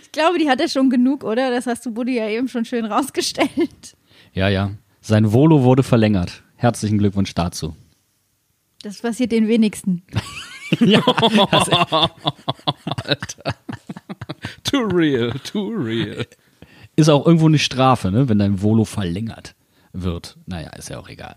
Ich 0.00 0.12
glaube, 0.12 0.38
die 0.38 0.48
hat 0.48 0.60
er 0.60 0.68
schon 0.68 0.90
genug, 0.90 1.24
oder? 1.24 1.50
Das 1.50 1.66
hast 1.66 1.84
du 1.84 1.90
Buddy 1.90 2.14
ja 2.14 2.28
eben 2.28 2.46
schon 2.46 2.64
schön 2.64 2.84
rausgestellt. 2.84 3.96
Ja, 4.32 4.48
ja. 4.48 4.70
Sein 5.00 5.32
Volo 5.32 5.64
wurde 5.64 5.82
verlängert. 5.82 6.44
Herzlichen 6.54 6.98
Glückwunsch 6.98 7.34
dazu. 7.34 7.74
Das 8.82 9.00
passiert 9.00 9.32
den 9.32 9.48
wenigsten. 9.48 10.04
ja, 10.78 11.02
Too 14.64 14.82
real, 14.82 15.32
too 15.44 15.68
real. 15.68 16.26
ist 16.96 17.08
auch 17.08 17.26
irgendwo 17.26 17.46
eine 17.46 17.58
Strafe, 17.58 18.10
ne, 18.10 18.28
wenn 18.28 18.38
dein 18.38 18.62
Volo 18.62 18.84
verlängert 18.84 19.54
wird. 19.92 20.36
Naja, 20.46 20.70
ist 20.70 20.90
ja 20.90 20.98
auch 20.98 21.08
egal. 21.08 21.36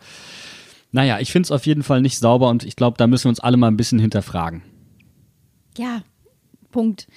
Naja, 0.91 1.19
ich 1.19 1.31
finde 1.31 1.47
es 1.47 1.51
auf 1.51 1.65
jeden 1.65 1.83
Fall 1.83 2.01
nicht 2.01 2.19
sauber 2.19 2.49
und 2.49 2.63
ich 2.63 2.75
glaube, 2.75 2.97
da 2.97 3.07
müssen 3.07 3.25
wir 3.25 3.29
uns 3.29 3.39
alle 3.39 3.57
mal 3.57 3.67
ein 3.67 3.77
bisschen 3.77 3.99
hinterfragen. 3.99 4.61
Ja, 5.77 6.01
Punkt. 6.71 7.07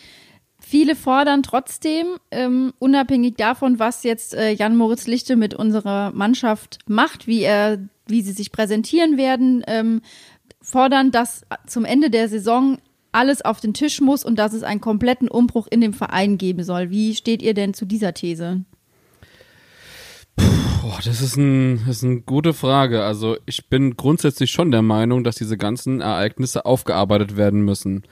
Viele 0.59 0.97
fordern 0.97 1.43
trotzdem, 1.43 2.07
ähm, 2.31 2.73
unabhängig 2.79 3.37
davon, 3.37 3.79
was 3.79 4.03
jetzt 4.03 4.35
äh, 4.35 4.53
Jan 4.53 4.77
Moritz 4.77 5.07
Lichte 5.07 5.37
mit 5.37 5.55
unserer 5.55 6.11
Mannschaft 6.13 6.79
macht, 6.87 7.27
wie 7.27 7.43
er, 7.43 7.79
wie 8.07 8.23
sie 8.23 8.33
sich 8.33 8.51
präsentieren 8.51 9.19
werden, 9.19 9.63
ähm, 9.67 10.01
fordern, 10.63 11.11
dass 11.11 11.45
zum 11.67 11.85
Ende 11.85 12.09
der 12.09 12.29
Saison 12.29 12.79
alles 13.14 13.44
auf 13.44 13.61
den 13.61 13.74
Tisch 13.74 14.00
muss 14.00 14.24
und 14.24 14.38
dass 14.38 14.53
es 14.53 14.62
einen 14.62 14.81
kompletten 14.81 15.29
Umbruch 15.29 15.66
in 15.70 15.81
dem 15.81 15.92
Verein 15.92 16.38
geben 16.38 16.64
soll. 16.64 16.90
Wie 16.90 17.14
steht 17.14 17.42
ihr 17.42 17.55
denn 17.55 17.74
zu 17.74 17.87
dieser 17.87 18.14
These? 18.14 18.64
Boah, 20.37 20.98
das 21.05 21.22
ist, 21.22 21.37
ein, 21.37 21.79
das 21.87 21.98
ist 21.98 22.05
eine 22.05 22.20
gute 22.20 22.53
Frage. 22.53 23.05
Also 23.05 23.37
ich 23.46 23.68
bin 23.68 23.96
grundsätzlich 23.96 24.50
schon 24.50 24.70
der 24.70 24.83
Meinung, 24.83 25.24
dass 25.24 25.37
diese 25.37 25.57
ganzen 25.57 26.00
Ereignisse 26.00 26.66
aufgearbeitet 26.66 27.37
werden 27.37 27.64
müssen. 27.64 28.03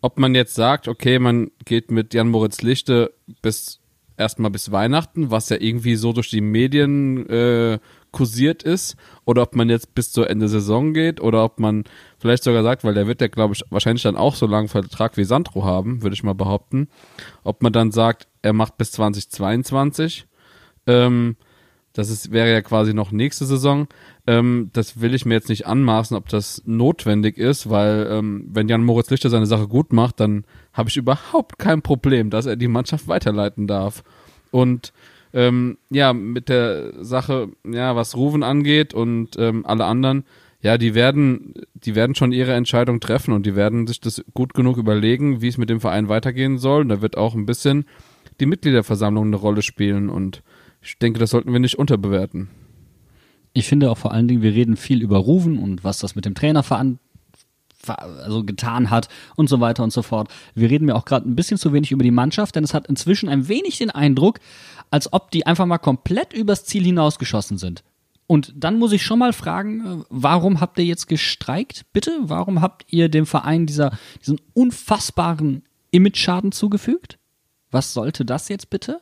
Ob 0.00 0.18
man 0.18 0.34
jetzt 0.34 0.54
sagt, 0.54 0.88
okay, 0.88 1.18
man 1.18 1.50
geht 1.64 1.90
mit 1.90 2.14
Jan 2.14 2.28
Moritz 2.28 2.62
Lichte 2.62 3.12
bis 3.42 3.80
erstmal 4.16 4.50
bis 4.50 4.72
Weihnachten, 4.72 5.30
was 5.30 5.48
ja 5.48 5.56
irgendwie 5.60 5.96
so 5.96 6.12
durch 6.12 6.30
die 6.30 6.40
Medien 6.40 7.28
äh, 7.28 7.78
kursiert 8.12 8.62
ist, 8.62 8.96
oder 9.24 9.42
ob 9.42 9.56
man 9.56 9.68
jetzt 9.68 9.94
bis 9.94 10.12
zur 10.12 10.30
Ende 10.30 10.48
Saison 10.48 10.92
geht, 10.92 11.20
oder 11.20 11.44
ob 11.44 11.58
man 11.58 11.84
vielleicht 12.18 12.44
sogar 12.44 12.62
sagt, 12.62 12.84
weil 12.84 12.94
der 12.94 13.06
wird 13.06 13.20
ja, 13.20 13.28
glaube 13.28 13.54
ich, 13.54 13.64
wahrscheinlich 13.70 14.02
dann 14.02 14.16
auch 14.16 14.34
so 14.36 14.46
langen 14.46 14.68
Vertrag 14.68 15.16
wie 15.16 15.24
Sandro 15.24 15.64
haben, 15.64 16.02
würde 16.02 16.14
ich 16.14 16.22
mal 16.22 16.34
behaupten, 16.34 16.88
ob 17.42 17.62
man 17.62 17.72
dann 17.72 17.90
sagt, 17.90 18.28
er 18.42 18.52
macht 18.52 18.78
bis 18.78 18.92
2022. 18.92 20.26
Ähm, 20.86 21.36
das 21.92 22.08
ist, 22.08 22.32
wäre 22.32 22.50
ja 22.50 22.62
quasi 22.62 22.94
noch 22.94 23.12
nächste 23.12 23.44
Saison. 23.44 23.86
Ähm, 24.26 24.70
das 24.72 25.00
will 25.00 25.14
ich 25.14 25.26
mir 25.26 25.34
jetzt 25.34 25.48
nicht 25.48 25.66
anmaßen, 25.66 26.16
ob 26.16 26.28
das 26.28 26.62
notwendig 26.64 27.36
ist, 27.36 27.68
weil 27.68 28.08
ähm, 28.10 28.46
wenn 28.50 28.68
Jan 28.68 28.84
Moritz 28.84 29.10
Lichter 29.10 29.28
seine 29.28 29.46
Sache 29.46 29.68
gut 29.68 29.92
macht, 29.92 30.20
dann 30.20 30.44
habe 30.72 30.88
ich 30.88 30.96
überhaupt 30.96 31.58
kein 31.58 31.82
Problem, 31.82 32.30
dass 32.30 32.46
er 32.46 32.56
die 32.56 32.68
Mannschaft 32.68 33.08
weiterleiten 33.08 33.66
darf. 33.66 34.02
Und 34.50 34.92
ähm, 35.32 35.78
ja, 35.90 36.12
mit 36.12 36.48
der 36.48 37.04
Sache, 37.04 37.48
ja, 37.70 37.96
was 37.96 38.16
Ruven 38.16 38.42
angeht 38.42 38.94
und 38.94 39.30
ähm, 39.38 39.64
alle 39.66 39.84
anderen, 39.84 40.24
ja, 40.60 40.78
die 40.78 40.94
werden, 40.94 41.54
die 41.74 41.94
werden 41.94 42.14
schon 42.14 42.32
ihre 42.32 42.52
Entscheidung 42.52 43.00
treffen 43.00 43.32
und 43.34 43.46
die 43.46 43.56
werden 43.56 43.86
sich 43.86 44.00
das 44.00 44.24
gut 44.32 44.54
genug 44.54 44.76
überlegen, 44.76 45.42
wie 45.42 45.48
es 45.48 45.58
mit 45.58 45.70
dem 45.70 45.80
Verein 45.80 46.08
weitergehen 46.08 46.58
soll. 46.58 46.82
Und 46.82 46.88
da 46.88 47.02
wird 47.02 47.16
auch 47.16 47.34
ein 47.34 47.46
bisschen 47.46 47.84
die 48.40 48.46
Mitgliederversammlung 48.46 49.26
eine 49.26 49.36
Rolle 49.36 49.62
spielen 49.62 50.08
und 50.08 50.42
ich 50.80 50.98
denke, 50.98 51.18
das 51.18 51.30
sollten 51.30 51.52
wir 51.52 51.60
nicht 51.60 51.78
unterbewerten. 51.78 52.48
Ich 53.52 53.68
finde 53.68 53.90
auch 53.90 53.98
vor 53.98 54.12
allen 54.12 54.28
Dingen, 54.28 54.42
wir 54.42 54.54
reden 54.54 54.76
viel 54.76 55.02
über 55.02 55.18
Ruven 55.18 55.58
und 55.58 55.84
was 55.84 55.98
das 55.98 56.14
mit 56.14 56.24
dem 56.24 56.34
Trainer 56.34 56.62
veran 56.62 56.98
ver- 56.98 56.98
also 57.88 58.44
getan 58.44 58.90
hat 58.90 59.08
und 59.36 59.48
so 59.48 59.60
weiter 59.60 59.82
und 59.82 59.92
so 59.92 60.02
fort. 60.02 60.28
Wir 60.54 60.70
reden 60.70 60.86
mir 60.86 60.94
auch 60.94 61.04
gerade 61.04 61.28
ein 61.28 61.36
bisschen 61.36 61.58
zu 61.58 61.72
wenig 61.72 61.92
über 61.92 62.04
die 62.04 62.10
Mannschaft, 62.10 62.56
denn 62.56 62.64
es 62.64 62.74
hat 62.74 62.86
inzwischen 62.86 63.28
ein 63.28 63.48
wenig 63.48 63.78
den 63.78 63.90
Eindruck, 63.90 64.40
als 64.90 65.12
ob 65.12 65.30
die 65.30 65.46
einfach 65.46 65.66
mal 65.66 65.78
komplett 65.78 66.32
übers 66.32 66.64
Ziel 66.64 66.84
hinausgeschossen 66.84 67.58
sind. 67.58 67.82
Und 68.26 68.52
dann 68.56 68.78
muss 68.78 68.92
ich 68.92 69.02
schon 69.02 69.18
mal 69.18 69.32
fragen, 69.32 69.80
äh, 69.84 70.04
warum 70.08 70.60
habt 70.60 70.78
ihr 70.78 70.84
jetzt 70.84 71.06
gestreikt, 71.06 71.84
bitte? 71.92 72.18
Warum 72.22 72.60
habt 72.62 72.84
ihr 72.88 73.08
dem 73.08 73.26
Verein 73.26 73.66
dieser, 73.66 73.98
diesen 74.20 74.40
unfassbaren 74.54 75.64
Image-Schaden 75.90 76.52
zugefügt? 76.52 77.18
Was 77.70 77.92
sollte 77.92 78.24
das 78.24 78.48
jetzt 78.48 78.70
bitte? 78.70 79.00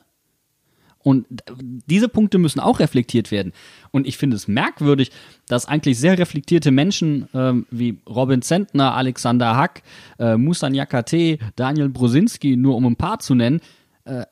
Und 1.03 1.25
diese 1.49 2.07
Punkte 2.07 2.37
müssen 2.37 2.59
auch 2.59 2.79
reflektiert 2.79 3.31
werden. 3.31 3.53
Und 3.91 4.07
ich 4.07 4.17
finde 4.17 4.35
es 4.35 4.47
merkwürdig, 4.47 5.11
dass 5.47 5.65
eigentlich 5.65 5.99
sehr 5.99 6.17
reflektierte 6.17 6.71
Menschen 6.71 7.27
ähm, 7.33 7.65
wie 7.71 7.97
Robin 8.07 8.41
Zentner, 8.41 8.95
Alexander 8.95 9.55
Hack, 9.55 9.81
äh, 10.19 10.37
Musan 10.37 10.73
Yakate, 10.73 11.39
Daniel 11.55 11.89
Brosinski, 11.89 12.55
nur 12.55 12.75
um 12.75 12.85
ein 12.85 12.95
paar 12.95 13.19
zu 13.19 13.35
nennen, 13.35 13.61
äh, 14.05 14.25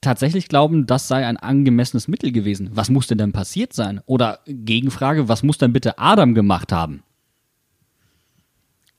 tatsächlich 0.00 0.48
glauben, 0.48 0.86
das 0.86 1.08
sei 1.08 1.26
ein 1.26 1.36
angemessenes 1.36 2.08
Mittel 2.08 2.30
gewesen. 2.30 2.70
Was 2.74 2.90
muss 2.90 3.06
denn 3.06 3.18
dann 3.18 3.32
passiert 3.32 3.72
sein? 3.72 4.00
Oder 4.06 4.40
Gegenfrage, 4.46 5.28
was 5.28 5.42
muss 5.42 5.58
denn 5.58 5.72
bitte 5.72 5.98
Adam 5.98 6.34
gemacht 6.34 6.72
haben? 6.72 7.02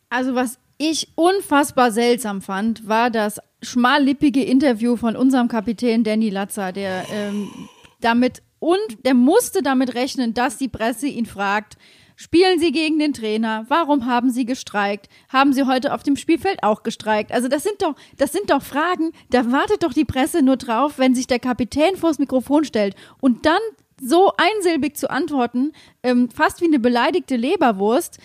Also 0.10 0.36
was 0.36 0.60
ich 0.78 1.10
unfassbar 1.16 1.92
seltsam 1.92 2.42
fand, 2.42 2.88
war 2.88 3.10
das 3.10 3.40
schmallippige 3.66 4.44
Interview 4.44 4.96
von 4.96 5.16
unserem 5.16 5.48
Kapitän 5.48 6.04
Danny 6.04 6.30
Latzer, 6.30 6.72
der 6.72 7.06
ähm, 7.12 7.50
damit 8.02 8.42
und 8.60 9.06
der 9.06 9.14
musste 9.14 9.62
damit 9.62 9.96
rechnen, 9.96 10.34
dass 10.34 10.58
die 10.58 10.70
Presse 10.70 11.08
ihn 11.08 11.26
fragt, 11.26 11.78
spielen 12.16 12.60
Sie 12.60 12.72
gegen 12.72 12.98
den 13.00 13.14
Trainer? 13.14 13.66
Warum 13.68 14.06
haben 14.06 14.32
Sie 14.32 14.46
gestreikt? 14.46 15.10
Haben 15.30 15.54
Sie 15.54 15.66
heute 15.66 15.94
auf 15.94 16.04
dem 16.04 16.16
Spielfeld 16.16 16.64
auch 16.64 16.84
gestreikt? 16.84 17.32
Also 17.32 17.48
das 17.48 17.64
sind 17.64 17.82
doch, 17.82 17.96
das 18.18 18.32
sind 18.32 18.50
doch 18.50 18.62
Fragen, 18.62 19.12
da 19.30 19.52
wartet 19.52 19.84
doch 19.84 19.94
die 19.94 20.06
Presse 20.06 20.42
nur 20.42 20.58
drauf, 20.58 20.98
wenn 20.98 21.14
sich 21.14 21.28
der 21.28 21.40
Kapitän 21.40 21.96
vors 21.96 22.18
Mikrofon 22.18 22.64
stellt 22.64 22.96
und 23.20 23.46
dann 23.46 23.60
so 24.02 24.32
einsilbig 24.38 24.98
zu 24.98 25.10
antworten, 25.10 25.72
ähm, 26.04 26.30
fast 26.30 26.62
wie 26.62 26.66
eine 26.66 26.80
beleidigte 26.80 27.36
Leberwurst, 27.36 28.20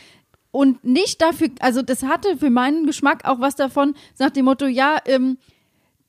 und 0.50 0.84
nicht 0.84 1.22
dafür, 1.22 1.48
also 1.60 1.82
das 1.82 2.02
hatte 2.02 2.36
für 2.36 2.50
meinen 2.50 2.86
Geschmack 2.86 3.24
auch 3.24 3.40
was 3.40 3.56
davon, 3.56 3.94
nach 4.18 4.30
dem 4.30 4.46
Motto, 4.46 4.66
ja, 4.66 4.98
ähm, 5.06 5.38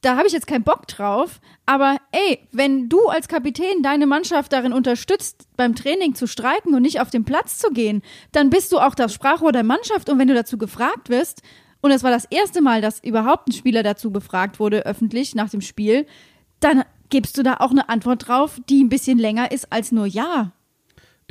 da 0.02 0.18
habe 0.18 0.26
ich 0.26 0.34
jetzt 0.34 0.48
keinen 0.48 0.64
Bock 0.64 0.88
drauf, 0.88 1.40
aber 1.68 1.98
ey, 2.12 2.40
wenn 2.52 2.90
du 2.90 3.08
als 3.08 3.28
Kapitän 3.28 3.84
deine 3.84 4.08
Mannschaft 4.08 4.52
darin 4.52 4.74
unterstützt, 4.74 5.48
beim 5.58 5.76
Training 5.76 6.16
zu 6.16 6.28
streiken 6.28 6.74
und 6.74 6.82
nicht 6.82 7.00
auf 7.00 7.12
den 7.12 7.24
Platz 7.24 7.60
zu 7.60 7.70
gehen, 7.70 8.02
dann 8.32 8.50
bist 8.50 8.72
du 8.72 8.80
auch 8.80 8.96
das 8.96 9.14
Sprachrohr 9.14 9.52
der 9.52 9.64
Mannschaft 9.64 10.10
und 10.10 10.18
wenn 10.18 10.28
du 10.28 10.34
dazu 10.34 10.58
gefragt 10.58 11.10
wirst, 11.10 11.44
und 11.82 11.92
es 11.92 12.04
war 12.04 12.12
das 12.12 12.26
erste 12.26 12.62
Mal, 12.62 12.82
dass 12.82 13.04
überhaupt 13.04 13.50
ein 13.50 13.54
Spieler 13.54 13.84
dazu 13.84 14.12
befragt 14.12 14.60
wurde, 14.60 14.86
öffentlich 14.86 15.36
nach 15.36 15.50
dem 15.50 15.62
Spiel, 15.62 16.06
dann 16.60 16.84
gibst 17.10 17.38
du 17.38 17.44
da 17.44 17.58
auch 17.58 17.72
eine 17.72 17.90
Antwort 17.90 18.28
drauf, 18.28 18.60
die 18.70 18.84
ein 18.84 18.90
bisschen 18.90 19.18
länger 19.18 19.52
ist 19.52 19.72
als 19.72 19.92
nur 19.92 20.06
Ja. 20.06 20.54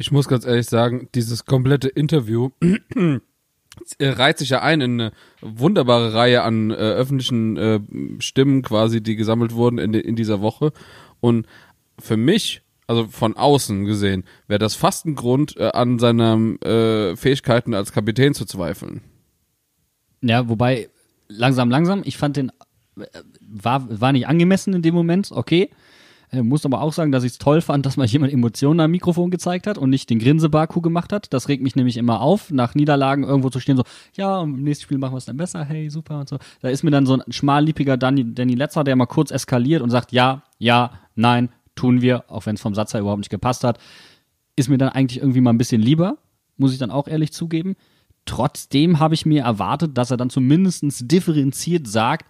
Ich 0.01 0.11
muss 0.11 0.29
ganz 0.29 0.47
ehrlich 0.47 0.65
sagen, 0.65 1.11
dieses 1.15 1.45
komplette 1.45 1.89
Interview 1.89 2.49
äh, 2.63 4.09
reiht 4.09 4.39
sich 4.39 4.49
ja 4.49 4.63
ein 4.63 4.81
in 4.81 4.99
eine 4.99 5.13
wunderbare 5.43 6.15
Reihe 6.15 6.41
an 6.43 6.71
äh, 6.71 6.75
öffentlichen 6.75 7.59
äh, 7.59 7.81
Stimmen 8.19 8.63
quasi, 8.63 9.03
die 9.03 9.15
gesammelt 9.15 9.55
wurden 9.55 9.77
in, 9.77 9.93
in 9.93 10.17
dieser 10.17 10.41
Woche. 10.41 10.73
Und 11.21 11.47
für 11.99 12.17
mich, 12.17 12.63
also 12.87 13.09
von 13.09 13.37
außen 13.37 13.85
gesehen, 13.85 14.25
wäre 14.49 14.59
das 14.59 14.75
fast 14.75 15.05
ein 15.05 15.17
Grund, 15.17 15.59
äh, 15.59 15.71
an 15.75 15.99
seinen 15.99 16.59
äh, 16.63 17.15
Fähigkeiten 17.15 17.75
als 17.75 17.93
Kapitän 17.93 18.33
zu 18.33 18.47
zweifeln. 18.47 19.03
Ja, 20.23 20.49
wobei, 20.49 20.89
langsam, 21.29 21.69
langsam, 21.69 22.01
ich 22.07 22.17
fand 22.17 22.39
den, 22.39 22.53
äh, 22.99 23.05
war, 23.47 24.01
war 24.01 24.13
nicht 24.13 24.29
angemessen 24.29 24.73
in 24.73 24.81
dem 24.81 24.95
Moment, 24.95 25.31
okay. 25.31 25.69
Äh, 26.33 26.43
muss 26.43 26.65
aber 26.65 26.81
auch 26.81 26.93
sagen, 26.93 27.11
dass 27.11 27.25
ich 27.25 27.33
es 27.33 27.39
toll 27.39 27.61
fand, 27.61 27.87
dass 27.87 27.97
mal 27.97 28.07
jemand 28.07 28.33
Emotionen 28.33 28.81
am 28.81 28.91
Mikrofon 28.91 29.31
gezeigt 29.31 29.67
hat 29.67 29.79
und 29.79 29.91
nicht 29.91 30.11
den 30.11 30.19
Grinsebaku 30.19 30.81
gemacht 30.81 31.13
hat. 31.13 31.33
Das 31.33 31.49
regt 31.49 31.63
mich 31.63 31.75
nämlich 31.75 31.97
immer 31.97 32.21
auf, 32.21 32.51
nach 32.51 32.75
Niederlagen 32.75 33.25
irgendwo 33.25 33.51
zu 33.51 33.59
stehen, 33.59 33.77
so, 33.77 33.83
ja, 34.15 34.43
im 34.43 34.63
nächsten 34.63 34.85
Spiel 34.85 34.99
machen 34.99 35.15
wir 35.15 35.19
es 35.19 35.25
dann 35.25 35.37
besser, 35.37 35.65
hey, 35.65 35.91
super 35.91 36.21
und 36.21 36.29
so. 36.29 36.39
Da 36.61 36.69
ist 36.69 36.83
mir 36.85 36.91
dann 36.91 37.07
so 37.07 37.15
ein 37.15 37.33
schmalliebiger 37.33 37.97
Danny, 37.97 38.33
Danny 38.35 38.55
Letzer, 38.55 38.85
der 38.85 38.97
mal 38.97 39.07
kurz 39.07 39.31
eskaliert 39.31 39.83
und 39.83 39.91
sagt, 39.91 40.13
ja, 40.13 40.43
ja, 40.59 40.93
nein, 41.17 41.51
tun 41.75 42.01
wir, 42.01 42.31
auch 42.31 42.47
wenn 42.47 42.55
es 42.55 42.61
vom 42.61 42.75
Satz 42.75 42.95
her 42.95 43.01
überhaupt 43.01 43.21
nicht 43.21 43.31
gepasst 43.31 43.65
hat. 43.65 43.79
Ist 44.55 44.69
mir 44.69 44.79
dann 44.79 44.91
eigentlich 44.91 45.21
irgendwie 45.21 45.41
mal 45.41 45.53
ein 45.53 45.59
bisschen 45.59 45.83
lieber, 45.83 46.19
muss 46.57 46.73
ich 46.73 46.79
dann 46.79 46.91
auch 46.91 47.09
ehrlich 47.09 47.33
zugeben. 47.33 47.75
Trotzdem 48.27 49.01
habe 49.01 49.15
ich 49.15 49.27
mir 49.27 49.43
erwartet, 49.43 49.97
dass 49.97 50.11
er 50.11 50.17
dann 50.17 50.31
zumindest 50.31 50.85
differenziert 51.11 51.89
sagt, 51.89 52.27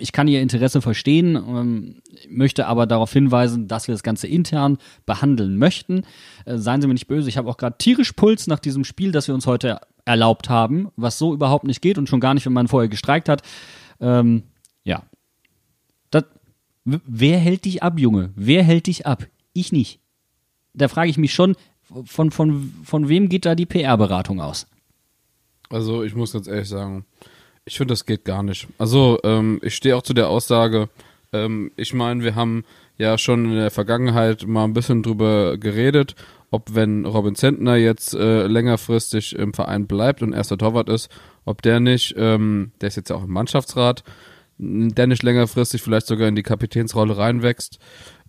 ich 0.00 0.12
kann 0.12 0.28
Ihr 0.28 0.40
Interesse 0.40 0.80
verstehen, 0.80 1.36
ähm, 1.36 2.02
möchte 2.28 2.66
aber 2.66 2.86
darauf 2.86 3.12
hinweisen, 3.12 3.68
dass 3.68 3.88
wir 3.88 3.94
das 3.94 4.02
Ganze 4.02 4.26
intern 4.26 4.78
behandeln 5.04 5.58
möchten. 5.58 6.02
Äh, 6.44 6.58
seien 6.58 6.80
Sie 6.80 6.86
mir 6.86 6.94
nicht 6.94 7.08
böse, 7.08 7.28
ich 7.28 7.36
habe 7.36 7.48
auch 7.48 7.56
gerade 7.56 7.76
tierisch 7.78 8.12
Puls 8.12 8.46
nach 8.46 8.58
diesem 8.58 8.84
Spiel, 8.84 9.12
das 9.12 9.28
wir 9.28 9.34
uns 9.34 9.46
heute 9.46 9.80
erlaubt 10.04 10.48
haben, 10.48 10.88
was 10.96 11.18
so 11.18 11.34
überhaupt 11.34 11.66
nicht 11.66 11.82
geht 11.82 11.98
und 11.98 12.08
schon 12.08 12.20
gar 12.20 12.32
nicht, 12.32 12.46
wenn 12.46 12.52
man 12.52 12.68
vorher 12.68 12.88
gestreikt 12.88 13.28
hat. 13.28 13.42
Ähm, 14.00 14.44
ja. 14.84 15.02
Das, 16.10 16.24
wer 16.84 17.38
hält 17.38 17.64
dich 17.64 17.82
ab, 17.82 17.98
Junge? 17.98 18.30
Wer 18.34 18.62
hält 18.62 18.86
dich 18.86 19.06
ab? 19.06 19.26
Ich 19.52 19.72
nicht. 19.72 20.00
Da 20.72 20.88
frage 20.88 21.10
ich 21.10 21.18
mich 21.18 21.34
schon, 21.34 21.56
von, 22.04 22.30
von, 22.30 22.72
von 22.84 23.08
wem 23.08 23.28
geht 23.28 23.44
da 23.44 23.54
die 23.54 23.66
PR-Beratung 23.66 24.40
aus? 24.40 24.66
Also 25.70 26.02
ich 26.04 26.14
muss 26.14 26.32
ganz 26.32 26.46
ehrlich 26.46 26.68
sagen, 26.68 27.04
ich 27.66 27.76
finde, 27.76 27.92
das 27.92 28.06
geht 28.06 28.24
gar 28.24 28.42
nicht. 28.42 28.68
Also, 28.78 29.18
ähm, 29.24 29.60
ich 29.62 29.74
stehe 29.74 29.96
auch 29.96 30.02
zu 30.02 30.14
der 30.14 30.28
Aussage, 30.28 30.88
ähm, 31.32 31.72
ich 31.76 31.92
meine, 31.92 32.22
wir 32.22 32.34
haben 32.34 32.64
ja 32.96 33.18
schon 33.18 33.44
in 33.46 33.56
der 33.56 33.70
Vergangenheit 33.70 34.46
mal 34.46 34.64
ein 34.64 34.72
bisschen 34.72 35.02
drüber 35.02 35.58
geredet, 35.58 36.14
ob 36.50 36.74
wenn 36.74 37.04
Robin 37.04 37.34
Zentner 37.34 37.76
jetzt 37.76 38.14
äh, 38.14 38.46
längerfristig 38.46 39.34
im 39.34 39.52
Verein 39.52 39.86
bleibt 39.86 40.22
und 40.22 40.32
erster 40.32 40.56
Torwart 40.56 40.88
ist, 40.88 41.10
ob 41.44 41.60
der 41.60 41.80
nicht, 41.80 42.14
ähm, 42.16 42.70
der 42.80 42.88
ist 42.88 42.96
jetzt 42.96 43.10
ja 43.10 43.16
auch 43.16 43.24
im 43.24 43.32
Mannschaftsrat, 43.32 44.04
der 44.58 45.06
nicht 45.08 45.24
längerfristig 45.24 45.82
vielleicht 45.82 46.06
sogar 46.06 46.28
in 46.28 46.36
die 46.36 46.42
Kapitänsrolle 46.42 47.18
reinwächst. 47.18 47.78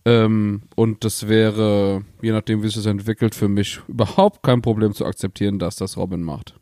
Ähm, 0.03 0.63
und 0.75 1.03
das 1.03 1.27
wäre, 1.27 2.03
je 2.21 2.31
nachdem, 2.31 2.63
wie 2.63 2.67
sich 2.67 2.75
das 2.75 2.85
entwickelt, 2.87 3.35
für 3.35 3.49
mich 3.49 3.81
überhaupt 3.87 4.41
kein 4.41 4.61
Problem 4.61 4.93
zu 4.93 5.05
akzeptieren, 5.05 5.59
dass 5.59 5.75
das 5.75 5.95
Robin 5.95 6.23
macht. 6.23 6.55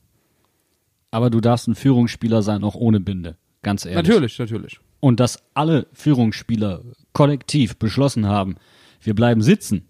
Aber 1.15 1.29
du 1.29 1.39
darfst 1.39 1.69
ein 1.69 1.75
Führungsspieler 1.75 2.41
sein, 2.41 2.65
auch 2.65 2.75
ohne 2.75 2.99
Binde. 2.99 3.37
Ganz 3.61 3.85
ehrlich. 3.85 4.05
Natürlich, 4.05 4.37
natürlich. 4.37 4.79
Und 4.99 5.21
dass 5.21 5.41
alle 5.53 5.87
Führungsspieler 5.93 6.83
kollektiv 7.13 7.77
beschlossen 7.77 8.25
haben, 8.25 8.57
wir 8.99 9.15
bleiben 9.15 9.41
sitzen. 9.41 9.87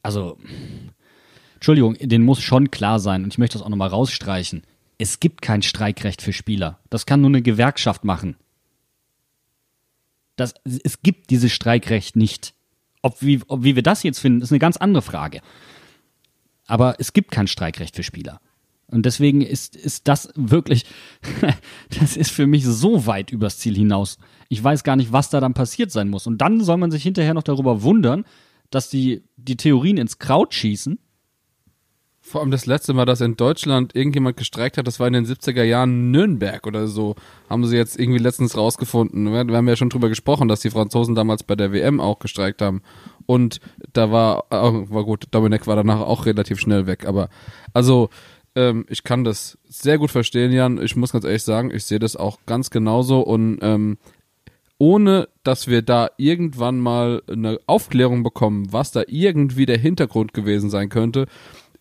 Also, 0.00 0.38
Entschuldigung, 1.54 1.96
den 2.00 2.22
muss 2.22 2.40
schon 2.40 2.70
klar 2.70 3.00
sein, 3.00 3.24
und 3.24 3.34
ich 3.34 3.38
möchte 3.38 3.58
das 3.58 3.66
auch 3.66 3.68
nochmal 3.68 3.88
rausstreichen. 3.88 4.62
Es 4.96 5.18
gibt 5.18 5.42
kein 5.42 5.62
Streikrecht 5.62 6.22
für 6.22 6.32
Spieler. 6.32 6.78
Das 6.88 7.04
kann 7.04 7.20
nur 7.20 7.30
eine 7.30 7.42
Gewerkschaft 7.42 8.04
machen. 8.04 8.36
Das, 10.36 10.54
es 10.84 11.02
gibt 11.02 11.30
dieses 11.30 11.50
Streikrecht 11.50 12.14
nicht. 12.14 12.54
Ob 13.02 13.20
wie, 13.22 13.40
ob 13.48 13.64
wie 13.64 13.74
wir 13.74 13.82
das 13.82 14.04
jetzt 14.04 14.20
finden, 14.20 14.40
ist 14.42 14.52
eine 14.52 14.60
ganz 14.60 14.76
andere 14.76 15.02
Frage. 15.02 15.40
Aber 16.68 16.94
es 17.00 17.12
gibt 17.12 17.32
kein 17.32 17.48
Streikrecht 17.48 17.96
für 17.96 18.04
Spieler. 18.04 18.40
Und 18.88 19.04
deswegen 19.04 19.40
ist, 19.40 19.74
ist 19.74 20.06
das 20.06 20.28
wirklich, 20.36 20.86
das 21.98 22.16
ist 22.16 22.30
für 22.30 22.46
mich 22.46 22.64
so 22.64 23.06
weit 23.06 23.32
übers 23.32 23.58
Ziel 23.58 23.74
hinaus. 23.74 24.18
Ich 24.48 24.62
weiß 24.62 24.84
gar 24.84 24.96
nicht, 24.96 25.12
was 25.12 25.28
da 25.30 25.40
dann 25.40 25.54
passiert 25.54 25.90
sein 25.90 26.08
muss. 26.08 26.26
Und 26.26 26.38
dann 26.38 26.60
soll 26.60 26.76
man 26.76 26.90
sich 26.90 27.02
hinterher 27.02 27.34
noch 27.34 27.42
darüber 27.42 27.82
wundern, 27.82 28.24
dass 28.70 28.88
die, 28.88 29.24
die 29.36 29.56
Theorien 29.56 29.96
ins 29.96 30.18
Kraut 30.18 30.54
schießen. 30.54 30.98
Vor 32.20 32.40
allem 32.40 32.50
das 32.50 32.66
letzte 32.66 32.92
Mal, 32.92 33.04
dass 33.04 33.20
in 33.20 33.36
Deutschland 33.36 33.94
irgendjemand 33.94 34.36
gestreikt 34.36 34.78
hat, 34.78 34.86
das 34.88 34.98
war 34.98 35.06
in 35.06 35.12
den 35.12 35.26
70er 35.26 35.62
Jahren 35.62 36.10
Nürnberg 36.10 36.66
oder 36.66 36.88
so. 36.88 37.14
Haben 37.48 37.64
sie 37.66 37.76
jetzt 37.76 38.00
irgendwie 38.00 38.18
letztens 38.18 38.56
rausgefunden. 38.56 39.32
Wir 39.32 39.56
haben 39.56 39.68
ja 39.68 39.76
schon 39.76 39.90
drüber 39.90 40.08
gesprochen, 40.08 40.48
dass 40.48 40.58
die 40.58 40.70
Franzosen 40.70 41.14
damals 41.14 41.44
bei 41.44 41.54
der 41.54 41.72
WM 41.72 42.00
auch 42.00 42.18
gestreikt 42.18 42.62
haben. 42.62 42.82
Und 43.26 43.60
da 43.92 44.10
war, 44.10 44.46
oh, 44.50 44.86
war 44.90 45.04
gut, 45.04 45.28
Dominik 45.30 45.68
war 45.68 45.76
danach 45.76 46.00
auch 46.00 46.26
relativ 46.26 46.58
schnell 46.58 46.88
weg. 46.88 47.06
Aber 47.06 47.28
also, 47.72 48.10
ähm, 48.56 48.86
ich 48.88 49.04
kann 49.04 49.22
das 49.22 49.58
sehr 49.68 49.98
gut 49.98 50.10
verstehen, 50.10 50.50
Jan. 50.50 50.82
Ich 50.82 50.96
muss 50.96 51.12
ganz 51.12 51.24
ehrlich 51.24 51.44
sagen, 51.44 51.70
ich 51.72 51.84
sehe 51.84 52.00
das 52.00 52.16
auch 52.16 52.38
ganz 52.46 52.70
genauso 52.70 53.20
und 53.20 53.58
ähm, 53.62 53.98
ohne 54.78 55.28
dass 55.42 55.68
wir 55.68 55.82
da 55.82 56.10
irgendwann 56.16 56.80
mal 56.80 57.22
eine 57.30 57.60
Aufklärung 57.66 58.22
bekommen, 58.22 58.72
was 58.72 58.90
da 58.92 59.04
irgendwie 59.06 59.66
der 59.66 59.78
Hintergrund 59.78 60.34
gewesen 60.34 60.70
sein 60.70 60.88
könnte, 60.88 61.26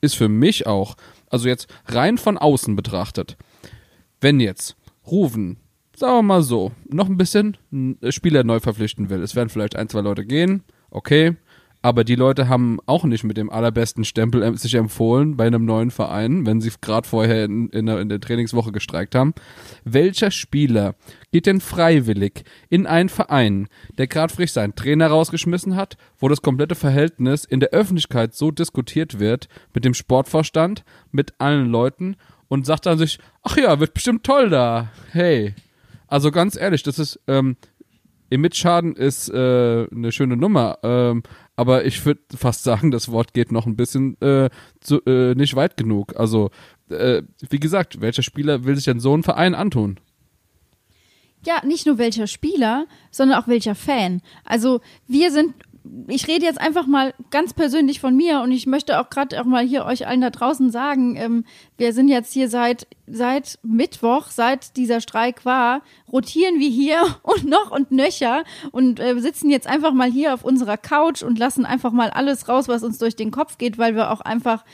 ist 0.01 0.15
für 0.15 0.29
mich 0.29 0.67
auch, 0.67 0.95
also 1.29 1.47
jetzt 1.47 1.67
rein 1.87 2.17
von 2.17 2.37
außen 2.37 2.75
betrachtet, 2.75 3.37
wenn 4.21 4.39
jetzt 4.39 4.77
Rufen, 5.07 5.57
sagen 5.95 6.17
wir 6.17 6.23
mal 6.23 6.43
so, 6.43 6.71
noch 6.89 7.07
ein 7.09 7.17
bisschen 7.17 7.57
Spieler 8.09 8.43
neu 8.43 8.59
verpflichten 8.59 9.09
will, 9.09 9.21
es 9.21 9.35
werden 9.35 9.49
vielleicht 9.49 9.75
ein, 9.75 9.89
zwei 9.89 10.01
Leute 10.01 10.25
gehen, 10.25 10.63
okay, 10.89 11.35
aber 11.85 12.03
die 12.03 12.15
Leute 12.15 12.49
haben 12.49 12.79
auch 12.87 13.03
nicht 13.03 13.23
mit 13.23 13.37
dem 13.37 13.51
allerbesten 13.51 14.05
Stempel 14.05 14.57
sich 14.57 14.73
empfohlen 14.73 15.37
bei 15.37 15.45
einem 15.45 15.65
neuen 15.65 15.91
Verein, 15.91 16.43
wenn 16.47 16.59
sie 16.59 16.71
gerade 16.81 17.07
vorher 17.07 17.45
in, 17.45 17.69
in, 17.69 17.85
der, 17.85 17.99
in, 17.99 18.09
der, 18.09 18.19
Trainingswoche 18.19 18.71
gestreikt 18.71 19.13
haben. 19.13 19.35
Welcher 19.83 20.31
Spieler 20.31 20.95
geht 21.31 21.45
denn 21.45 21.61
freiwillig 21.61 22.43
in 22.69 22.87
einen 22.87 23.09
Verein, 23.09 23.67
der 23.99 24.07
gerade 24.07 24.33
frisch 24.33 24.53
seinen 24.53 24.73
Trainer 24.73 25.09
rausgeschmissen 25.09 25.75
hat, 25.75 25.95
wo 26.17 26.27
das 26.27 26.41
komplette 26.41 26.73
Verhältnis 26.73 27.45
in 27.45 27.59
der 27.59 27.69
Öffentlichkeit 27.69 28.33
so 28.33 28.49
diskutiert 28.49 29.19
wird 29.19 29.47
mit 29.75 29.85
dem 29.85 29.93
Sportvorstand, 29.93 30.83
mit 31.11 31.35
allen 31.37 31.69
Leuten 31.69 32.15
und 32.47 32.65
sagt 32.65 32.87
dann 32.87 32.97
sich, 32.97 33.19
ach 33.43 33.57
ja, 33.57 33.79
wird 33.79 33.93
bestimmt 33.93 34.23
toll 34.23 34.49
da. 34.49 34.89
Hey. 35.11 35.53
Also 36.07 36.31
ganz 36.31 36.55
ehrlich, 36.55 36.81
das 36.81 36.97
ist 36.97 37.19
ähm, 37.27 37.57
Image-Schaden 38.29 38.95
ist 38.95 39.29
äh, 39.29 39.87
eine 39.91 40.11
schöne 40.11 40.35
Nummer, 40.35 40.79
ähm, 40.83 41.23
aber 41.55 41.85
ich 41.85 42.05
würde 42.05 42.21
fast 42.35 42.63
sagen, 42.63 42.91
das 42.91 43.11
Wort 43.11 43.33
geht 43.33 43.51
noch 43.51 43.65
ein 43.65 43.75
bisschen 43.75 44.19
äh, 44.21 44.49
zu, 44.81 45.01
äh, 45.05 45.35
nicht 45.35 45.55
weit 45.55 45.77
genug. 45.77 46.15
Also, 46.15 46.49
äh, 46.89 47.21
wie 47.49 47.59
gesagt, 47.59 48.01
welcher 48.01 48.23
Spieler 48.23 48.65
will 48.65 48.75
sich 48.75 48.85
denn 48.85 48.99
so 48.99 49.13
einen 49.13 49.23
Verein 49.23 49.55
antun? 49.55 49.99
Ja, 51.45 51.63
nicht 51.63 51.85
nur 51.85 51.99
welcher 51.99 52.25
Spieler, 52.25 52.87
sondern 53.11 53.39
auch 53.39 53.47
welcher 53.47 53.75
Fan. 53.75 54.21
Also 54.43 54.81
wir 55.07 55.31
sind 55.31 55.53
ich 56.07 56.27
rede 56.27 56.45
jetzt 56.45 56.59
einfach 56.59 56.87
mal 56.87 57.13
ganz 57.31 57.53
persönlich 57.53 57.99
von 57.99 58.15
mir 58.15 58.41
und 58.41 58.51
ich 58.51 58.65
möchte 58.65 58.99
auch 58.99 59.09
gerade 59.09 59.39
auch 59.39 59.45
mal 59.45 59.65
hier 59.65 59.85
euch 59.85 60.07
allen 60.07 60.21
da 60.21 60.29
draußen 60.29 60.71
sagen, 60.71 61.15
ähm, 61.15 61.45
wir 61.77 61.93
sind 61.93 62.07
jetzt 62.07 62.33
hier 62.33 62.49
seit, 62.49 62.87
seit 63.07 63.59
Mittwoch, 63.63 64.27
seit 64.29 64.77
dieser 64.77 65.01
Streik 65.01 65.45
war, 65.45 65.81
rotieren 66.11 66.59
wir 66.59 66.69
hier 66.69 67.01
und 67.23 67.45
noch 67.45 67.71
und 67.71 67.91
nöcher 67.91 68.43
und 68.71 68.99
äh, 68.99 69.19
sitzen 69.19 69.49
jetzt 69.49 69.67
einfach 69.67 69.93
mal 69.93 70.09
hier 70.09 70.33
auf 70.33 70.43
unserer 70.43 70.77
Couch 70.77 71.23
und 71.23 71.39
lassen 71.39 71.65
einfach 71.65 71.91
mal 71.91 72.09
alles 72.09 72.47
raus, 72.47 72.67
was 72.67 72.83
uns 72.83 72.97
durch 72.97 73.15
den 73.15 73.31
Kopf 73.31 73.57
geht, 73.57 73.77
weil 73.77 73.95
wir 73.95 74.11
auch 74.11 74.21
einfach 74.21 74.65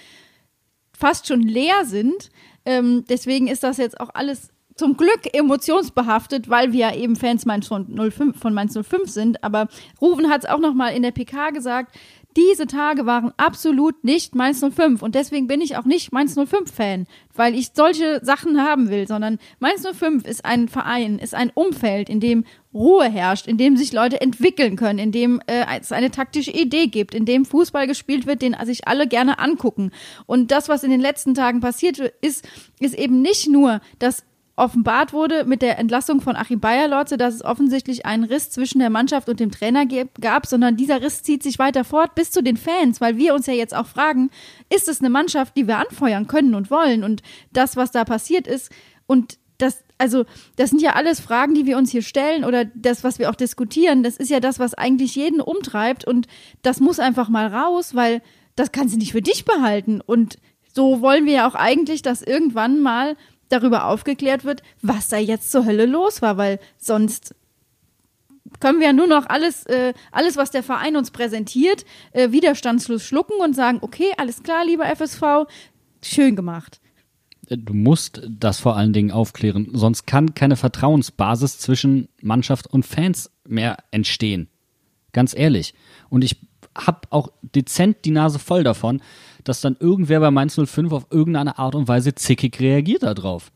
fast 0.98 1.28
schon 1.28 1.42
leer 1.42 1.86
sind. 1.86 2.30
Ähm, 2.66 3.06
deswegen 3.10 3.48
ist 3.48 3.64
das 3.64 3.78
jetzt 3.78 4.00
auch 4.00 4.10
alles 4.14 4.50
zum 4.82 4.98
Glück 4.98 5.32
emotionsbehaftet, 5.32 6.50
weil 6.50 6.74
wir 6.74 6.80
ja 6.80 6.96
eben 6.96 7.16
Fans 7.16 7.46
Mainz 7.46 7.68
von, 7.68 7.86
05, 7.86 8.40
von 8.40 8.52
Mainz 8.52 8.74
05 8.74 9.12
sind. 9.12 9.44
Aber 9.44 9.68
Ruven 10.02 10.28
hat 10.28 10.44
es 10.44 10.50
auch 10.50 10.58
noch 10.58 10.74
mal 10.74 10.88
in 10.90 11.04
der 11.04 11.12
PK 11.12 11.52
gesagt, 11.52 11.96
diese 12.36 12.66
Tage 12.66 13.06
waren 13.06 13.32
absolut 13.38 14.04
nicht 14.04 14.34
Mainz 14.34 14.60
05 14.60 15.04
und 15.04 15.14
deswegen 15.14 15.46
bin 15.46 15.62
ich 15.62 15.78
auch 15.78 15.86
nicht 15.86 16.12
Mainz 16.12 16.34
05 16.34 16.74
Fan, 16.74 17.06
weil 17.36 17.54
ich 17.54 17.74
solche 17.76 18.22
Sachen 18.24 18.60
haben 18.60 18.90
will, 18.90 19.08
sondern 19.08 19.38
Mainz 19.60 19.86
05 19.86 20.26
ist 20.26 20.46
ein 20.46 20.68
Verein, 20.68 21.20
ist 21.20 21.36
ein 21.36 21.52
Umfeld, 21.54 22.10
in 22.10 22.20
dem 22.20 22.46
Ruhe 22.74 23.08
herrscht, 23.08 23.46
in 23.46 23.58
dem 23.58 23.78
sich 23.78 23.94
Leute 23.94 24.20
entwickeln 24.20 24.78
können, 24.78 24.98
in 24.98 25.12
dem 25.12 25.42
äh, 25.46 25.64
es 25.80 25.92
eine 25.92 26.10
taktische 26.10 26.52
Idee 26.52 26.88
gibt, 26.88 27.14
in 27.14 27.26
dem 27.26 27.46
Fußball 27.46 27.86
gespielt 27.86 28.26
wird, 28.26 28.42
den 28.42 28.56
sich 28.64 28.88
alle 28.88 29.08
gerne 29.08 29.38
angucken. 29.38 29.92
Und 30.26 30.50
das, 30.50 30.70
was 30.70 30.84
in 30.84 30.90
den 30.90 31.02
letzten 31.02 31.36
Tagen 31.36 31.60
passiert 31.60 32.00
ist, 32.00 32.48
ist 32.80 32.98
eben 32.98 33.22
nicht 33.22 33.48
nur, 33.48 33.82
dass 34.00 34.24
offenbart 34.56 35.14
wurde 35.14 35.46
mit 35.46 35.62
der 35.62 35.80
Entlassung 35.80 36.22
von 36.22 36.36
Achim 36.36 36.60
Bayerlotze, 36.60 37.18
dass 37.18 37.36
es 37.36 37.44
offensichtlich 37.44 38.06
einen 38.06 38.24
Riss 38.24 38.52
zwischen 38.52 38.80
der 38.80 38.90
Mannschaft 38.90 39.30
und 39.30 39.40
dem 39.40 39.52
Trainer 39.52 39.86
gab, 40.20 40.46
sondern 40.46 40.78
dieser 40.78 41.02
Riss 41.02 41.24
zieht 41.24 41.42
sich 41.42 41.58
weiter 41.58 41.84
fort 41.84 42.16
bis 42.16 42.32
zu 42.32 42.44
den 42.44 42.58
Fans, 42.58 43.02
weil 43.02 43.18
wir 43.18 43.34
uns 43.34 43.48
ja 43.48 43.54
jetzt 43.54 43.76
auch 43.76 43.88
fragen, 43.88 44.30
ist 44.70 44.88
es 44.88 45.00
eine 45.00 45.10
Mannschaft, 45.10 45.56
die 45.58 45.68
wir 45.68 45.78
anfeuern 45.78 46.28
können 46.28 46.54
und 46.56 46.70
wollen? 46.70 47.04
Und 47.04 47.22
das, 47.52 47.76
was 47.76 47.92
da 47.92 48.06
passiert 48.06 48.48
ist, 48.48 48.72
und 49.08 49.38
das, 49.58 49.84
also, 49.98 50.26
das 50.56 50.70
sind 50.70 50.82
ja 50.82 50.94
alles 50.94 51.20
Fragen, 51.20 51.54
die 51.54 51.66
wir 51.66 51.78
uns 51.78 51.92
hier 51.92 52.02
stellen 52.02 52.44
oder 52.44 52.66
das, 52.66 53.04
was 53.04 53.20
wir 53.20 53.30
auch 53.30 53.36
diskutieren, 53.36 54.04
das 54.04 54.18
ist 54.18 54.30
ja 54.30 54.40
das, 54.40 54.60
was 54.60 54.74
eigentlich 54.74 55.16
jeden 55.16 55.42
umtreibt 55.42 56.06
und 56.06 56.28
das 56.62 56.80
muss 56.80 57.00
einfach 57.00 57.30
mal 57.30 57.48
raus, 57.48 57.94
weil 57.94 58.22
das 58.56 58.72
kannst 58.72 58.96
du 58.96 59.00
nicht 59.00 59.12
für 59.12 59.22
dich 59.22 59.46
behalten 59.46 60.02
und 60.02 60.38
so 60.74 61.02
wollen 61.02 61.26
wir 61.26 61.34
ja 61.34 61.48
auch 61.48 61.56
eigentlich, 61.56 62.02
dass 62.02 62.22
irgendwann 62.22 62.80
mal 62.80 63.18
darüber 63.52 63.86
aufgeklärt 63.86 64.44
wird, 64.44 64.64
was 64.82 65.08
da 65.10 65.18
jetzt 65.18 65.52
zur 65.52 65.66
Hölle 65.66 65.86
los 65.86 66.22
war, 66.22 66.38
weil 66.38 66.60
sonst 66.78 67.36
können 68.60 68.80
wir 68.80 68.88
ja 68.88 68.94
nur 68.94 69.08
noch 69.08 69.28
alles, 69.28 69.66
äh, 69.66 69.94
alles, 70.12 70.38
was 70.38 70.52
der 70.52 70.64
Verein 70.64 70.96
uns 70.96 71.12
präsentiert, 71.12 71.86
äh, 72.12 72.32
widerstandslos 72.32 73.04
schlucken 73.04 73.40
und 73.42 73.56
sagen, 73.56 73.80
okay, 73.82 74.12
alles 74.18 74.44
klar, 74.44 74.66
lieber 74.66 74.86
FSV, 74.86 75.48
schön 76.04 76.36
gemacht. 76.36 76.80
Du 77.48 77.74
musst 77.74 78.22
das 78.30 78.60
vor 78.60 78.78
allen 78.78 78.94
Dingen 78.94 79.12
aufklären, 79.12 79.70
sonst 79.74 80.06
kann 80.06 80.34
keine 80.36 80.56
Vertrauensbasis 80.56 81.60
zwischen 81.60 82.08
Mannschaft 82.22 82.68
und 82.68 82.86
Fans 82.86 83.32
mehr 83.46 83.78
entstehen. 83.92 84.48
Ganz 85.12 85.36
ehrlich. 85.36 85.74
Und 86.10 86.24
ich 86.24 86.38
habe 86.78 87.02
auch 87.10 87.30
dezent 87.42 88.06
die 88.06 88.12
Nase 88.12 88.40
voll 88.40 88.64
davon, 88.64 89.02
dass 89.44 89.62
dann 89.62 89.78
irgendwer 89.80 90.20
bei 90.20 90.32
Mainz 90.32 90.60
05 90.64 90.92
auf 90.92 91.08
irgendeine 91.10 91.58
Art 91.58 91.76
und 91.76 91.88
Weise 91.88 92.16
zickig 92.16 92.60
reagiert 92.60 93.04
darauf. 93.04 93.52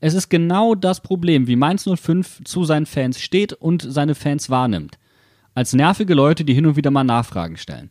Es 0.00 0.14
ist 0.14 0.28
genau 0.28 0.74
das 0.74 1.00
Problem, 1.00 1.46
wie 1.46 1.56
Mainz 1.56 1.84
05 1.84 2.44
zu 2.44 2.64
seinen 2.64 2.86
Fans 2.86 3.20
steht 3.20 3.52
und 3.52 3.82
seine 3.82 4.14
Fans 4.14 4.48
wahrnimmt. 4.48 4.98
Als 5.54 5.72
nervige 5.72 6.14
Leute, 6.14 6.44
die 6.44 6.54
hin 6.54 6.66
und 6.66 6.76
wieder 6.76 6.92
mal 6.92 7.02
Nachfragen 7.02 7.56
stellen. 7.56 7.90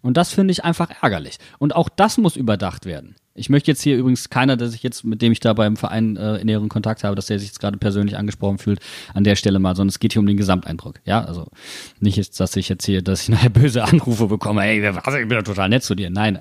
Und 0.00 0.16
das 0.16 0.32
finde 0.32 0.52
ich 0.52 0.64
einfach 0.64 0.90
ärgerlich. 1.02 1.38
Und 1.58 1.74
auch 1.74 1.88
das 1.88 2.18
muss 2.18 2.36
überdacht 2.36 2.84
werden. 2.84 3.16
Ich 3.34 3.48
möchte 3.48 3.70
jetzt 3.70 3.82
hier 3.82 3.96
übrigens 3.96 4.30
keiner, 4.30 4.56
der 4.56 4.68
sich 4.68 4.82
jetzt, 4.82 5.02
mit 5.02 5.22
dem 5.22 5.32
ich 5.32 5.40
da 5.40 5.54
beim 5.54 5.76
Verein 5.76 6.16
äh, 6.16 6.36
in 6.36 6.46
näheren 6.46 6.68
Kontakt 6.68 7.02
habe, 7.02 7.16
dass 7.16 7.26
der 7.26 7.40
sich 7.40 7.48
jetzt 7.48 7.58
gerade 7.58 7.78
persönlich 7.78 8.16
angesprochen 8.16 8.58
fühlt, 8.58 8.78
an 9.12 9.24
der 9.24 9.34
Stelle 9.34 9.58
mal, 9.58 9.74
sondern 9.74 9.88
es 9.88 9.98
geht 9.98 10.12
hier 10.12 10.20
um 10.20 10.26
den 10.26 10.36
Gesamteindruck. 10.36 11.00
Ja, 11.04 11.24
also 11.24 11.48
nicht 11.98 12.16
jetzt, 12.16 12.38
dass 12.38 12.54
ich 12.54 12.68
jetzt 12.68 12.84
hier, 12.84 13.02
dass 13.02 13.22
ich 13.22 13.28
nachher 13.30 13.50
böse 13.50 13.82
Anrufe 13.82 14.28
bekomme, 14.28 14.64
ey, 14.64 14.82
was, 14.94 15.14
ich 15.14 15.26
bin 15.26 15.38
ja 15.38 15.42
total 15.42 15.68
nett 15.68 15.82
zu 15.82 15.96
dir. 15.96 16.10
Nein, 16.10 16.38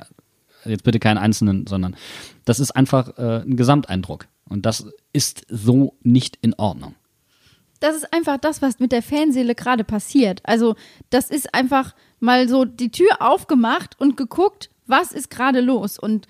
jetzt 0.66 0.84
bitte 0.84 1.00
keinen 1.00 1.18
Einzelnen, 1.18 1.68
sondern 1.68 1.96
das 2.46 2.60
ist 2.60 2.72
einfach 2.72 3.18
äh, 3.18 3.42
ein 3.42 3.58
Gesamteindruck. 3.58 4.28
Und 4.50 4.66
das 4.66 4.86
ist 5.14 5.46
so 5.50 5.96
nicht 6.04 6.38
in 6.42 6.54
Ordnung. 6.56 6.96
Das 7.80 7.96
ist 7.96 8.14
einfach 8.14 8.38
das, 8.38 8.62
was 8.62 8.80
mit 8.80 8.92
der 8.92 9.04
Fanseele 9.04 9.56
gerade 9.56 9.84
passiert. 9.84 10.42
Also, 10.44 10.76
das 11.10 11.30
ist 11.30 11.54
einfach 11.54 11.96
mal 12.20 12.48
so 12.48 12.64
die 12.64 12.92
Tür 12.92 13.18
aufgemacht 13.20 14.00
und 14.00 14.16
geguckt, 14.16 14.70
was 14.86 15.12
ist 15.12 15.30
gerade 15.30 15.60
los. 15.60 16.00
Und 16.00 16.28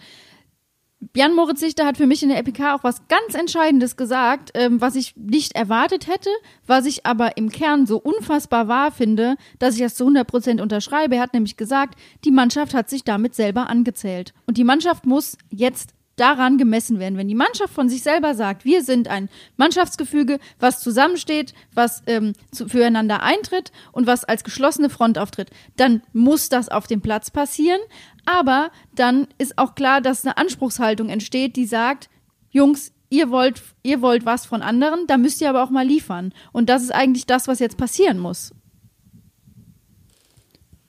Jan 1.16 1.36
Moritz 1.36 1.62
Lichter 1.62 1.86
hat 1.86 1.98
für 1.98 2.08
mich 2.08 2.24
in 2.24 2.30
der 2.30 2.38
EPK 2.40 2.76
auch 2.76 2.84
was 2.84 3.08
ganz 3.08 3.34
Entscheidendes 3.34 3.96
gesagt, 3.96 4.52
ähm, 4.54 4.80
was 4.82 4.96
ich 4.96 5.16
nicht 5.16 5.56
erwartet 5.56 6.08
hätte, 6.08 6.30
was 6.68 6.86
ich 6.86 7.06
aber 7.06 7.38
im 7.38 7.50
Kern 7.50 7.86
so 7.86 7.98
unfassbar 7.98 8.68
wahr 8.68 8.92
finde, 8.92 9.36
dass 9.60 9.76
ich 9.76 9.82
das 9.82 9.96
zu 9.96 10.04
100 10.04 10.28
Prozent 10.28 10.62
unterschreibe. 10.62 11.16
Er 11.16 11.22
hat 11.22 11.34
nämlich 11.34 11.58
gesagt, 11.58 12.00
die 12.24 12.32
Mannschaft 12.32 12.74
hat 12.74 12.90
sich 12.90 13.04
damit 13.04 13.36
selber 13.36 13.70
angezählt. 13.70 14.34
Und 14.46 14.58
die 14.58 14.64
Mannschaft 14.64 15.06
muss 15.06 15.38
jetzt 15.50 15.94
daran 16.16 16.58
gemessen 16.58 17.00
werden. 17.00 17.18
Wenn 17.18 17.28
die 17.28 17.36
Mannschaft 17.36 17.74
von 17.74 17.90
sich 17.90 18.04
selber 18.04 18.36
sagt, 18.36 18.66
wir 18.66 18.84
sind 18.84 19.08
ein 19.08 19.30
Mannschaftsgefüge, 19.58 20.40
was 20.60 20.80
zusammensteht, 20.80 21.54
was 21.74 22.04
ähm, 22.08 22.34
zu, 22.52 22.68
füreinander 22.68 23.24
eintritt 23.24 23.72
und 23.92 24.06
was 24.06 24.24
als 24.24 24.44
geschlossene 24.44 24.90
Front 24.90 25.18
auftritt, 25.18 25.50
dann 25.76 26.02
muss 26.14 26.50
das 26.50 26.70
auf 26.70 26.88
dem 26.88 27.02
Platz 27.02 27.32
passieren. 27.32 27.80
Aber 28.26 28.72
dann 28.94 29.28
ist 29.38 29.58
auch 29.58 29.76
klar, 29.76 30.02
dass 30.02 30.26
eine 30.26 30.38
Anspruchshaltung 30.38 31.10
entsteht, 31.10 31.56
die 31.56 31.66
sagt, 31.66 32.10
Jungs, 32.52 32.94
ihr 33.10 33.30
wollt, 33.30 33.62
ihr 33.82 34.02
wollt 34.02 34.26
was 34.26 34.46
von 34.46 34.62
anderen, 34.62 35.08
da 35.08 35.18
müsst 35.18 35.42
ihr 35.42 35.50
aber 35.50 35.64
auch 35.64 35.70
mal 35.70 35.86
liefern. 35.86 36.34
Und 36.52 36.70
das 36.70 36.84
ist 36.84 36.94
eigentlich 36.94 37.26
das, 37.26 37.48
was 37.48 37.60
jetzt 37.60 37.78
passieren 37.78 38.20
muss. 38.20 38.54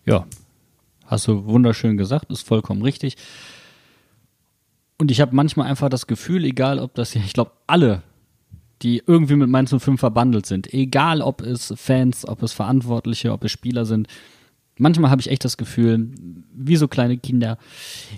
Ja, 0.06 0.26
hast 1.06 1.28
du 1.28 1.46
wunderschön 1.46 1.96
gesagt, 1.96 2.30
ist 2.30 2.46
vollkommen 2.46 2.82
richtig. 2.82 3.16
Und 4.98 5.10
ich 5.10 5.20
habe 5.20 5.34
manchmal 5.34 5.68
einfach 5.68 5.88
das 5.88 6.06
Gefühl, 6.06 6.44
egal 6.44 6.78
ob 6.78 6.94
das, 6.94 7.14
ich 7.14 7.32
glaube, 7.32 7.52
alle, 7.66 8.02
die 8.82 9.02
irgendwie 9.06 9.36
mit 9.36 9.48
Mainz 9.48 9.74
05 9.76 9.98
verbandelt 9.98 10.46
sind, 10.46 10.72
egal 10.72 11.20
ob 11.20 11.42
es 11.42 11.74
Fans, 11.76 12.26
ob 12.26 12.42
es 12.42 12.52
Verantwortliche, 12.52 13.32
ob 13.32 13.44
es 13.44 13.50
Spieler 13.50 13.86
sind, 13.86 14.08
manchmal 14.78 15.10
habe 15.10 15.20
ich 15.20 15.30
echt 15.30 15.44
das 15.44 15.56
Gefühl, 15.56 16.10
wie 16.52 16.76
so 16.76 16.88
kleine 16.88 17.18
Kinder, 17.18 17.58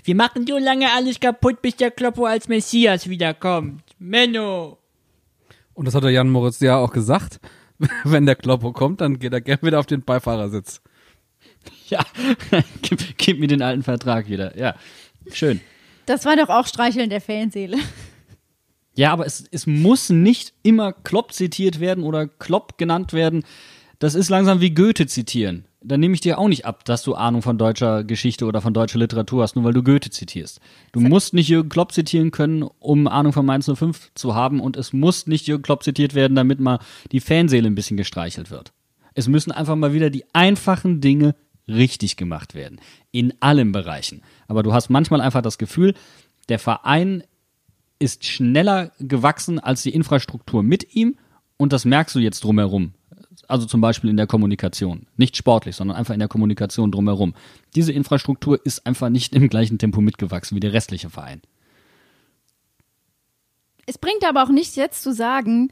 wir 0.03 0.15
machen 0.15 0.45
so 0.47 0.57
lange 0.57 0.91
alles 0.91 1.19
kaputt, 1.19 1.61
bis 1.61 1.75
der 1.77 1.91
Kloppo 1.91 2.25
als 2.25 2.47
Messias 2.47 3.09
wiederkommt. 3.09 3.81
Menno! 3.99 4.77
Und 5.73 5.85
das 5.85 5.95
hat 5.95 6.03
der 6.03 6.11
Jan 6.11 6.29
Moritz 6.29 6.59
ja 6.59 6.77
auch 6.77 6.91
gesagt. 6.91 7.39
Wenn 8.03 8.25
der 8.25 8.35
Kloppo 8.35 8.71
kommt, 8.71 9.01
dann 9.01 9.19
geht 9.19 9.33
er 9.33 9.41
gerne 9.41 9.61
wieder 9.61 9.79
auf 9.79 9.85
den 9.85 10.01
Beifahrersitz. 10.01 10.81
Ja, 11.89 12.03
gib, 12.81 13.17
gib 13.17 13.39
mir 13.39 13.47
den 13.47 13.61
alten 13.61 13.83
Vertrag 13.83 14.29
wieder. 14.29 14.57
Ja, 14.57 14.75
schön. 15.31 15.61
Das 16.07 16.25
war 16.25 16.35
doch 16.37 16.49
auch 16.49 16.65
Streicheln 16.65 17.09
der 17.09 17.21
Fanseele. 17.21 17.77
Ja, 18.95 19.11
aber 19.11 19.27
es, 19.27 19.43
es 19.51 19.67
muss 19.67 20.09
nicht 20.09 20.53
immer 20.63 20.91
Klopp 20.91 21.33
zitiert 21.33 21.79
werden 21.79 22.03
oder 22.03 22.27
Klopp 22.27 22.79
genannt 22.79 23.13
werden. 23.13 23.43
Das 23.99 24.15
ist 24.15 24.29
langsam 24.29 24.61
wie 24.61 24.73
Goethe 24.73 25.05
zitieren. 25.05 25.65
Da 25.81 25.97
nehme 25.97 26.15
ich 26.15 26.21
dir 26.21 26.39
auch 26.39 26.47
nicht 26.47 26.65
ab, 26.65 26.85
dass 26.85 27.03
du 27.03 27.13
Ahnung 27.13 27.41
von 27.41 27.57
deutscher 27.57 28.03
Geschichte 28.03 28.45
oder 28.45 28.61
von 28.61 28.73
deutscher 28.73 28.99
Literatur 28.99 29.43
hast, 29.43 29.55
nur 29.55 29.65
weil 29.65 29.73
du 29.73 29.83
Goethe 29.83 30.09
zitierst. 30.09 30.61
Du 30.93 31.01
musst 31.01 31.33
nicht 31.33 31.49
Jürgen 31.49 31.69
Klopp 31.69 31.91
zitieren 31.91 32.31
können, 32.31 32.63
um 32.63 33.07
Ahnung 33.07 33.33
von 33.33 33.45
Mainz 33.45 33.69
05 33.71 34.11
zu 34.15 34.33
haben 34.33 34.61
und 34.61 34.77
es 34.77 34.93
muss 34.93 35.27
nicht 35.27 35.45
Jürgen 35.45 35.63
Klopp 35.63 35.83
zitiert 35.83 36.15
werden, 36.15 36.35
damit 36.35 36.59
mal 36.59 36.79
die 37.11 37.19
Fanseele 37.19 37.67
ein 37.67 37.75
bisschen 37.75 37.97
gestreichelt 37.97 38.49
wird. 38.49 38.71
Es 39.13 39.27
müssen 39.27 39.51
einfach 39.51 39.75
mal 39.75 39.93
wieder 39.93 40.09
die 40.09 40.25
einfachen 40.33 41.01
Dinge 41.01 41.35
richtig 41.67 42.17
gemacht 42.17 42.55
werden. 42.55 42.79
In 43.11 43.33
allen 43.39 43.71
Bereichen. 43.71 44.21
Aber 44.47 44.63
du 44.63 44.73
hast 44.73 44.89
manchmal 44.89 45.21
einfach 45.21 45.41
das 45.41 45.57
Gefühl, 45.57 45.93
der 46.49 46.59
Verein 46.59 47.23
ist 47.99 48.25
schneller 48.25 48.91
gewachsen 48.99 49.59
als 49.59 49.83
die 49.83 49.93
Infrastruktur 49.93 50.63
mit 50.63 50.95
ihm 50.95 51.15
und 51.57 51.73
das 51.73 51.85
merkst 51.85 52.15
du 52.15 52.19
jetzt 52.19 52.43
drumherum. 52.43 52.93
Also 53.47 53.65
zum 53.65 53.81
Beispiel 53.81 54.09
in 54.09 54.17
der 54.17 54.27
Kommunikation. 54.27 55.07
Nicht 55.15 55.37
sportlich, 55.37 55.75
sondern 55.75 55.97
einfach 55.97 56.13
in 56.13 56.19
der 56.19 56.27
Kommunikation 56.27 56.91
drumherum. 56.91 57.33
Diese 57.75 57.93
Infrastruktur 57.93 58.63
ist 58.65 58.85
einfach 58.85 59.09
nicht 59.09 59.33
im 59.33 59.47
gleichen 59.47 59.77
Tempo 59.77 60.01
mitgewachsen 60.01 60.55
wie 60.55 60.59
der 60.59 60.73
restliche 60.73 61.09
Verein. 61.09 61.41
Es 63.85 63.97
bringt 63.97 64.25
aber 64.27 64.43
auch 64.43 64.49
nichts 64.49 64.75
jetzt 64.75 65.01
zu 65.01 65.13
sagen, 65.13 65.71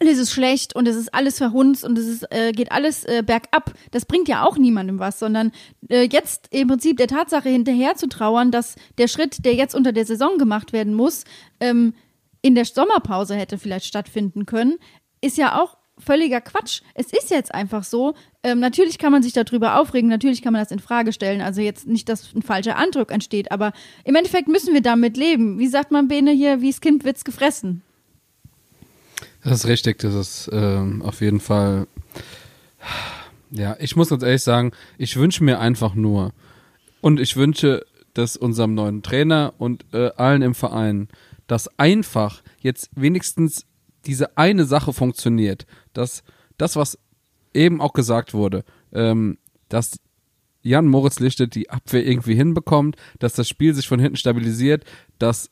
alles 0.00 0.18
ist 0.18 0.32
schlecht 0.32 0.74
und 0.74 0.88
es 0.88 0.96
ist 0.96 1.12
alles 1.14 1.38
verhunzt 1.38 1.84
und 1.84 1.98
es 1.98 2.06
ist, 2.06 2.32
äh, 2.32 2.52
geht 2.52 2.72
alles 2.72 3.04
äh, 3.04 3.22
bergab. 3.24 3.74
Das 3.90 4.06
bringt 4.06 4.28
ja 4.28 4.44
auch 4.44 4.56
niemandem 4.56 4.98
was, 4.98 5.18
sondern 5.18 5.52
äh, 5.88 6.08
jetzt 6.10 6.48
im 6.50 6.68
Prinzip 6.68 6.96
der 6.96 7.06
Tatsache 7.06 7.50
hinterher 7.50 7.96
zu 7.96 8.08
trauern, 8.08 8.50
dass 8.50 8.76
der 8.96 9.08
Schritt, 9.08 9.44
der 9.44 9.54
jetzt 9.54 9.74
unter 9.74 9.92
der 9.92 10.06
Saison 10.06 10.38
gemacht 10.38 10.72
werden 10.72 10.94
muss, 10.94 11.24
ähm, 11.60 11.92
in 12.40 12.54
der 12.54 12.64
Sommerpause 12.64 13.34
hätte 13.34 13.58
vielleicht 13.58 13.84
stattfinden 13.84 14.46
können, 14.46 14.78
ist 15.20 15.36
ja 15.36 15.60
auch 15.60 15.76
völliger 15.98 16.40
Quatsch. 16.40 16.80
Es 16.94 17.12
ist 17.12 17.30
jetzt 17.30 17.54
einfach 17.54 17.84
so. 17.84 18.14
Ähm, 18.42 18.58
natürlich 18.58 18.96
kann 18.96 19.12
man 19.12 19.22
sich 19.22 19.34
darüber 19.34 19.78
aufregen, 19.78 20.08
natürlich 20.08 20.40
kann 20.40 20.54
man 20.54 20.62
das 20.62 20.72
in 20.72 20.78
Frage 20.78 21.12
stellen. 21.12 21.42
Also 21.42 21.60
jetzt 21.60 21.86
nicht, 21.86 22.08
dass 22.08 22.34
ein 22.34 22.40
falscher 22.40 22.76
Eindruck 22.76 23.12
entsteht, 23.12 23.52
aber 23.52 23.72
im 24.04 24.14
Endeffekt 24.14 24.48
müssen 24.48 24.72
wir 24.72 24.80
damit 24.80 25.18
leben. 25.18 25.58
Wie 25.58 25.68
sagt 25.68 25.90
man 25.90 26.08
Bene 26.08 26.30
hier, 26.30 26.62
wie's 26.62 26.80
Kind 26.80 27.04
wird's 27.04 27.24
gefressen. 27.24 27.82
Das 29.42 29.60
ist 29.60 29.66
richtig, 29.66 29.98
das 29.98 30.14
ist 30.14 30.50
ähm, 30.52 31.02
auf 31.02 31.20
jeden 31.20 31.40
Fall. 31.40 31.86
Ja, 33.50 33.76
ich 33.80 33.96
muss 33.96 34.10
ganz 34.10 34.22
ehrlich 34.22 34.42
sagen, 34.42 34.72
ich 34.98 35.16
wünsche 35.16 35.42
mir 35.42 35.58
einfach 35.58 35.94
nur 35.94 36.32
und 37.00 37.18
ich 37.18 37.36
wünsche, 37.36 37.84
dass 38.14 38.36
unserem 38.36 38.74
neuen 38.74 39.02
Trainer 39.02 39.54
und 39.58 39.84
äh, 39.92 40.10
allen 40.16 40.42
im 40.42 40.54
Verein, 40.54 41.08
dass 41.46 41.78
einfach 41.78 42.42
jetzt 42.60 42.90
wenigstens 42.94 43.66
diese 44.06 44.36
eine 44.36 44.64
Sache 44.64 44.92
funktioniert, 44.92 45.66
dass 45.92 46.22
das, 46.58 46.76
was 46.76 46.98
eben 47.54 47.80
auch 47.80 47.92
gesagt 47.92 48.34
wurde, 48.34 48.64
ähm, 48.92 49.38
dass 49.68 49.98
Jan 50.62 50.86
Moritz 50.86 51.18
Lichte 51.18 51.48
die 51.48 51.70
Abwehr 51.70 52.06
irgendwie 52.06 52.34
hinbekommt, 52.34 52.96
dass 53.18 53.32
das 53.32 53.48
Spiel 53.48 53.74
sich 53.74 53.88
von 53.88 53.98
hinten 53.98 54.16
stabilisiert, 54.16 54.84
dass 55.18 55.50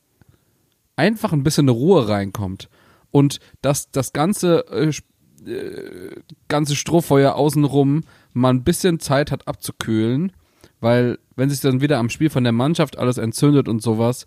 einfach 0.96 1.32
ein 1.32 1.42
bisschen 1.42 1.64
eine 1.64 1.72
Ruhe 1.72 2.08
reinkommt 2.08 2.68
und 3.10 3.40
dass 3.62 3.90
das 3.90 4.12
ganze 4.12 4.66
äh, 4.68 4.92
äh, 5.46 6.20
ganze 6.48 6.76
Strohfeuer 6.76 7.34
außenrum 7.34 8.02
mal 8.32 8.50
ein 8.50 8.64
bisschen 8.64 9.00
Zeit 9.00 9.30
hat 9.30 9.46
abzukühlen, 9.46 10.32
weil 10.80 11.18
wenn 11.36 11.50
sich 11.50 11.60
dann 11.60 11.80
wieder 11.80 11.98
am 11.98 12.10
Spiel 12.10 12.30
von 12.30 12.44
der 12.44 12.52
Mannschaft 12.52 12.98
alles 12.98 13.18
entzündet 13.18 13.68
und 13.68 13.82
sowas, 13.82 14.26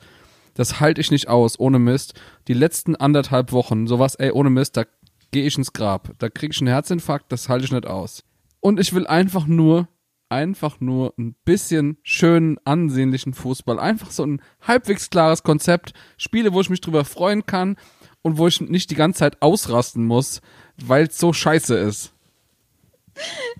das 0.54 0.80
halte 0.80 1.02
ich 1.02 1.12
nicht 1.12 1.28
aus, 1.28 1.60
ohne 1.60 1.80
Mist. 1.80 2.14
Die 2.48 2.54
letzten 2.54 2.96
anderthalb 2.96 3.52
Wochen, 3.52 3.88
sowas, 3.88 4.16
ey, 4.16 4.32
ohne 4.32 4.50
Mist, 4.50 4.78
da 4.78 4.86
gehe 5.32 5.46
ich 5.46 5.58
ins 5.58 5.74
Grab. 5.74 6.12
Da 6.20 6.30
kriege 6.30 6.52
ich 6.54 6.60
einen 6.60 6.68
Herzinfarkt, 6.68 7.32
das 7.32 7.50
halte 7.50 7.66
ich 7.66 7.72
nicht 7.72 7.88
aus. 7.88 8.24
Und 8.60 8.80
ich 8.80 8.94
will 8.94 9.08
einfach 9.08 9.48
nur, 9.48 9.88
einfach 10.30 10.80
nur 10.80 11.14
ein 11.18 11.36
bisschen 11.46 11.98
schönen, 12.04 12.58
ansehnlichen 12.66 13.34
Fußball. 13.34 13.80
Einfach 13.80 14.12
so 14.12 14.26
ein 14.26 14.42
halbwegs 14.62 15.10
klares 15.10 15.44
Konzept. 15.44 15.94
Spiele, 16.18 16.54
wo 16.54 16.62
ich 16.62 16.70
mich 16.70 16.82
drüber 16.82 17.06
freuen 17.06 17.46
kann 17.46 17.76
und 18.22 18.38
wo 18.38 18.48
ich 18.48 18.62
nicht 18.62 18.92
die 18.92 18.96
ganze 18.96 19.20
Zeit 19.20 19.42
ausrasten 19.42 20.06
muss, 20.06 20.42
weil 20.78 21.08
es 21.08 21.18
so 21.18 21.34
scheiße 21.34 21.76
ist. 21.76 22.14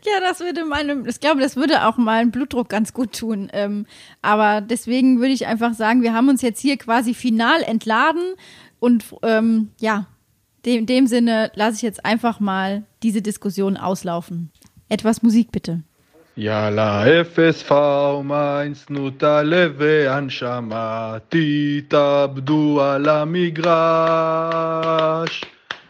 Ja, 0.06 0.20
das 0.22 0.40
würde 0.40 0.66
meinem, 0.66 1.06
ich 1.06 1.20
glaube, 1.20 1.42
das 1.42 1.56
würde 1.56 1.86
auch 1.86 1.98
meinem 1.98 2.32
Blutdruck 2.32 2.70
ganz 2.70 2.94
gut 2.94 3.14
tun. 3.18 3.50
Ähm, 3.54 3.86
aber 4.22 4.62
deswegen 4.62 5.20
würde 5.20 5.34
ich 5.34 5.46
einfach 5.46 5.74
sagen, 5.74 6.02
wir 6.02 6.14
haben 6.14 6.30
uns 6.30 6.42
jetzt 6.42 6.62
hier 6.62 6.78
quasi 6.78 7.14
final 7.14 7.62
entladen 7.62 8.24
und 8.80 9.06
ähm, 9.24 9.70
ja, 9.80 10.08
In 10.64 10.86
dem 10.86 11.08
Sinne 11.08 11.52
lasse 11.56 11.78
ich 11.78 11.82
jetzt 11.82 12.06
einfach 12.06 12.40
mal 12.40 12.84
diese 13.04 13.22
Diskussion 13.22 13.78
auslaufen. 13.78 14.52
Etwas 14.90 15.24
Musik 15.24 15.52
bitte. 15.52 15.82
יאללה, 16.38 17.22
אפס 17.22 17.64
פאום, 17.64 18.32
איינס 18.32 18.90
נוטלה 18.90 19.68
והנשמה, 19.78 21.18
תתאבדו 21.30 22.82
על 22.82 23.10
המגרש. 23.10 23.62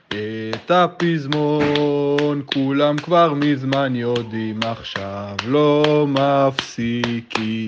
את 0.07 0.71
הפזמון 0.71 2.41
כולם 2.45 3.01
כבר 3.01 3.33
מזמן 3.33 3.95
יודעים, 3.95 4.63
עכשיו 4.63 5.37
לא 5.43 6.07
מפסיקים. 6.09 7.61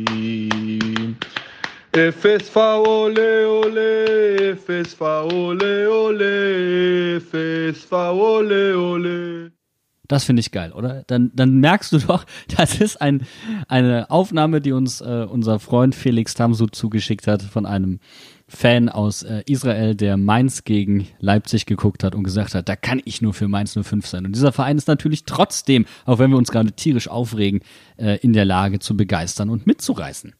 אפס 1.95 2.49
פאו 2.49 2.85
עולה 2.85 3.45
עולה, 3.45 3.81
אפס 4.51 4.93
פאו 4.93 5.29
עולה 5.29 5.85
עולה, 5.85 6.25
אפס 7.17 7.85
פאו 7.85 8.21
עולה 8.21 8.73
עולה. 8.73 9.47
Das 10.07 10.25
finde 10.25 10.41
ich 10.41 10.51
geil, 10.51 10.73
oder? 10.73 11.03
Dann, 11.07 11.31
dann 11.33 11.59
merkst 11.59 11.93
du 11.93 11.97
doch, 12.07 12.25
das 12.57 12.79
ist 12.79 13.01
ein, 13.01 13.25
eine 13.67 14.09
Aufnahme, 14.09 14.61
die 14.61 14.73
uns 14.73 15.01
äh, 15.01 15.25
unser 15.29 15.59
Freund 15.59 15.95
Felix 15.95 16.33
Tamsud 16.33 16.75
zugeschickt 16.75 17.27
hat 17.27 17.41
von 17.41 17.65
einem 17.65 17.99
Fan 18.47 18.89
aus 18.89 19.23
äh, 19.23 19.43
Israel, 19.45 19.95
der 19.95 20.17
Mainz 20.17 20.63
gegen 20.63 21.07
Leipzig 21.19 21.65
geguckt 21.65 22.03
hat 22.03 22.13
und 22.13 22.23
gesagt 22.23 22.53
hat, 22.53 22.67
da 22.69 22.75
kann 22.75 23.01
ich 23.05 23.21
nur 23.21 23.33
für 23.33 23.47
Mainz 23.47 23.77
05 23.81 24.05
sein. 24.05 24.25
Und 24.25 24.35
dieser 24.35 24.51
Verein 24.51 24.77
ist 24.77 24.87
natürlich 24.87 25.23
trotzdem, 25.23 25.85
auch 26.05 26.19
wenn 26.19 26.29
wir 26.29 26.37
uns 26.37 26.51
gerade 26.51 26.73
tierisch 26.73 27.07
aufregen, 27.07 27.61
äh, 27.97 28.17
in 28.17 28.33
der 28.33 28.45
Lage 28.45 28.79
zu 28.79 28.97
begeistern 28.97 29.49
und 29.49 29.65
mitzureißen. 29.65 30.35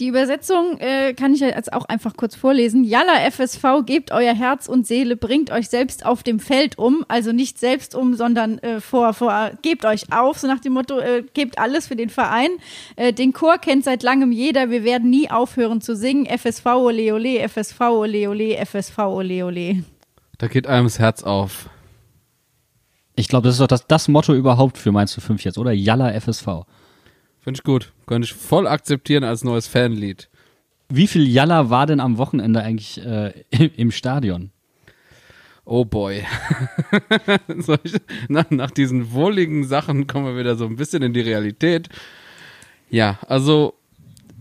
Die 0.00 0.06
Übersetzung 0.06 0.78
äh, 0.78 1.12
kann 1.12 1.34
ich 1.34 1.40
jetzt 1.40 1.72
auch 1.72 1.84
einfach 1.86 2.16
kurz 2.16 2.36
vorlesen. 2.36 2.84
Yalla 2.84 3.28
FSV, 3.32 3.84
gebt 3.84 4.12
euer 4.12 4.32
Herz 4.32 4.68
und 4.68 4.86
Seele, 4.86 5.16
bringt 5.16 5.50
euch 5.50 5.68
selbst 5.68 6.06
auf 6.06 6.22
dem 6.22 6.38
Feld 6.38 6.78
um. 6.78 7.04
Also 7.08 7.32
nicht 7.32 7.58
selbst 7.58 7.96
um, 7.96 8.14
sondern 8.14 8.58
äh, 8.58 8.80
vor, 8.80 9.12
vor, 9.12 9.50
gebt 9.62 9.84
euch 9.84 10.12
auf, 10.12 10.38
so 10.38 10.46
nach 10.46 10.60
dem 10.60 10.74
Motto, 10.74 11.00
äh, 11.00 11.24
gebt 11.34 11.58
alles 11.58 11.88
für 11.88 11.96
den 11.96 12.10
Verein. 12.10 12.50
Äh, 12.94 13.12
den 13.12 13.32
Chor 13.32 13.58
kennt 13.58 13.82
seit 13.82 14.04
langem 14.04 14.30
jeder. 14.30 14.70
Wir 14.70 14.84
werden 14.84 15.10
nie 15.10 15.32
aufhören 15.32 15.80
zu 15.80 15.96
singen. 15.96 16.26
FSV 16.26 16.66
ole 16.66 17.12
ole, 17.12 17.48
FSV 17.48 17.80
ole 17.80 18.30
ole, 18.30 18.64
FSV 18.64 18.98
ole 18.98 19.44
ole. 19.44 19.82
Da 20.38 20.46
geht 20.46 20.68
einem 20.68 20.86
das 20.86 21.00
Herz 21.00 21.24
auf. 21.24 21.68
Ich 23.16 23.26
glaube, 23.26 23.48
das 23.48 23.56
ist 23.56 23.60
doch 23.60 23.66
das, 23.66 23.88
das 23.88 24.06
Motto 24.06 24.32
überhaupt 24.32 24.78
für 24.78 24.92
Mainz 24.92 25.18
05 25.20 25.42
jetzt, 25.42 25.58
oder? 25.58 25.72
Yalla 25.72 26.12
FSV. 26.20 26.66
Finde 27.48 27.60
ich 27.60 27.64
gut. 27.64 27.94
Könnte 28.04 28.26
ich 28.26 28.34
voll 28.34 28.66
akzeptieren 28.66 29.24
als 29.24 29.42
neues 29.42 29.66
Fanlied. 29.66 30.28
Wie 30.90 31.06
viel 31.06 31.26
Yalla 31.26 31.70
war 31.70 31.86
denn 31.86 31.98
am 31.98 32.18
Wochenende 32.18 32.60
eigentlich 32.60 33.02
äh, 33.02 33.32
im 33.74 33.90
Stadion? 33.90 34.50
Oh 35.64 35.86
boy. 35.86 36.26
Nach, 38.28 38.50
nach 38.50 38.70
diesen 38.70 39.12
wohligen 39.12 39.64
Sachen 39.64 40.06
kommen 40.06 40.26
wir 40.26 40.36
wieder 40.38 40.56
so 40.56 40.66
ein 40.66 40.76
bisschen 40.76 41.02
in 41.02 41.14
die 41.14 41.22
Realität. 41.22 41.88
Ja, 42.90 43.18
also 43.26 43.72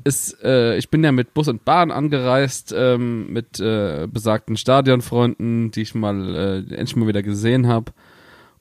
es, 0.03 0.35
äh, 0.43 0.77
ich 0.77 0.89
bin 0.89 1.01
ja 1.01 1.13
mit 1.13 1.33
Bus 1.33 1.47
und 1.47 1.63
Bahn 1.63 1.91
angereist, 1.91 2.75
ähm, 2.77 3.31
mit 3.31 3.61
äh, 3.61 4.05
besagten 4.11 4.57
Stadionfreunden, 4.57 5.71
die 5.71 5.81
ich 5.83 5.95
mal 5.95 6.35
äh, 6.35 6.57
endlich 6.75 6.97
mal 6.97 7.07
wieder 7.07 7.23
gesehen 7.23 7.67
habe. 7.67 7.93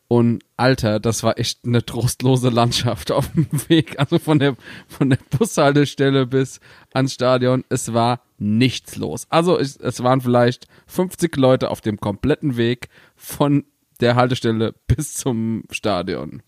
Und 0.09 0.45
Alter, 0.57 1.01
das 1.01 1.23
war 1.25 1.39
echt 1.39 1.65
eine 1.65 1.85
trostlose 1.85 2.49
Landschaft 2.49 3.11
auf 3.11 3.29
dem 3.33 3.49
Weg. 3.69 3.99
Also 3.99 4.19
von 4.19 4.39
der, 4.39 4.57
von 4.89 5.11
der 5.11 5.19
Bushaltestelle 5.37 6.27
bis 6.27 6.61
ans 6.93 7.13
Stadion. 7.13 7.65
Es 7.69 7.93
war 7.93 8.21
nichts 8.39 8.97
los. 8.97 9.27
Also 9.31 9.59
es, 9.59 9.77
es 9.77 10.03
waren 10.03 10.21
vielleicht 10.21 10.67
50 10.87 11.37
Leute 11.37 11.71
auf 11.71 11.81
dem 11.81 11.99
kompletten 11.99 12.57
Weg 12.57 12.89
von 13.17 13.65
der 14.01 14.15
Haltestelle 14.15 14.75
bis 14.87 15.15
zum 15.15 15.65
Stadion. 15.71 16.43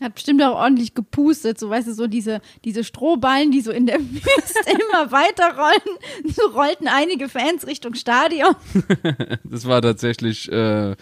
Hat 0.00 0.14
bestimmt 0.14 0.40
auch 0.44 0.54
ordentlich 0.54 0.94
gepustet, 0.94 1.58
so 1.58 1.70
weißt 1.70 1.88
du, 1.88 1.92
so 1.92 2.06
diese, 2.06 2.40
diese 2.64 2.84
Strohballen, 2.84 3.50
die 3.50 3.60
so 3.60 3.72
in 3.72 3.86
der 3.86 3.98
Wüste 4.00 4.70
immer 4.70 5.10
weiterrollen. 5.10 5.98
So 6.24 6.50
rollten 6.50 6.86
einige 6.86 7.28
Fans 7.28 7.66
Richtung 7.66 7.94
Stadion. 7.94 8.54
das 9.42 9.66
war 9.66 9.82
tatsächlich, 9.82 10.52
äh, 10.52 10.94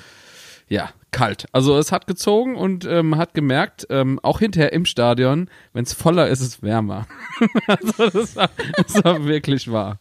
ja, 0.69 0.91
kalt. 1.11 1.47
Also 1.53 1.79
es 1.79 1.93
hat 1.93 2.07
gezogen 2.07 2.57
und 2.57 2.85
ähm, 2.85 3.17
hat 3.17 3.35
gemerkt, 3.35 3.87
ähm, 3.91 4.19
auch 4.23 4.41
hinterher 4.41 4.73
im 4.73 4.85
Stadion, 4.85 5.49
wenn 5.73 5.85
es 5.85 5.93
voller 5.93 6.29
ist, 6.29 6.41
ist 6.41 6.49
es 6.49 6.63
wärmer. 6.63 7.07
also 7.67 8.11
das 8.11 8.37
war, 8.37 8.51
das 8.77 9.05
war 9.05 9.25
wirklich 9.25 9.71
wahr. 9.71 9.99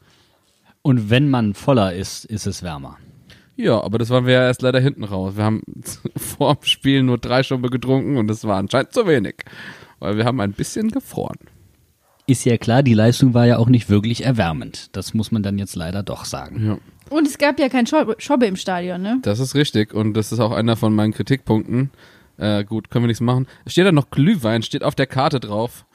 Und 0.81 1.09
wenn 1.09 1.29
man 1.29 1.53
voller 1.53 1.93
ist, 1.93 2.25
ist 2.25 2.45
es 2.45 2.63
wärmer. 2.63 2.97
Ja, 3.55 3.81
aber 3.81 3.97
das 3.97 4.09
waren 4.09 4.25
wir 4.25 4.33
ja 4.33 4.43
erst 4.43 4.61
leider 4.61 4.79
hinten 4.79 5.03
raus. 5.03 5.37
Wir 5.37 5.43
haben 5.43 5.61
vor 6.17 6.55
dem 6.55 6.65
Spiel 6.65 7.03
nur 7.03 7.17
drei 7.17 7.43
Stunden 7.43 7.69
getrunken 7.69 8.17
und 8.17 8.27
das 8.27 8.43
war 8.43 8.57
anscheinend 8.57 8.93
zu 8.93 9.07
wenig. 9.07 9.35
Weil 9.99 10.17
wir 10.17 10.25
haben 10.25 10.41
ein 10.41 10.51
bisschen 10.51 10.91
gefroren. 10.91 11.37
Ist 12.27 12.43
ja 12.43 12.57
klar, 12.57 12.81
die 12.81 12.95
Leistung 12.95 13.33
war 13.33 13.45
ja 13.45 13.57
auch 13.57 13.69
nicht 13.69 13.89
wirklich 13.89 14.25
erwärmend. 14.25 14.95
Das 14.95 15.13
muss 15.13 15.31
man 15.31 15.43
dann 15.43 15.59
jetzt 15.59 15.75
leider 15.75 16.01
doch 16.01 16.25
sagen. 16.25 16.65
Ja. 16.65 16.77
Und 17.09 17.27
es 17.27 17.37
gab 17.37 17.59
ja 17.59 17.69
kein 17.69 17.85
Schobbe, 17.87 18.45
im 18.45 18.55
Stadion, 18.55 19.01
ne? 19.01 19.19
Das 19.21 19.39
ist 19.39 19.55
richtig 19.55 19.93
und 19.93 20.13
das 20.13 20.31
ist 20.31 20.39
auch 20.39 20.51
einer 20.51 20.75
von 20.75 20.93
meinen 20.93 21.13
Kritikpunkten. 21.13 21.91
Äh, 22.37 22.63
gut, 22.63 22.89
können 22.89 23.03
wir 23.03 23.07
nichts 23.07 23.21
machen. 23.21 23.47
Es 23.63 23.73
steht 23.73 23.85
da 23.85 23.91
noch 23.91 24.09
Glühwein, 24.09 24.63
steht 24.63 24.83
auf 24.83 24.95
der 24.95 25.07
Karte 25.07 25.39
drauf, 25.39 25.85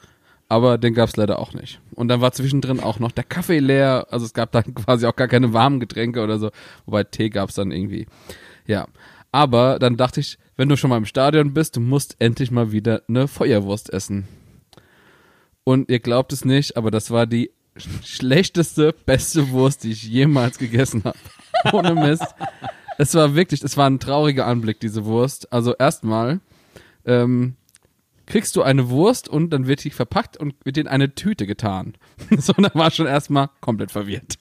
aber 0.47 0.77
den 0.77 0.93
gab 0.93 1.09
es 1.09 1.17
leider 1.17 1.39
auch 1.39 1.53
nicht. 1.53 1.79
Und 1.93 2.07
dann 2.07 2.21
war 2.21 2.31
zwischendrin 2.31 2.79
auch 2.79 2.99
noch 2.99 3.11
der 3.11 3.23
Kaffee 3.23 3.59
leer, 3.59 4.07
also 4.09 4.25
es 4.25 4.33
gab 4.33 4.51
dann 4.51 4.73
quasi 4.75 5.05
auch 5.05 5.15
gar 5.15 5.27
keine 5.27 5.53
warmen 5.53 5.79
Getränke 5.79 6.23
oder 6.23 6.39
so, 6.39 6.51
wobei 6.85 7.03
Tee 7.03 7.29
gab 7.29 7.49
es 7.49 7.55
dann 7.55 7.71
irgendwie. 7.71 8.07
Ja, 8.65 8.87
aber 9.31 9.79
dann 9.79 9.97
dachte 9.97 10.19
ich, 10.19 10.37
wenn 10.57 10.69
du 10.69 10.77
schon 10.77 10.89
mal 10.89 10.97
im 10.97 11.05
Stadion 11.05 11.53
bist, 11.53 11.75
du 11.75 11.79
musst 11.79 12.15
endlich 12.19 12.51
mal 12.51 12.71
wieder 12.71 13.03
eine 13.07 13.27
Feuerwurst 13.27 13.91
essen. 13.91 14.27
Und 15.63 15.89
ihr 15.89 15.99
glaubt 15.99 16.33
es 16.33 16.43
nicht, 16.43 16.75
aber 16.75 16.91
das 16.91 17.11
war 17.11 17.27
die 17.27 17.51
schlechteste, 18.03 18.93
beste 19.05 19.49
Wurst, 19.51 19.83
die 19.83 19.91
ich 19.91 20.03
jemals 20.03 20.57
gegessen 20.57 21.03
habe. 21.03 21.17
Ohne 21.71 21.95
Mist. 21.95 22.35
Es 22.97 23.13
war 23.15 23.35
wirklich, 23.35 23.63
es 23.63 23.77
war 23.77 23.89
ein 23.89 23.99
trauriger 23.99 24.45
Anblick, 24.45 24.79
diese 24.79 25.05
Wurst. 25.05 25.51
Also 25.51 25.75
erstmal 25.75 26.39
ähm, 27.05 27.55
kriegst 28.25 28.55
du 28.55 28.61
eine 28.61 28.89
Wurst 28.89 29.27
und 29.27 29.51
dann 29.51 29.67
wird 29.67 29.83
die 29.83 29.89
verpackt 29.89 30.37
und 30.37 30.55
wird 30.63 30.77
in 30.77 30.87
eine 30.87 31.15
Tüte 31.15 31.45
getan. 31.45 31.95
so, 32.37 32.53
da 32.53 32.71
war 32.73 32.91
schon 32.91 33.07
erstmal 33.07 33.49
komplett 33.59 33.91
verwirrt. 33.91 34.37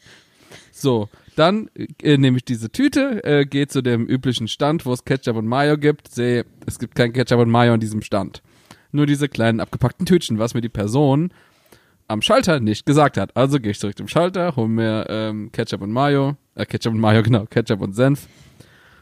So, 0.72 1.08
dann 1.36 1.70
äh, 2.02 2.16
nehme 2.16 2.36
ich 2.36 2.44
diese 2.44 2.70
Tüte, 2.70 3.24
äh, 3.24 3.44
gehe 3.44 3.66
zu 3.66 3.82
dem 3.82 4.06
üblichen 4.06 4.48
Stand, 4.48 4.86
wo 4.86 4.92
es 4.92 5.04
Ketchup 5.04 5.36
und 5.36 5.46
Mayo 5.46 5.76
gibt, 5.76 6.08
sehe, 6.08 6.44
es 6.66 6.78
gibt 6.78 6.94
kein 6.94 7.12
Ketchup 7.12 7.40
und 7.40 7.50
Mayo 7.50 7.74
an 7.74 7.80
diesem 7.80 8.02
Stand. 8.02 8.42
Nur 8.92 9.06
diese 9.06 9.28
kleinen 9.28 9.60
abgepackten 9.60 10.06
Tütchen, 10.06 10.38
was 10.38 10.54
mir 10.54 10.60
die 10.60 10.68
Person 10.68 11.32
am 12.10 12.22
Schalter 12.22 12.58
nicht 12.60 12.84
gesagt 12.86 13.16
hat. 13.16 13.36
Also 13.36 13.60
gehe 13.60 13.70
ich 13.70 13.78
zurück 13.78 13.96
zum 13.96 14.08
Schalter, 14.08 14.56
hole 14.56 14.68
mir 14.68 15.06
ähm, 15.08 15.52
Ketchup 15.52 15.80
und 15.80 15.92
Mayo, 15.92 16.36
äh, 16.56 16.66
Ketchup 16.66 16.92
und 16.92 17.00
Mayo, 17.00 17.22
genau, 17.24 17.46
Ketchup 17.46 17.80
und 17.80 17.94
Senf. 17.94 18.26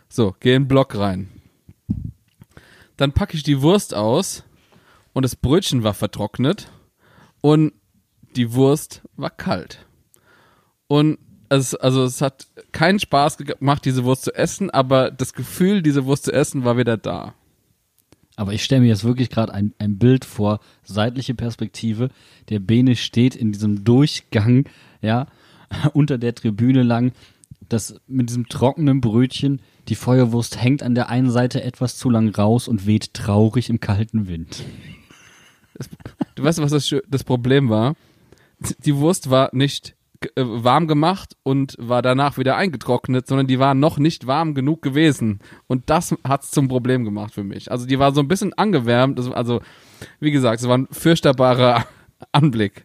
So, 0.08 0.34
gehe 0.40 0.56
in 0.56 0.64
den 0.64 0.68
Block 0.68 0.94
rein. 0.96 1.28
Dann 2.96 3.12
packe 3.12 3.36
ich 3.36 3.42
die 3.42 3.62
Wurst 3.62 3.94
aus 3.94 4.44
und 5.12 5.22
das 5.22 5.36
Brötchen 5.36 5.82
war 5.84 5.94
vertrocknet 5.94 6.70
und 7.40 7.72
die 8.36 8.52
Wurst 8.52 9.02
war 9.16 9.30
kalt. 9.30 9.86
Und 10.86 11.18
es, 11.48 11.74
also 11.74 12.04
es 12.04 12.20
hat 12.20 12.46
keinen 12.72 12.98
Spaß 12.98 13.38
gemacht, 13.38 13.84
diese 13.84 14.04
Wurst 14.04 14.24
zu 14.24 14.34
essen, 14.34 14.70
aber 14.70 15.10
das 15.10 15.32
Gefühl, 15.32 15.82
diese 15.82 16.04
Wurst 16.04 16.24
zu 16.24 16.32
essen, 16.32 16.64
war 16.64 16.76
wieder 16.76 16.98
da. 16.98 17.34
Aber 18.38 18.52
ich 18.52 18.62
stelle 18.62 18.82
mir 18.82 18.86
jetzt 18.86 19.02
wirklich 19.02 19.30
gerade 19.30 19.52
ein, 19.52 19.74
ein 19.78 19.98
Bild 19.98 20.24
vor, 20.24 20.60
seitliche 20.84 21.34
Perspektive. 21.34 22.08
Der 22.50 22.60
Bene 22.60 22.94
steht 22.94 23.34
in 23.34 23.50
diesem 23.50 23.82
Durchgang, 23.82 24.68
ja, 25.02 25.26
unter 25.92 26.18
der 26.18 26.36
Tribüne 26.36 26.84
lang. 26.84 27.10
Das 27.68 28.00
mit 28.06 28.28
diesem 28.28 28.48
trockenen 28.48 29.00
Brötchen, 29.00 29.60
die 29.88 29.96
Feuerwurst 29.96 30.62
hängt 30.62 30.84
an 30.84 30.94
der 30.94 31.08
einen 31.08 31.32
Seite 31.32 31.64
etwas 31.64 31.96
zu 31.96 32.10
lang 32.10 32.32
raus 32.32 32.68
und 32.68 32.86
weht 32.86 33.12
traurig 33.12 33.70
im 33.70 33.80
kalten 33.80 34.28
Wind. 34.28 34.62
Das, 35.74 35.90
du 36.36 36.44
weißt, 36.44 36.62
was 36.62 36.70
das, 36.70 36.94
das 37.08 37.24
Problem 37.24 37.68
war? 37.68 37.96
Die 38.84 38.94
Wurst 38.94 39.30
war 39.30 39.50
nicht 39.52 39.96
äh, 40.22 40.42
warm 40.44 40.88
gemacht 40.88 41.36
und 41.42 41.76
war 41.78 42.02
danach 42.02 42.38
wieder 42.38 42.56
eingetrocknet, 42.56 43.26
sondern 43.26 43.46
die 43.46 43.58
war 43.58 43.74
noch 43.74 43.98
nicht 43.98 44.26
warm 44.26 44.54
genug 44.54 44.82
gewesen. 44.82 45.40
Und 45.66 45.90
das 45.90 46.14
hat's 46.26 46.50
zum 46.50 46.68
Problem 46.68 47.04
gemacht 47.04 47.34
für 47.34 47.44
mich. 47.44 47.70
Also 47.70 47.86
die 47.86 47.98
war 47.98 48.12
so 48.12 48.20
ein 48.20 48.28
bisschen 48.28 48.52
angewärmt. 48.54 49.20
Also, 49.32 49.60
wie 50.20 50.30
gesagt, 50.30 50.60
es 50.60 50.68
war 50.68 50.78
ein 50.78 50.88
fürchterbarer 50.90 51.86
Anblick. 52.32 52.84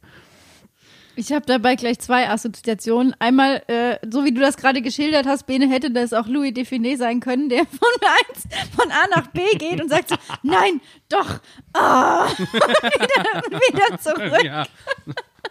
Ich 1.15 1.31
habe 1.31 1.45
dabei 1.45 1.75
gleich 1.75 1.99
zwei 1.99 2.27
Assoziationen. 2.29 3.15
Einmal, 3.19 3.61
äh, 3.67 3.97
so 4.09 4.25
wie 4.25 4.34
du 4.34 4.41
das 4.41 4.57
gerade 4.57 4.81
geschildert 4.81 5.27
hast, 5.27 5.45
Bene, 5.45 5.69
hätte 5.69 5.91
das 5.91 6.11
auch 6.11 6.27
Louis 6.27 6.53
Define 6.53 6.97
sein 6.97 7.19
können, 7.19 7.49
der 7.49 7.65
von 7.65 7.89
eins 8.01 8.47
von 8.75 8.91
A 8.91 9.07
nach 9.15 9.27
B 9.27 9.41
geht 9.57 9.81
und 9.81 9.89
sagt 9.89 10.09
so, 10.09 10.15
nein, 10.41 10.81
doch, 11.09 11.39
ah, 11.73 12.27
wieder, 12.38 13.59
wieder 13.59 13.99
zurück. 13.99 14.43
Ja. 14.43 14.65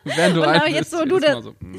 Während 0.16 0.36
du 0.36 0.40
Und 0.42 0.48
ein 0.48 0.56
aber 0.60 0.68
jetzt 0.68 0.90
bist, 0.90 1.02
so, 1.02 1.04
du 1.04 1.14
jedes 1.16 1.28
da- 1.28 1.34
Mal 1.34 1.42
so, 1.42 1.50
mm. 1.60 1.76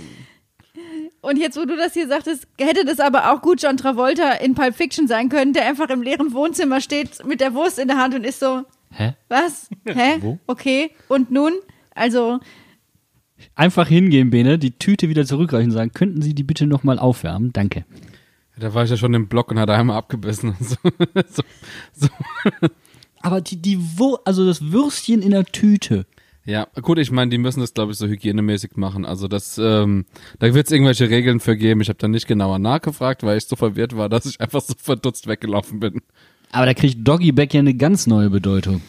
Und 1.21 1.37
jetzt, 1.37 1.55
wo 1.57 1.63
du 1.65 1.77
das 1.77 1.93
hier 1.93 2.07
sagtest, 2.07 2.47
hätte 2.59 2.83
das 2.83 2.99
aber 2.99 3.31
auch 3.31 3.41
gut 3.41 3.61
John 3.61 3.77
Travolta 3.77 4.31
in 4.33 4.55
Pulp 4.55 4.75
Fiction 4.75 5.07
sein 5.07 5.29
können, 5.29 5.53
der 5.53 5.65
einfach 5.67 5.89
im 5.89 6.01
leeren 6.01 6.33
Wohnzimmer 6.33 6.81
steht 6.81 7.25
mit 7.25 7.39
der 7.39 7.53
Wurst 7.53 7.79
in 7.79 7.87
der 7.87 7.97
Hand 7.97 8.13
und 8.13 8.25
ist 8.25 8.39
so, 8.41 8.63
Hä? 8.91 9.13
was? 9.29 9.69
Hä? 9.85 10.17
Wo? 10.19 10.37
Okay. 10.47 10.91
Und 11.07 11.31
nun? 11.31 11.53
Also, 11.95 12.39
Einfach 13.55 13.87
hingehen, 13.87 14.29
Bene, 14.31 14.57
die 14.57 14.71
Tüte 14.77 15.09
wieder 15.09 15.25
zurückreichen 15.25 15.67
und 15.69 15.73
sagen, 15.75 15.91
könnten 15.93 16.21
Sie 16.21 16.33
die 16.33 16.43
bitte 16.43 16.65
nochmal 16.65 16.97
aufwärmen? 16.99 17.51
Danke. 17.53 17.85
Da 18.57 18.73
war 18.73 18.83
ich 18.83 18.89
ja 18.89 18.97
schon 18.97 19.13
im 19.13 19.27
Block 19.27 19.49
und 19.51 19.59
hatte 19.59 19.73
einmal 19.73 19.97
abgebissen. 19.97 20.55
So, 20.59 20.75
so, 21.29 21.43
so. 21.93 22.07
Aber 23.21 23.41
die, 23.41 23.61
die, 23.61 23.77
wo, 23.97 24.15
also 24.25 24.45
das 24.45 24.71
Würstchen 24.71 25.21
in 25.21 25.31
der 25.31 25.45
Tüte. 25.45 26.05
Ja, 26.45 26.67
gut, 26.81 26.97
ich 26.99 27.09
meine, 27.09 27.29
die 27.29 27.37
müssen 27.37 27.61
das, 27.61 27.73
glaube 27.73 27.93
ich, 27.93 27.97
so 27.97 28.05
hygienemäßig 28.07 28.75
machen. 28.75 29.05
Also 29.05 29.29
das, 29.29 29.57
ähm, 29.57 30.05
da 30.39 30.53
wird 30.53 30.65
es 30.65 30.71
irgendwelche 30.73 31.09
Regeln 31.09 31.39
für 31.39 31.55
geben. 31.55 31.79
Ich 31.79 31.87
habe 31.87 31.99
da 31.99 32.09
nicht 32.09 32.27
genauer 32.27 32.59
nachgefragt, 32.59 33.23
weil 33.23 33.37
ich 33.37 33.45
so 33.45 33.55
verwirrt 33.55 33.95
war, 33.95 34.09
dass 34.09 34.25
ich 34.25 34.41
einfach 34.41 34.61
so 34.61 34.73
verdutzt 34.77 35.27
weggelaufen 35.27 35.79
bin. 35.79 36.01
Aber 36.51 36.65
da 36.65 36.73
kriegt 36.73 37.07
Doggyback 37.07 37.53
ja 37.53 37.61
eine 37.61 37.73
ganz 37.73 38.07
neue 38.07 38.29
Bedeutung. 38.29 38.81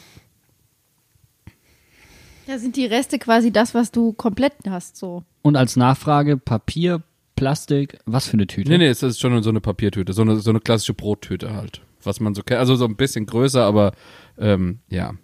da 2.47 2.59
sind 2.59 2.77
die 2.77 2.87
Reste 2.87 3.19
quasi 3.19 3.53
das, 3.53 3.73
was 3.73 3.93
du 3.93 4.13
komplett 4.13 4.55
hast, 4.69 4.97
so. 4.97 5.23
Und 5.43 5.57
als 5.57 5.77
Nachfrage, 5.77 6.37
Papier, 6.37 7.03
Plastik, 7.37 7.99
was 8.05 8.27
für 8.27 8.35
eine 8.35 8.47
Tüte? 8.47 8.71
Nee, 8.71 8.79
nee, 8.79 8.89
es 8.89 9.03
ist 9.03 9.21
schon 9.21 9.43
so 9.43 9.51
eine 9.51 9.61
Papiertüte, 9.61 10.13
so 10.13 10.23
eine, 10.23 10.37
so 10.37 10.51
eine 10.51 10.61
klassische 10.61 10.95
Brottüte 10.95 11.55
halt. 11.55 11.83
Was 12.03 12.21
man 12.21 12.35
so 12.35 12.43
kennt. 12.43 12.61
Also 12.61 12.77
so 12.77 12.85
ein 12.85 12.97
bisschen 12.97 13.27
größer, 13.27 13.65
aber 13.65 13.93
ähm, 14.39 14.81
ja. 14.89 15.15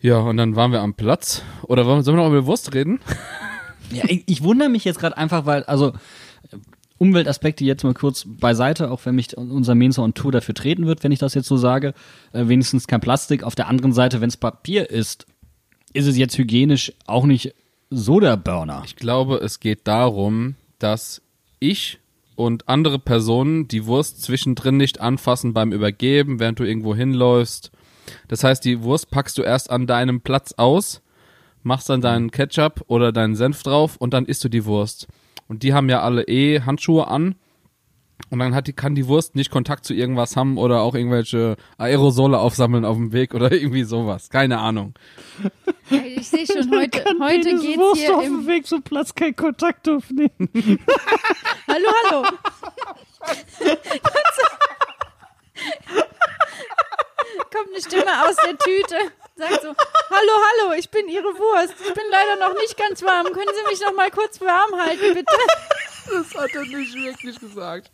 Ja, 0.00 0.18
und 0.18 0.36
dann 0.36 0.56
waren 0.56 0.72
wir 0.72 0.80
am 0.80 0.94
Platz. 0.94 1.42
Oder 1.62 1.86
wollen, 1.86 2.02
sollen 2.02 2.16
wir 2.16 2.24
noch 2.24 2.30
über 2.30 2.46
Wurst 2.46 2.74
reden? 2.74 3.00
Ja, 3.90 4.04
ich, 4.06 4.24
ich 4.26 4.42
wundere 4.42 4.68
mich 4.68 4.84
jetzt 4.84 4.98
gerade 4.98 5.16
einfach, 5.16 5.46
weil, 5.46 5.64
also 5.64 5.94
äh, 6.50 6.56
Umweltaspekte 6.98 7.64
jetzt 7.64 7.84
mal 7.84 7.94
kurz 7.94 8.26
beiseite, 8.26 8.90
auch 8.90 9.00
wenn 9.06 9.14
mich 9.14 9.34
unser 9.34 9.74
Mensa 9.74 10.02
on 10.02 10.12
Tour 10.12 10.30
dafür 10.30 10.54
treten 10.54 10.86
wird, 10.86 11.02
wenn 11.04 11.10
ich 11.10 11.18
das 11.18 11.32
jetzt 11.32 11.48
so 11.48 11.56
sage. 11.56 11.94
Äh, 12.34 12.48
wenigstens 12.48 12.86
kein 12.86 13.00
Plastik. 13.00 13.44
Auf 13.44 13.54
der 13.54 13.68
anderen 13.68 13.94
Seite, 13.94 14.20
wenn 14.20 14.28
es 14.28 14.36
Papier 14.36 14.90
ist, 14.90 15.26
ist 15.94 16.06
es 16.06 16.18
jetzt 16.18 16.36
hygienisch 16.36 16.92
auch 17.06 17.24
nicht 17.24 17.54
so 17.88 18.20
der 18.20 18.36
Burner. 18.36 18.82
Ich 18.84 18.96
glaube, 18.96 19.36
es 19.36 19.58
geht 19.58 19.88
darum, 19.88 20.56
dass 20.78 21.22
ich 21.60 21.98
und 22.36 22.68
andere 22.68 22.98
Personen 22.98 23.68
die 23.68 23.86
Wurst 23.86 24.22
zwischendrin 24.22 24.76
nicht 24.76 25.00
anfassen 25.00 25.54
beim 25.54 25.72
Übergeben, 25.72 26.38
während 26.38 26.58
du 26.58 26.64
irgendwo 26.64 26.94
hinläufst. 26.94 27.72
Das 28.28 28.44
heißt, 28.44 28.64
die 28.64 28.82
Wurst 28.82 29.10
packst 29.10 29.38
du 29.38 29.42
erst 29.42 29.70
an 29.70 29.86
deinem 29.86 30.20
Platz 30.20 30.52
aus, 30.56 31.02
machst 31.62 31.88
dann 31.88 32.00
deinen 32.00 32.30
Ketchup 32.30 32.84
oder 32.86 33.12
deinen 33.12 33.36
Senf 33.36 33.62
drauf 33.62 33.96
und 33.96 34.14
dann 34.14 34.26
isst 34.26 34.44
du 34.44 34.48
die 34.48 34.64
Wurst. 34.64 35.08
Und 35.48 35.62
die 35.62 35.72
haben 35.72 35.88
ja 35.88 36.02
alle 36.02 36.24
eh 36.24 36.60
Handschuhe 36.60 37.08
an. 37.08 37.34
Und 38.30 38.40
dann 38.40 38.54
hat 38.54 38.66
die, 38.66 38.74
kann 38.74 38.94
die 38.94 39.06
Wurst 39.06 39.36
nicht 39.36 39.50
Kontakt 39.50 39.86
zu 39.86 39.94
irgendwas 39.94 40.36
haben 40.36 40.58
oder 40.58 40.82
auch 40.82 40.94
irgendwelche 40.94 41.56
Aerosole 41.78 42.38
aufsammeln 42.38 42.84
auf 42.84 42.96
dem 42.96 43.12
Weg 43.12 43.32
oder 43.32 43.52
irgendwie 43.58 43.84
sowas. 43.84 44.28
Keine 44.28 44.58
Ahnung. 44.58 44.94
Ich 45.88 46.28
sehe 46.28 46.46
schon, 46.46 46.70
heute, 46.70 47.02
heute 47.20 47.56
geht's 47.56 47.82
hier 47.94 48.22
im... 48.22 48.46
Weg 48.46 48.66
zum 48.66 48.82
Platz 48.82 49.14
keinen 49.14 49.36
Kontakt 49.36 49.88
aufnehmen. 49.88 50.50
Hallo, 51.68 51.88
hallo. 52.04 52.24
Kommt 57.52 57.68
eine 57.72 57.80
Stimme 57.80 58.26
aus 58.26 58.36
der 58.36 58.56
Tüte, 58.58 58.96
sagt 59.36 59.62
so, 59.62 59.68
hallo, 60.10 60.72
bin 61.08 61.14
Ihre 61.14 61.38
Wurst. 61.38 61.74
Ich 61.80 61.94
bin 61.94 62.04
leider 62.10 62.48
noch 62.48 62.54
nicht 62.54 62.76
ganz 62.76 63.02
warm. 63.02 63.26
Können 63.26 63.50
Sie 63.54 63.70
mich 63.70 63.80
noch 63.80 63.94
mal 63.94 64.10
kurz 64.10 64.40
warm 64.40 64.80
halten, 64.80 65.14
bitte? 65.14 65.26
Das 66.10 66.34
hat 66.34 66.50
er 66.54 66.62
nicht 66.62 66.94
wirklich 66.94 67.38
gesagt. 67.38 67.90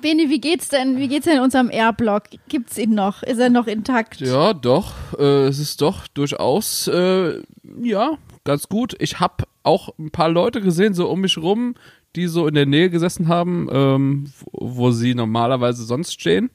Beni, 0.00 0.30
wie 0.30 0.40
geht's 0.40 0.68
denn? 0.68 0.96
Wie 0.96 1.08
geht's 1.08 1.26
denn 1.26 1.40
unserem 1.40 1.70
Airblock? 1.70 2.24
Gibt's 2.48 2.78
ihn 2.78 2.94
noch? 2.94 3.22
Ist 3.22 3.38
er 3.38 3.50
noch 3.50 3.66
intakt? 3.66 4.20
Ja, 4.20 4.54
doch. 4.54 4.94
Äh, 5.18 5.46
es 5.46 5.58
ist 5.58 5.80
doch 5.82 6.06
durchaus, 6.08 6.88
äh, 6.88 7.42
ja, 7.82 8.16
ganz 8.44 8.68
gut. 8.68 8.94
Ich 8.98 9.20
habe 9.20 9.44
auch 9.62 9.90
ein 9.98 10.10
paar 10.10 10.28
Leute 10.28 10.60
gesehen, 10.60 10.94
so 10.94 11.08
um 11.08 11.20
mich 11.20 11.38
rum, 11.38 11.74
die 12.16 12.26
so 12.26 12.46
in 12.46 12.54
der 12.54 12.66
Nähe 12.66 12.90
gesessen 12.90 13.28
haben, 13.28 13.68
ähm, 13.70 14.32
wo, 14.52 14.76
wo 14.76 14.90
sie 14.90 15.14
normalerweise 15.14 15.84
sonst 15.84 16.12
stehen. 16.12 16.50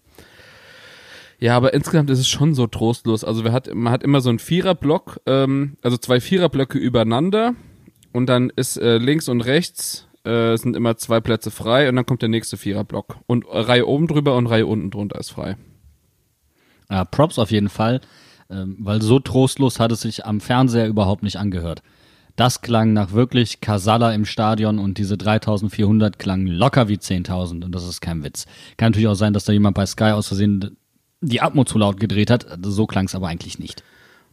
Ja, 1.39 1.55
aber 1.55 1.73
insgesamt 1.73 2.09
ist 2.09 2.19
es 2.19 2.27
schon 2.27 2.55
so 2.55 2.65
trostlos. 2.67 3.23
Also 3.23 3.43
wir 3.43 3.51
hat, 3.51 3.73
man 3.73 3.93
hat 3.93 4.03
immer 4.03 4.21
so 4.21 4.29
einen 4.29 4.39
Viererblock, 4.39 5.21
ähm, 5.27 5.77
also 5.83 5.97
zwei 5.97 6.19
Viererblöcke 6.19 6.79
übereinander 6.79 7.53
und 8.11 8.27
dann 8.27 8.49
ist 8.55 8.77
äh, 8.77 8.97
links 8.97 9.29
und 9.29 9.41
rechts 9.41 10.07
äh, 10.23 10.57
sind 10.57 10.75
immer 10.75 10.97
zwei 10.97 11.19
Plätze 11.19 11.51
frei 11.51 11.89
und 11.89 11.95
dann 11.95 12.05
kommt 12.05 12.23
der 12.23 12.29
nächste 12.29 12.57
Viererblock. 12.57 13.17
Und 13.27 13.45
Reihe 13.47 13.87
oben 13.87 14.07
drüber 14.07 14.35
und 14.35 14.47
Reihe 14.47 14.65
unten 14.65 14.89
drunter 14.89 15.19
ist 15.19 15.29
frei. 15.29 15.57
Ja, 16.89 17.05
Props 17.05 17.37
auf 17.37 17.51
jeden 17.51 17.69
Fall, 17.69 18.01
ähm, 18.49 18.77
weil 18.79 19.01
so 19.01 19.19
trostlos 19.19 19.79
hat 19.79 19.91
es 19.91 20.01
sich 20.01 20.25
am 20.25 20.41
Fernseher 20.41 20.87
überhaupt 20.87 21.21
nicht 21.21 21.37
angehört. 21.37 21.83
Das 22.35 22.61
klang 22.61 22.93
nach 22.93 23.13
wirklich 23.13 23.61
Kasala 23.61 24.13
im 24.13 24.25
Stadion 24.25 24.79
und 24.79 24.97
diese 24.97 25.17
3400 25.17 26.19
klangen 26.19 26.47
locker 26.47 26.87
wie 26.87 26.97
10.000 26.97 27.65
und 27.65 27.71
das 27.73 27.87
ist 27.87 27.99
kein 27.99 28.23
Witz. 28.23 28.45
Kann 28.77 28.91
natürlich 28.91 29.07
auch 29.07 29.15
sein, 29.15 29.33
dass 29.33 29.45
da 29.45 29.53
jemand 29.53 29.75
bei 29.75 29.85
Sky 29.85 30.11
aus 30.11 30.27
Versehen 30.27 30.77
die 31.21 31.41
Atmo 31.41 31.63
zu 31.65 31.77
laut 31.77 31.99
gedreht 31.99 32.29
hat. 32.29 32.45
So 32.61 32.85
klang 32.85 33.05
es 33.05 33.15
aber 33.15 33.27
eigentlich 33.27 33.59
nicht. 33.59 33.83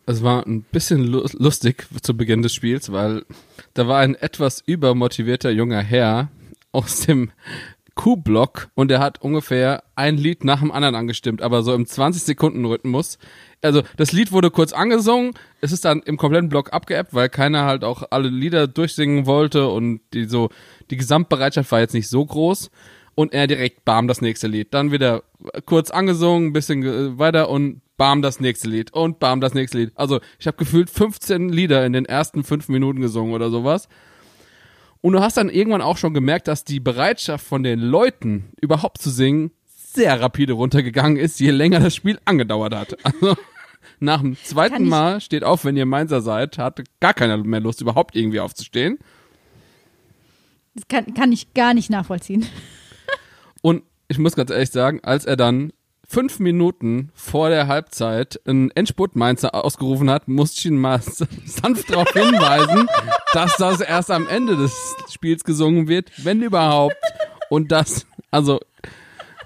Es 0.07 0.23
war 0.23 0.47
ein 0.47 0.63
bisschen 0.63 1.03
lu- 1.03 1.27
lustig 1.33 1.87
zu 2.03 2.17
Beginn 2.17 2.43
des 2.43 2.53
Spiels, 2.53 2.93
weil 2.93 3.25
da 3.73 3.89
war 3.89 4.01
ein 4.01 4.15
etwas 4.15 4.63
übermotivierter 4.67 5.51
junger 5.51 5.81
Herr 5.81 6.29
aus 6.73 7.01
dem 7.01 7.31
Q-Block 7.95 8.69
und 8.75 8.89
der 8.89 8.99
hat 8.99 9.23
ungefähr 9.23 9.85
ein 9.95 10.17
Lied 10.17 10.45
nach 10.45 10.61
dem 10.61 10.73
anderen 10.73 10.97
angestimmt, 10.97 11.41
aber 11.43 11.63
so 11.63 11.73
im 11.73 11.85
20-Sekunden-Rhythmus. 11.85 13.19
Also 13.63 13.83
das 13.97 14.11
Lied 14.13 14.33
wurde 14.33 14.51
kurz 14.51 14.73
angesungen, 14.73 15.33
es 15.61 15.71
ist 15.73 15.85
dann 15.85 16.03
im 16.03 16.17
kompletten 16.17 16.49
Block 16.49 16.73
abgeappt, 16.73 17.15
weil 17.15 17.29
keiner 17.29 17.65
halt 17.65 17.85
auch 17.85 18.03
alle 18.11 18.29
Lieder 18.29 18.67
durchsingen 18.67 19.27
wollte 19.27 19.69
und 19.69 20.01
die 20.13 20.25
so 20.25 20.51
die 20.91 20.97
Gesamtbereitschaft 20.97 21.71
war 21.71 21.81
jetzt 21.81 21.95
nicht 21.95 22.09
so 22.09 22.27
groß 22.27 22.71
und 23.15 23.33
er 23.33 23.47
direkt 23.47 23.85
bam 23.85 24.09
das 24.09 24.21
nächste 24.21 24.47
Lied. 24.47 24.75
Dann 24.75 24.93
wieder 24.93 25.23
kurz 25.67 25.91
angesungen, 25.91 26.49
ein 26.49 26.53
bisschen 26.53 27.19
weiter 27.19 27.49
und 27.49 27.81
bam 27.97 28.23
das 28.23 28.41
nächste 28.41 28.69
Lied 28.69 28.93
und 28.93 29.21
bam 29.21 29.41
das 29.41 29.55
nächste 29.55 29.79
Lied. 29.79 29.93
Also 29.95 30.21
ich 30.39 30.47
habe 30.47 30.57
gefühlt 30.57 30.91
15 30.91 31.49
Lieder 31.49 31.85
in 31.87 31.93
den 31.93 32.07
ersten 32.07 32.45
fünf 32.45 32.69
Minuten 32.69 33.01
gesungen 33.01 33.35
oder 33.35 33.51
sowas. 33.51 33.89
Und 35.01 35.13
du 35.13 35.21
hast 35.21 35.37
dann 35.37 35.51
irgendwann 35.51 35.83
auch 35.83 35.99
schon 35.99 36.15
gemerkt, 36.15 36.49
dass 36.49 36.65
die 36.65 36.81
Bereitschaft 36.81 37.47
von 37.47 37.63
den 37.63 37.79
Leuten 37.79 38.53
überhaupt 38.61 39.03
zu 39.03 39.11
singen 39.11 39.51
sehr 39.67 40.21
rapide 40.21 40.55
runtergegangen 40.55 41.19
ist, 41.19 41.39
je 41.39 41.51
länger 41.51 41.81
das 41.81 41.95
Spiel 41.95 42.19
angedauert 42.25 42.75
hat. 42.75 42.97
Also 43.05 43.37
nach 44.01 44.23
dem 44.23 44.37
zweiten 44.43 44.89
Mal 44.89 45.21
steht 45.21 45.45
auf, 45.45 45.65
wenn 45.65 45.77
ihr 45.77 45.87
Mainzer 45.87 46.21
seid, 46.21 46.59
hatte 46.59 46.85
gar 47.01 47.15
keiner 47.15 47.37
mehr 47.37 47.61
Lust, 47.61 47.81
überhaupt 47.81 48.17
irgendwie 48.17 48.41
aufzustehen. 48.41 48.99
Das 50.75 50.89
kann, 50.89 51.15
kann 51.15 51.33
ich 51.33 51.55
gar 51.55 51.75
nicht 51.75 51.91
nachvollziehen. 51.91 52.47
Und 53.65 53.83
ich 54.09 54.19
muss 54.19 54.37
ganz 54.37 54.51
ehrlich 54.51 54.71
sagen, 54.71 55.01
als 55.05 55.25
er 55.25 55.37
dann 55.37 55.73
fünf 56.07 56.39
Minuten 56.39 57.11
vor 57.15 57.49
der 57.49 57.67
Halbzeit 57.67 58.39
einen 58.47 58.71
Endspurt 58.73 59.17
Mainzer 59.17 59.55
ausgerufen 59.55 60.11
hat, 60.11 60.29
musste 60.29 60.59
ich 60.59 60.67
ihn 60.67 60.77
mal 60.77 61.01
sanft 61.47 61.89
darauf 61.89 62.13
hinweisen, 62.13 62.87
dass 63.33 63.57
das 63.57 63.81
erst 63.81 64.11
am 64.11 64.29
Ende 64.29 64.59
des 64.59 64.95
Spiels 65.11 65.45
gesungen 65.45 65.89
wird, 65.89 66.13
wenn 66.23 66.43
überhaupt. 66.43 66.95
Und 67.49 67.73
das, 67.73 68.07
also. 68.31 68.61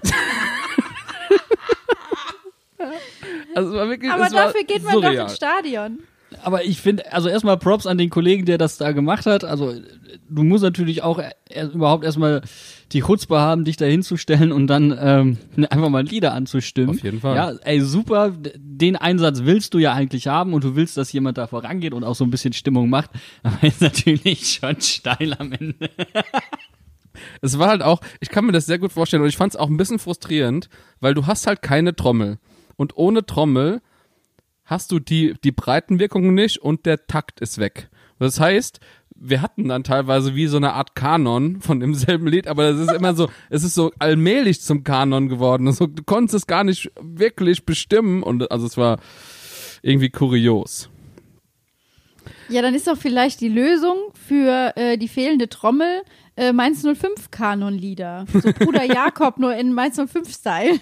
also 3.55 3.73
war 3.73 3.87
wirklich, 3.87 4.11
Aber 4.11 4.27
dafür 4.27 4.65
geht 4.65 4.83
man 4.83 4.95
surreal. 4.95 5.15
doch 5.15 5.23
ins 5.23 5.37
Stadion. 5.37 5.99
Aber 6.43 6.63
ich 6.63 6.79
finde, 6.79 7.11
also 7.11 7.27
erstmal 7.27 7.57
Props 7.57 7.85
an 7.85 7.97
den 7.97 8.09
Kollegen, 8.09 8.45
der 8.45 8.57
das 8.57 8.77
da 8.77 8.91
gemacht 8.91 9.25
hat. 9.25 9.43
Also 9.43 9.73
du 10.29 10.43
musst 10.43 10.63
natürlich 10.63 11.01
auch 11.01 11.19
er, 11.49 11.71
überhaupt 11.71 12.03
erstmal 12.03 12.41
die 12.91 13.01
Chutzpe 13.01 13.39
haben, 13.39 13.65
dich 13.65 13.77
da 13.77 13.85
hinzustellen 13.85 14.51
und 14.51 14.67
dann 14.67 14.95
ähm, 14.99 15.37
einfach 15.69 15.89
mal 15.89 16.03
Lieder 16.03 16.33
anzustimmen. 16.33 16.91
Auf 16.91 17.03
jeden 17.03 17.21
Fall. 17.21 17.35
Ja, 17.35 17.51
ey, 17.63 17.81
super. 17.81 18.31
Den 18.55 18.95
Einsatz 18.95 19.41
willst 19.43 19.73
du 19.73 19.79
ja 19.79 19.93
eigentlich 19.93 20.27
haben 20.27 20.53
und 20.53 20.63
du 20.63 20.75
willst, 20.75 20.97
dass 20.97 21.11
jemand 21.11 21.37
da 21.37 21.47
vorangeht 21.47 21.93
und 21.93 22.03
auch 22.03 22.15
so 22.15 22.23
ein 22.23 22.31
bisschen 22.31 22.53
Stimmung 22.53 22.89
macht. 22.89 23.11
Aber 23.43 23.63
ist 23.63 23.81
natürlich 23.81 24.59
schon 24.61 24.79
steil 24.81 25.35
am 25.37 25.51
Ende. 25.51 25.89
Es 27.41 27.59
war 27.59 27.67
halt 27.67 27.81
auch, 27.81 27.99
ich 28.21 28.29
kann 28.29 28.45
mir 28.45 28.53
das 28.53 28.65
sehr 28.65 28.79
gut 28.79 28.93
vorstellen 28.93 29.23
und 29.23 29.27
ich 29.27 29.35
fand 29.35 29.53
es 29.53 29.59
auch 29.59 29.67
ein 29.67 29.75
bisschen 29.75 29.99
frustrierend, 29.99 30.69
weil 31.01 31.13
du 31.13 31.27
hast 31.27 31.47
halt 31.47 31.61
keine 31.61 31.93
Trommel. 31.93 32.37
Und 32.77 32.95
ohne 32.95 33.25
Trommel 33.25 33.81
hast 34.69 34.91
du 34.91 34.99
die, 34.99 35.33
die 35.43 35.51
Breitenwirkung 35.51 36.33
nicht 36.33 36.59
und 36.59 36.85
der 36.85 37.07
Takt 37.07 37.41
ist 37.41 37.57
weg. 37.57 37.89
Das 38.19 38.39
heißt, 38.39 38.79
wir 39.15 39.41
hatten 39.41 39.67
dann 39.67 39.83
teilweise 39.83 40.35
wie 40.35 40.47
so 40.47 40.57
eine 40.57 40.73
Art 40.73 40.95
Kanon 40.95 41.61
von 41.61 41.79
demselben 41.79 42.27
Lied, 42.27 42.47
aber 42.47 42.71
das 42.71 42.79
ist 42.79 42.91
immer 42.91 43.15
so, 43.15 43.29
es 43.49 43.63
ist 43.63 43.73
so 43.73 43.91
allmählich 43.99 44.61
zum 44.61 44.83
Kanon 44.83 45.27
geworden. 45.27 45.67
Also, 45.67 45.87
du 45.87 46.03
konntest 46.03 46.35
es 46.35 46.47
gar 46.47 46.63
nicht 46.63 46.91
wirklich 47.01 47.65
bestimmen 47.65 48.23
und 48.23 48.51
also 48.51 48.67
es 48.67 48.77
war 48.77 48.99
irgendwie 49.81 50.09
kurios. 50.09 50.89
Ja, 52.49 52.61
dann 52.61 52.75
ist 52.75 52.87
doch 52.87 52.97
vielleicht 52.97 53.41
die 53.41 53.49
Lösung 53.49 53.97
für 54.13 54.73
äh, 54.75 54.97
die 54.97 55.07
fehlende 55.07 55.49
Trommel 55.49 56.01
äh, 56.35 56.51
Mainz 56.51 56.81
05 56.81 57.31
Kanonlieder. 57.31 58.25
So 58.31 58.51
Bruder 58.53 58.83
Jakob 58.91 59.37
nur 59.39 59.55
in 59.55 59.73
Mainz 59.73 59.97
05 59.97 60.33
Style. 60.33 60.79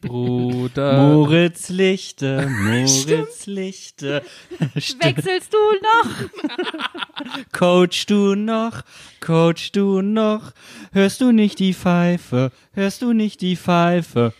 Bruder. 0.00 1.02
Moritz 1.14 1.68
Lichte, 1.68 2.48
Moritz 2.62 3.46
Lichte. 3.46 4.22
Wechselst 4.74 5.52
du 5.52 5.58
noch? 5.58 7.52
Coach 7.52 8.06
du 8.06 8.34
noch, 8.34 8.82
Coach 9.20 9.72
du 9.72 10.02
noch. 10.02 10.52
Hörst 10.92 11.20
du 11.20 11.32
nicht 11.32 11.58
die 11.58 11.74
Pfeife, 11.74 12.52
hörst 12.72 13.02
du 13.02 13.12
nicht 13.12 13.40
die 13.40 13.56
Pfeife. 13.56 14.32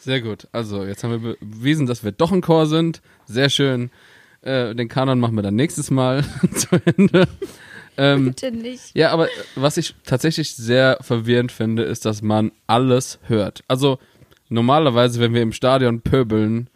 Sehr 0.00 0.22
gut. 0.22 0.48
Also, 0.52 0.84
jetzt 0.84 1.04
haben 1.04 1.22
wir 1.22 1.36
bewiesen, 1.40 1.86
dass 1.86 2.02
wir 2.02 2.12
doch 2.12 2.32
ein 2.32 2.40
Chor 2.40 2.66
sind. 2.66 3.02
Sehr 3.26 3.50
schön. 3.50 3.90
Äh, 4.42 4.74
den 4.74 4.88
Kanon 4.88 5.20
machen 5.20 5.34
wir 5.34 5.42
dann 5.42 5.54
nächstes 5.56 5.90
Mal 5.90 6.24
zu 6.54 6.68
Ende. 6.96 7.28
Ähm, 8.00 8.24
Bitte 8.24 8.50
nicht. 8.50 8.96
ja, 8.96 9.10
aber 9.10 9.28
was 9.56 9.76
ich 9.76 9.94
tatsächlich 10.06 10.56
sehr 10.56 10.96
verwirrend 11.02 11.52
finde, 11.52 11.82
ist, 11.82 12.06
dass 12.06 12.22
man 12.22 12.50
alles 12.66 13.18
hört. 13.24 13.62
Also, 13.68 13.98
normalerweise, 14.48 15.20
wenn 15.20 15.34
wir 15.34 15.42
im 15.42 15.52
Stadion 15.52 16.00
pöbeln, 16.00 16.70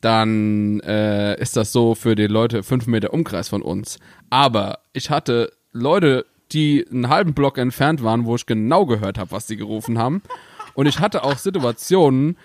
dann 0.00 0.78
äh, 0.80 1.40
ist 1.40 1.56
das 1.56 1.72
so 1.72 1.96
für 1.96 2.14
die 2.14 2.28
Leute 2.28 2.62
fünf 2.62 2.86
Meter 2.86 3.12
Umkreis 3.12 3.48
von 3.48 3.62
uns. 3.62 3.98
Aber 4.30 4.78
ich 4.92 5.10
hatte 5.10 5.52
Leute, 5.72 6.24
die 6.52 6.86
einen 6.88 7.08
halben 7.08 7.34
Block 7.34 7.58
entfernt 7.58 8.04
waren, 8.04 8.24
wo 8.24 8.36
ich 8.36 8.46
genau 8.46 8.86
gehört 8.86 9.18
habe, 9.18 9.32
was 9.32 9.48
die 9.48 9.56
gerufen 9.56 9.98
haben. 9.98 10.22
Und 10.74 10.86
ich 10.86 11.00
hatte 11.00 11.24
auch 11.24 11.38
Situationen, 11.38 12.36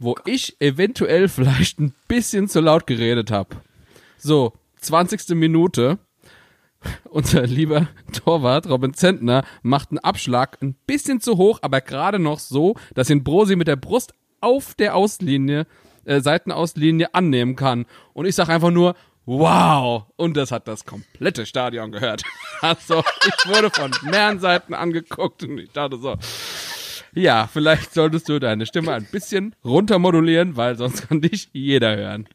wo 0.00 0.16
ich 0.24 0.56
eventuell 0.60 1.28
vielleicht 1.28 1.78
ein 1.78 1.94
bisschen 2.08 2.48
zu 2.48 2.60
laut 2.60 2.88
geredet 2.88 3.30
habe. 3.30 3.54
So, 4.18 4.52
20. 4.80 5.36
Minute. 5.36 5.98
Unser 7.04 7.46
lieber 7.46 7.88
Torwart 8.12 8.68
Robin 8.68 8.94
Zentner 8.94 9.44
macht 9.62 9.90
einen 9.90 9.98
Abschlag 9.98 10.58
ein 10.62 10.74
bisschen 10.86 11.20
zu 11.20 11.36
hoch, 11.36 11.58
aber 11.62 11.80
gerade 11.80 12.18
noch 12.18 12.38
so, 12.38 12.74
dass 12.94 13.10
ihn 13.10 13.24
Brosi 13.24 13.56
mit 13.56 13.68
der 13.68 13.76
Brust 13.76 14.14
auf 14.40 14.74
der 14.74 14.94
Auslinie, 14.94 15.66
äh, 16.04 16.20
Seitenauslinie 16.20 17.14
annehmen 17.14 17.56
kann. 17.56 17.86
Und 18.12 18.26
ich 18.26 18.34
sag 18.34 18.48
einfach 18.48 18.70
nur, 18.70 18.94
wow! 19.24 20.04
Und 20.16 20.36
das 20.36 20.50
hat 20.50 20.68
das 20.68 20.84
komplette 20.84 21.46
Stadion 21.46 21.92
gehört. 21.92 22.22
Also, 22.62 23.04
ich 23.26 23.54
wurde 23.54 23.68
von 23.68 23.90
mehreren 24.02 24.40
Seiten 24.40 24.72
angeguckt 24.72 25.42
und 25.42 25.58
ich 25.58 25.70
dachte 25.72 25.98
so, 25.98 26.16
ja, 27.14 27.46
vielleicht 27.52 27.92
solltest 27.92 28.30
du 28.30 28.38
deine 28.38 28.64
Stimme 28.64 28.94
ein 28.94 29.06
bisschen 29.12 29.54
runtermodulieren, 29.62 30.56
weil 30.56 30.74
sonst 30.76 31.06
kann 31.06 31.20
dich 31.20 31.50
jeder 31.52 31.94
hören. 31.94 32.28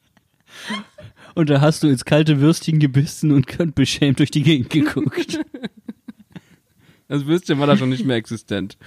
Und 1.36 1.50
da 1.50 1.62
hast 1.62 1.84
du 1.84 1.88
ins 1.88 2.06
kalte 2.06 2.40
Würstchen 2.40 2.80
gebissen 2.80 3.32
und 3.32 3.48
könnt 3.48 3.76
beschämt 3.76 4.20
durch 4.20 4.32
die 4.32 4.44
Gegend 4.44 4.70
geguckt. 4.70 5.40
Das 7.08 7.26
Würstchen 7.26 7.60
war 7.60 7.68
da 7.68 7.76
schon 7.76 7.90
nicht 7.90 8.06
mehr 8.06 8.16
existent. 8.16 8.78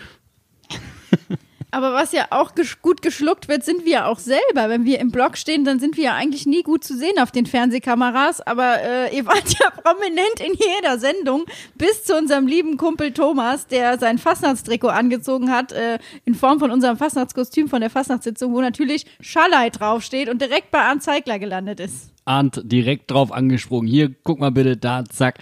Aber 1.74 1.92
was 1.92 2.12
ja 2.12 2.28
auch 2.30 2.54
gesch 2.54 2.80
gut 2.82 3.02
geschluckt 3.02 3.48
wird, 3.48 3.64
sind 3.64 3.84
wir 3.84 4.06
auch 4.06 4.20
selber. 4.20 4.68
Wenn 4.68 4.84
wir 4.84 5.00
im 5.00 5.10
Block 5.10 5.36
stehen, 5.36 5.64
dann 5.64 5.80
sind 5.80 5.96
wir 5.96 6.04
ja 6.04 6.14
eigentlich 6.14 6.46
nie 6.46 6.62
gut 6.62 6.84
zu 6.84 6.96
sehen 6.96 7.18
auf 7.18 7.32
den 7.32 7.46
Fernsehkameras. 7.46 8.40
Aber 8.40 8.80
äh, 8.80 9.14
ihr 9.16 9.26
wart 9.26 9.58
ja 9.58 9.68
prominent 9.70 10.38
in 10.38 10.54
jeder 10.54 10.98
Sendung, 11.00 11.44
bis 11.74 12.04
zu 12.04 12.16
unserem 12.16 12.46
lieben 12.46 12.76
Kumpel 12.76 13.12
Thomas, 13.12 13.66
der 13.66 13.98
sein 13.98 14.18
Fastnachtstrikot 14.18 14.88
angezogen 14.88 15.50
hat, 15.50 15.72
äh, 15.72 15.98
in 16.24 16.34
Form 16.34 16.60
von 16.60 16.70
unserem 16.70 16.96
Fastnachtskostüm 16.96 17.68
von 17.68 17.80
der 17.80 17.90
Fastnachtssitzung, 17.90 18.54
wo 18.54 18.60
natürlich 18.60 19.04
Schallei 19.20 19.68
draufsteht 19.68 20.28
und 20.28 20.40
direkt 20.40 20.70
bei 20.70 20.78
Arndt 20.78 21.02
Zeigler 21.02 21.40
gelandet 21.40 21.80
ist. 21.80 22.13
Arndt 22.24 22.60
direkt 22.64 23.10
drauf 23.10 23.32
angesprungen. 23.32 23.88
Hier, 23.88 24.10
guck 24.22 24.40
mal 24.40 24.50
bitte, 24.50 24.76
da, 24.76 25.04
zack. 25.04 25.38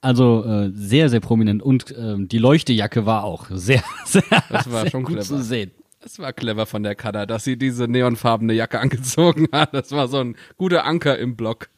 Also 0.00 0.44
äh, 0.44 0.70
sehr, 0.72 1.08
sehr 1.08 1.20
prominent. 1.20 1.62
Und 1.62 1.94
ähm, 1.98 2.28
die 2.28 2.38
Leuchtejacke 2.38 3.04
war 3.06 3.24
auch 3.24 3.46
sehr, 3.50 3.82
sehr, 4.04 4.22
Das 4.48 4.70
war 4.70 4.82
sehr 4.82 4.90
schon 4.90 5.02
gut 5.04 5.14
clever. 5.14 5.26
zu 5.26 5.42
sehen. 5.42 5.70
Das 6.00 6.18
war 6.20 6.32
clever 6.32 6.66
von 6.66 6.84
der 6.84 6.94
Kada, 6.94 7.26
dass 7.26 7.42
sie 7.44 7.56
diese 7.58 7.88
neonfarbene 7.88 8.52
Jacke 8.52 8.78
angezogen 8.80 9.48
hat. 9.52 9.74
Das 9.74 9.90
war 9.92 10.06
so 10.08 10.18
ein 10.18 10.36
guter 10.56 10.84
Anker 10.84 11.18
im 11.18 11.34
Block. 11.36 11.68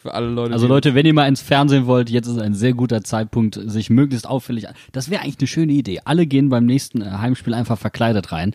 Für 0.00 0.14
alle 0.14 0.28
Leute. 0.28 0.52
Also 0.52 0.68
Leute, 0.68 0.94
wenn 0.94 1.04
ihr 1.06 1.12
mal 1.12 1.26
ins 1.26 1.42
Fernsehen 1.42 1.86
wollt, 1.86 2.08
jetzt 2.08 2.28
ist 2.28 2.38
ein 2.38 2.54
sehr 2.54 2.72
guter 2.72 3.02
Zeitpunkt, 3.02 3.58
sich 3.66 3.90
möglichst 3.90 4.28
auffällig. 4.28 4.68
an- 4.68 4.74
Das 4.92 5.10
wäre 5.10 5.22
eigentlich 5.22 5.38
eine 5.40 5.48
schöne 5.48 5.72
Idee. 5.72 6.00
Alle 6.04 6.24
gehen 6.26 6.48
beim 6.50 6.66
nächsten 6.66 7.02
äh, 7.02 7.06
Heimspiel 7.06 7.52
einfach 7.52 7.76
verkleidet 7.78 8.30
rein. 8.30 8.54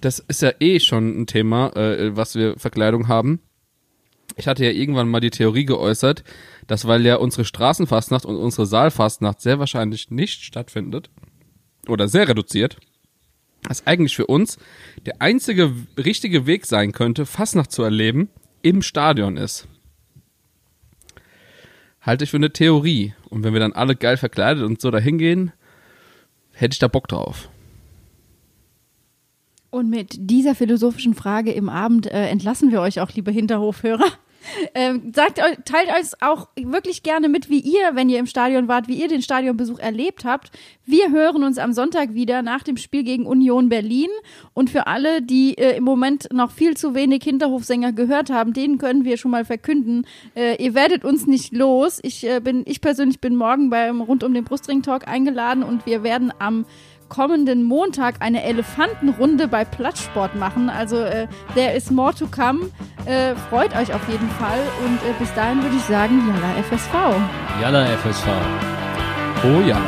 Das 0.00 0.18
ist 0.18 0.40
ja 0.42 0.52
eh 0.58 0.80
schon 0.80 1.20
ein 1.20 1.26
Thema, 1.26 1.76
äh, 1.76 2.16
was 2.16 2.34
wir 2.34 2.58
Verkleidung 2.58 3.08
haben. 3.08 3.40
Ich 4.36 4.46
hatte 4.46 4.64
ja 4.64 4.70
irgendwann 4.70 5.08
mal 5.08 5.20
die 5.20 5.30
Theorie 5.30 5.64
geäußert, 5.64 6.24
dass 6.66 6.86
weil 6.86 7.04
ja 7.04 7.16
unsere 7.16 7.44
Straßenfastnacht 7.44 8.24
und 8.24 8.36
unsere 8.36 8.66
Saalfastnacht 8.66 9.40
sehr 9.40 9.58
wahrscheinlich 9.58 10.10
nicht 10.10 10.42
stattfindet 10.42 11.10
oder 11.88 12.08
sehr 12.08 12.28
reduziert, 12.28 12.78
dass 13.62 13.86
eigentlich 13.86 14.16
für 14.16 14.26
uns 14.26 14.58
der 15.06 15.20
einzige 15.20 15.72
richtige 15.98 16.46
Weg 16.46 16.66
sein 16.66 16.92
könnte, 16.92 17.26
Fastnacht 17.26 17.72
zu 17.72 17.82
erleben, 17.82 18.30
im 18.62 18.82
Stadion 18.82 19.36
ist. 19.36 19.66
Halte 22.00 22.24
ich 22.24 22.30
für 22.30 22.38
eine 22.38 22.52
Theorie. 22.52 23.14
Und 23.28 23.44
wenn 23.44 23.52
wir 23.52 23.60
dann 23.60 23.72
alle 23.72 23.94
geil 23.94 24.16
verkleidet 24.16 24.64
und 24.64 24.80
so 24.80 24.90
dahin 24.90 25.18
gehen, 25.18 25.52
hätte 26.52 26.74
ich 26.74 26.78
da 26.78 26.88
Bock 26.88 27.08
drauf. 27.08 27.50
Und 29.70 29.88
mit 29.88 30.16
dieser 30.18 30.54
philosophischen 30.54 31.14
Frage 31.14 31.52
im 31.52 31.68
Abend 31.68 32.06
äh, 32.06 32.26
entlassen 32.26 32.72
wir 32.72 32.80
euch 32.80 33.00
auch, 33.00 33.10
liebe 33.12 33.30
Hinterhofhörer. 33.30 34.10
Ähm, 34.74 35.12
sagt 35.14 35.38
teilt 35.38 35.88
euch 35.88 36.22
auch 36.22 36.48
wirklich 36.56 37.02
gerne 37.02 37.28
mit, 37.28 37.50
wie 37.50 37.60
ihr, 37.60 37.90
wenn 37.94 38.08
ihr 38.08 38.18
im 38.18 38.26
Stadion 38.26 38.68
wart, 38.68 38.88
wie 38.88 39.00
ihr 39.00 39.08
den 39.08 39.22
Stadionbesuch 39.22 39.78
erlebt 39.78 40.24
habt. 40.24 40.50
Wir 40.86 41.10
hören 41.10 41.44
uns 41.44 41.58
am 41.58 41.72
Sonntag 41.72 42.14
wieder 42.14 42.42
nach 42.42 42.62
dem 42.62 42.76
Spiel 42.76 43.04
gegen 43.04 43.26
Union 43.26 43.68
Berlin. 43.68 44.08
Und 44.54 44.70
für 44.70 44.86
alle, 44.86 45.22
die 45.22 45.58
äh, 45.58 45.76
im 45.76 45.84
Moment 45.84 46.32
noch 46.32 46.50
viel 46.50 46.76
zu 46.76 46.94
wenig 46.94 47.22
Hinterhofsänger 47.22 47.92
gehört 47.92 48.30
haben, 48.30 48.52
denen 48.52 48.78
können 48.78 49.04
wir 49.04 49.18
schon 49.18 49.30
mal 49.30 49.44
verkünden, 49.44 50.06
äh, 50.34 50.62
ihr 50.62 50.74
werdet 50.74 51.04
uns 51.04 51.26
nicht 51.26 51.52
los. 51.52 52.00
Ich 52.02 52.26
äh, 52.26 52.40
bin, 52.40 52.62
ich 52.66 52.80
persönlich 52.80 53.20
bin 53.20 53.36
morgen 53.36 53.70
beim 53.70 54.00
rund 54.00 54.24
um 54.24 54.32
den 54.32 54.44
Brustring 54.44 54.82
Talk 54.82 55.06
eingeladen 55.06 55.62
und 55.62 55.86
wir 55.86 56.02
werden 56.02 56.32
am 56.38 56.64
kommenden 57.10 57.64
Montag 57.64 58.14
eine 58.20 58.42
Elefantenrunde 58.44 59.48
bei 59.48 59.66
Plattsport 59.66 60.34
machen. 60.34 60.70
Also 60.70 60.96
äh, 60.96 61.26
there 61.54 61.76
is 61.76 61.90
more 61.90 62.14
to 62.14 62.26
come. 62.26 62.70
Äh, 63.04 63.34
freut 63.50 63.76
euch 63.76 63.92
auf 63.92 64.08
jeden 64.08 64.30
Fall 64.30 64.60
und 64.86 64.96
äh, 65.02 65.12
bis 65.18 65.32
dahin 65.34 65.62
würde 65.62 65.76
ich 65.76 65.82
sagen, 65.82 66.22
Jalla 66.26 66.62
FSV. 66.62 66.94
Jalla 67.60 67.84
FSV. 67.98 68.26
Oh 69.44 69.60
ja. 69.68 69.78